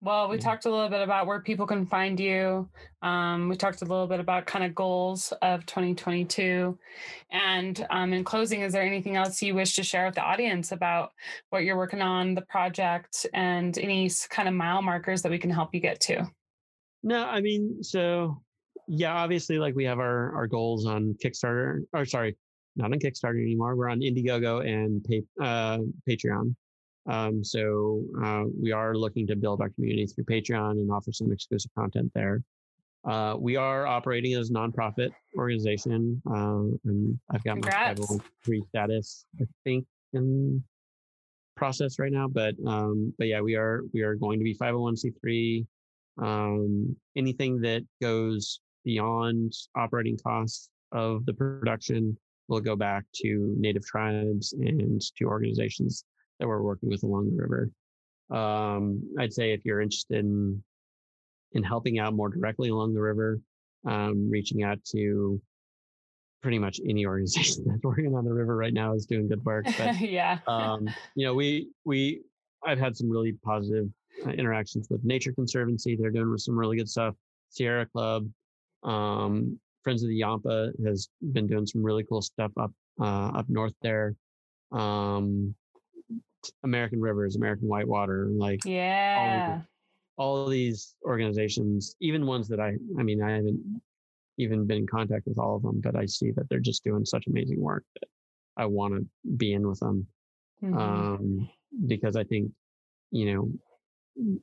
[0.00, 0.42] Well, we Yeah.
[0.42, 2.68] talked a little bit about where people can find you.
[3.02, 6.78] Um, we talked a little bit about kind of goals of 2022.
[7.30, 10.72] And um, in closing, is there anything else you wish to share with the audience
[10.72, 11.12] about
[11.50, 15.50] what you're working on, the project, and any kind of mile markers that we can
[15.50, 16.26] help you get to?
[17.02, 18.42] No, I mean, so
[18.88, 22.36] yeah, obviously, like we have our our goals on Kickstarter, or sorry,
[22.76, 23.76] not on Kickstarter anymore.
[23.76, 25.78] We're on Indiegogo and pa- uh,
[26.08, 26.54] Patreon.
[27.06, 31.32] Um, so uh, we are looking to build our community through Patreon and offer some
[31.32, 32.42] exclusive content there.
[33.04, 38.00] Uh, we are operating as a nonprofit organization, uh, and I've got Congrats.
[38.00, 40.64] my 501 status, I think, in
[41.54, 42.28] process right now.
[42.28, 45.66] But um, but yeah, we are we are going to be 501c3
[46.18, 52.16] um, anything that goes beyond operating costs of the production
[52.48, 56.04] will go back to native tribes and to organizations
[56.38, 57.70] that we're working with along the river.
[58.30, 60.62] Um, I'd say if you're interested in
[61.52, 63.40] in helping out more directly along the river,
[63.86, 65.40] um, reaching out to
[66.42, 69.64] pretty much any organization that's working on the river right now is doing good work.
[69.78, 70.38] But yeah.
[70.46, 72.22] um, you know, we we
[72.64, 73.88] I've had some really positive
[74.26, 75.96] uh, interactions with Nature Conservancy.
[75.96, 77.14] They're doing some really good stuff.
[77.50, 78.28] Sierra Club,
[78.82, 83.46] um, Friends of the Yampa has been doing some really cool stuff up uh, up
[83.48, 84.14] north there.
[84.72, 85.54] Um,
[86.62, 89.60] American Rivers, American Whitewater, like yeah.
[90.16, 93.82] all of these organizations, even ones that I, I mean, I haven't
[94.38, 97.04] even been in contact with all of them, but I see that they're just doing
[97.04, 98.08] such amazing work that
[98.56, 99.06] I want to
[99.36, 100.06] be in with them
[100.62, 100.76] Mhm.
[100.76, 101.48] um,
[101.86, 102.50] because I think,
[103.10, 103.34] you
[104.16, 104.38] know,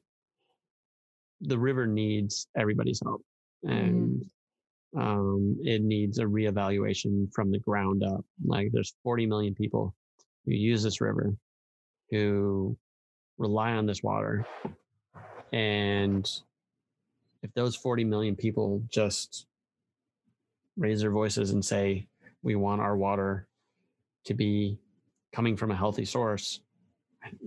[1.42, 3.24] the river needs everybody's help
[3.64, 4.24] and
[4.96, 8.26] um, it needs a reevaluation from the ground up.
[8.44, 9.96] Like there's 40 million people
[10.46, 11.36] who use this river
[12.12, 12.78] who
[13.38, 14.46] rely on this water.
[15.52, 16.30] And
[17.42, 19.48] if those 40 million people just
[20.78, 22.08] raise their voices and say,
[22.44, 23.48] we want our water
[24.26, 24.78] to be
[25.32, 26.60] coming from a healthy source,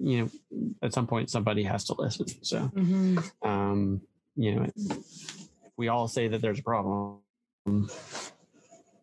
[0.01, 2.27] you know, at some point somebody has to listen.
[2.43, 3.33] So, Mhm.
[3.43, 4.01] um,
[4.37, 7.21] you know, if we all say that there's a problem,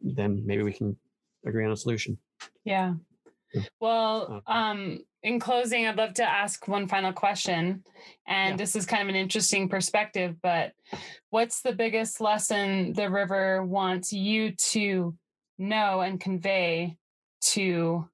[0.01, 0.97] then maybe we can
[1.45, 2.17] agree on a solution.
[2.63, 2.95] Yeah.
[3.79, 7.83] Well, um, in closing, I'd love to ask one final question.
[8.27, 8.57] And Yeah.
[8.57, 10.73] this is kind of an interesting perspective, but
[11.29, 15.17] what's the biggest lesson the river wants you to
[15.57, 16.97] know and convey
[17.41, 18.09] to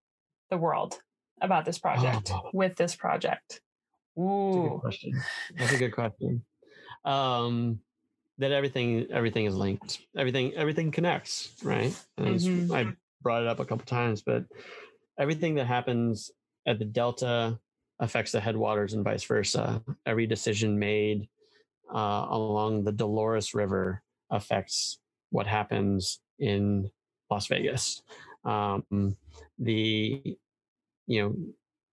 [0.50, 1.00] the world
[1.42, 2.50] about this project Oh.
[2.54, 3.62] with this project?
[4.20, 4.52] Ooh.
[4.52, 5.24] That's a good question.
[5.58, 6.46] That's a good question.
[7.06, 7.80] Um,
[8.40, 10.00] that everything everything is linked.
[10.16, 11.92] Everything everything connects, right?
[12.20, 12.72] Mhm.
[12.72, 14.46] I brought it up a couple times, but
[15.20, 16.32] everything that happens
[16.66, 17.60] at the delta
[18.00, 19.82] affects the headwaters and vice versa.
[20.06, 21.28] Every decision made
[21.94, 25.00] uh, along the Dolores River affects
[25.30, 26.90] what happens in
[27.30, 28.02] Las Vegas.
[28.46, 29.16] Um,
[29.60, 30.38] the
[31.08, 31.36] you know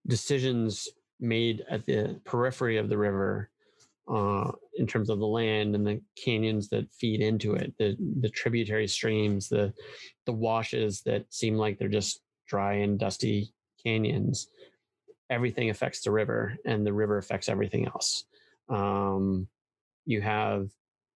[0.06, 0.88] decisions
[1.20, 3.51] made at the periphery of the river
[4.12, 8.28] uh, in terms of the land and the canyons that feed into it, the the
[8.28, 9.72] tributary streams, the
[10.26, 13.53] the washes that seem like they're just dry and dusty
[13.85, 14.49] canyons.
[15.31, 18.25] Everything affects the river, and the river affects everything else.
[18.69, 19.49] Um,
[20.07, 20.69] you have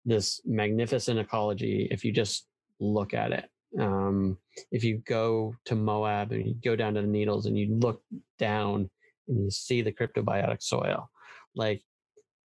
[0.06, 2.48] this magnificent ecology if you just
[2.80, 3.50] look at it.
[3.80, 4.38] Um,
[4.72, 8.02] if you go to Moab and you go down to the Needles and you look
[8.40, 8.90] down
[9.28, 11.10] and you see the cryptobiotic soil,
[11.56, 11.82] like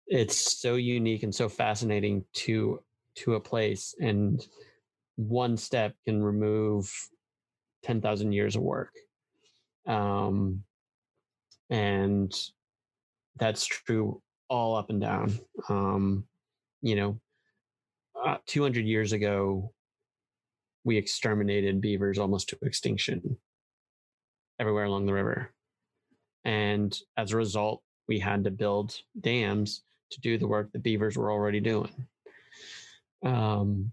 [0.06, 2.82] it's so unique and so fascinating to
[3.16, 4.46] to a place and
[5.16, 6.90] one step can remove
[7.82, 8.92] 10,000 years of work
[9.86, 10.62] um
[11.70, 12.32] and
[13.36, 15.38] that's true all up and down
[15.68, 16.24] um
[16.82, 17.20] you know
[18.24, 19.72] uh, 200 years ago
[20.84, 23.36] we exterminated beavers almost to extinction
[24.58, 25.52] everywhere along the river
[26.44, 31.16] and as a result we had to build dams to do the work that beavers
[31.16, 31.92] were already doing.
[33.24, 33.92] Um,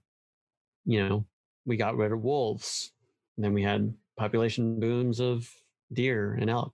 [0.85, 1.25] you know,
[1.65, 2.91] we got rid of wolves.
[3.37, 5.49] And then we had population booms of
[5.93, 6.73] deer and elk.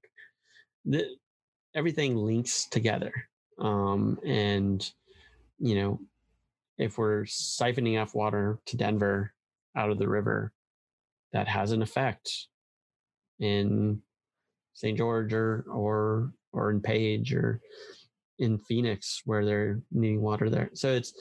[0.86, 1.06] The,
[1.76, 3.14] everything links together.
[3.60, 4.90] Um, and,
[5.60, 6.00] you know,
[6.78, 9.34] if we're siphoning off water to Denver
[9.76, 10.54] out of the river,
[11.34, 12.48] that has an effect
[13.40, 14.02] in
[14.74, 14.98] St.
[14.98, 17.60] George or or or in Page or
[18.40, 20.70] in Phoenix where they're needing water there.
[20.74, 21.14] So it's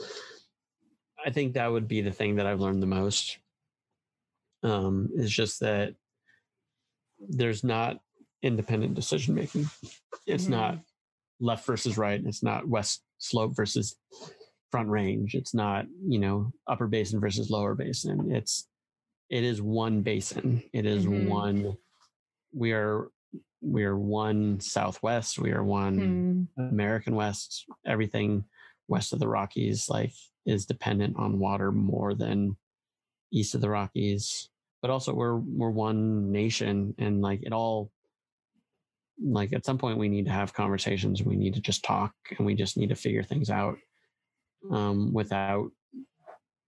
[1.25, 3.39] I think that would be the thing that I've learned the most.
[4.63, 5.95] Um, is just that
[7.19, 8.01] there's not
[8.43, 9.69] independent decision making.
[10.27, 10.51] It's Mhm.
[10.51, 10.79] not
[11.41, 12.25] left versus right.
[12.25, 13.97] It's not west slope versus
[14.71, 15.35] front range.
[15.35, 18.33] It's not, you know, upper basin versus lower basin.
[18.33, 18.69] It's
[19.31, 20.63] it is one basin.
[20.73, 21.27] It is Mhm.
[21.29, 21.77] one
[22.53, 23.11] we are
[23.63, 25.39] we are one southwest.
[25.39, 26.63] We are one Hmm.
[26.69, 28.45] American West, everything
[28.89, 30.13] west of the Rockies, like
[30.45, 32.57] is dependent on water more than
[33.33, 34.51] east of the Rockies.
[34.83, 37.91] But also we're we're one nation and like it all
[39.23, 41.23] like at some point we need to have conversations.
[41.23, 43.79] We need to just talk and we just need to figure things out
[44.71, 45.71] um without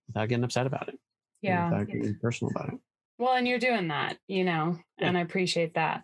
[0.06, 0.98] without getting upset about it.
[1.42, 1.70] Yeah.
[1.70, 2.80] Without getting personal about it.
[3.18, 5.06] Well, and you're doing that, you know, Yeah.
[5.08, 6.02] and I appreciate that.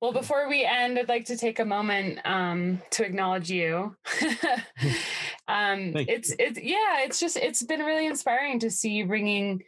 [0.00, 3.94] Well, before we end, I'd like to take a moment um, to acknowledge you.
[5.48, 9.62] um, it's it's yeah, it's just it's been really inspiring to see you bringing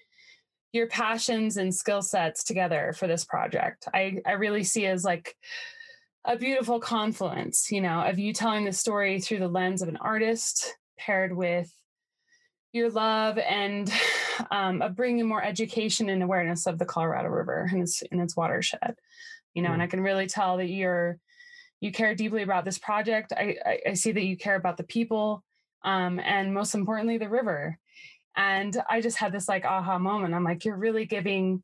[0.72, 3.86] your passions and skill sets together for this project.
[3.92, 5.36] I I really see as like
[6.24, 9.96] a beautiful confluence, you know, of you telling the story through the lens of an
[9.96, 11.72] artist paired with
[12.72, 13.90] your love and
[14.50, 18.36] um, of bringing more education and awareness of the Colorado River and its in its
[18.36, 18.96] watershed.
[19.54, 21.18] You know, and I can really tell that you're
[21.80, 23.32] you care deeply about this project.
[23.32, 25.42] I I, I see that you care about the people,
[25.82, 27.78] um, and most importantly, the river.
[28.36, 30.34] And I just had this like aha moment.
[30.34, 31.62] I'm like, you're really giving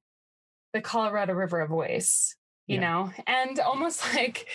[0.73, 2.35] the Colorado River a voice,
[2.67, 2.81] you Yeah.
[2.81, 4.49] know, and almost like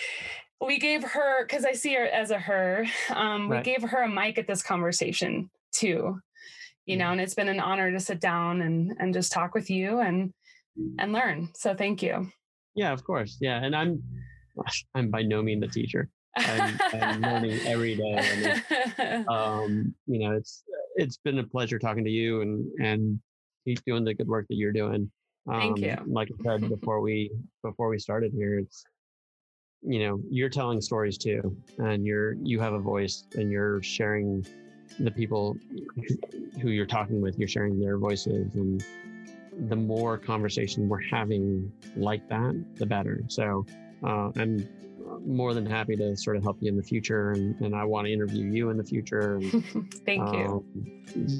[0.60, 2.84] we gave her because I see her as a her.
[3.14, 6.18] Um, we gave her a mic at this conversation too
[6.86, 9.70] you know and it's been an honor to sit down and and just talk with
[9.70, 10.32] you and
[10.98, 12.28] and learn so thank you
[12.74, 13.36] Yeah, of course.
[13.40, 13.62] Yeah.
[13.62, 14.02] And I'm
[14.94, 16.08] I'm by no means a teacher.
[16.36, 18.54] I'm, I'm learning every day.
[18.98, 20.64] And um, you know, it's
[20.96, 23.20] it's been a pleasure talking to you and and
[23.64, 25.10] keep doing the good work that you're doing.
[25.50, 25.96] Um, Thank you.
[26.06, 27.30] Like I said before we
[27.62, 28.84] before we started here, it's
[29.82, 34.46] you know you're telling stories too and you're you have a voice and you're sharing
[34.98, 35.56] the people
[36.60, 38.84] who you're talking with you're sharing their voices and
[39.70, 43.64] the more conversation we're having like that the better so
[44.04, 44.68] uh, i'm
[45.24, 48.06] more than happy to sort of help you in the future and, and i want
[48.06, 50.62] to interview you in the future and, thank um, you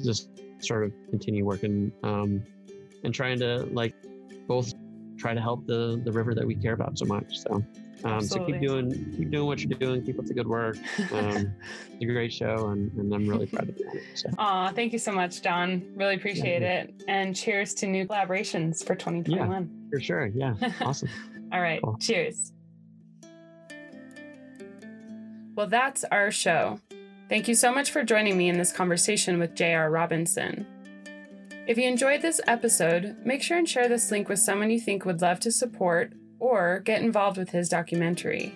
[0.03, 0.29] just
[0.59, 2.43] sort of continue working um,
[3.03, 3.95] and trying to like
[4.47, 4.73] both
[5.17, 7.63] try to help the the river that we care about so much so
[8.03, 10.03] um, so keep doing keep doing what you're doing.
[10.03, 10.77] Keep up the good work.
[11.11, 11.53] Um,
[11.93, 14.03] it's a great show, and, and I'm really proud of it.
[14.15, 14.29] So.
[14.37, 15.83] Aw, thank you so much, John.
[15.95, 16.81] Really appreciate yeah.
[16.81, 17.03] it.
[17.07, 19.61] And cheers to new collaborations for 2021.
[19.61, 20.27] Yeah, for sure.
[20.33, 21.09] Yeah, awesome.
[21.51, 21.97] All right, cool.
[21.99, 22.53] cheers.
[25.55, 26.79] Well, that's our show.
[27.27, 29.89] Thank you so much for joining me in this conversation with J.R.
[29.89, 30.65] Robison.
[31.67, 35.05] If you enjoyed this episode, make sure and share this link with someone you think
[35.05, 38.55] would love to support or get involved with his documentary.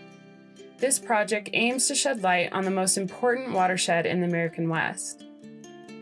[0.77, 5.25] This project aims to shed light on the most important watershed in the American West.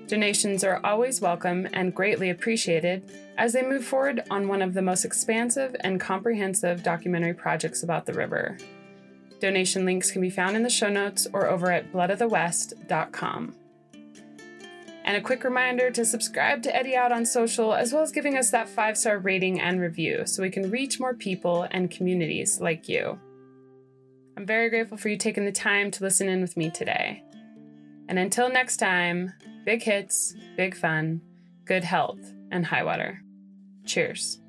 [0.08, 4.82] Donations are always welcome and greatly appreciated as they move forward on one of the
[4.82, 8.58] most expansive and comprehensive documentary projects about the river.
[9.44, 13.54] Donation links can be found in the show notes or over at bloodofthewest.com.
[15.04, 18.38] And a quick reminder to subscribe to Eddy Out on social, as well as giving
[18.38, 22.62] us that five star rating and review so we can reach more people and communities
[22.62, 23.20] like you.
[24.38, 27.22] I'm very grateful for you taking the time to listen in with me today.
[28.08, 29.34] And until next time,
[29.66, 31.20] big hits, big fun,
[31.66, 33.22] good health, and high water.
[33.86, 34.40] Cheers.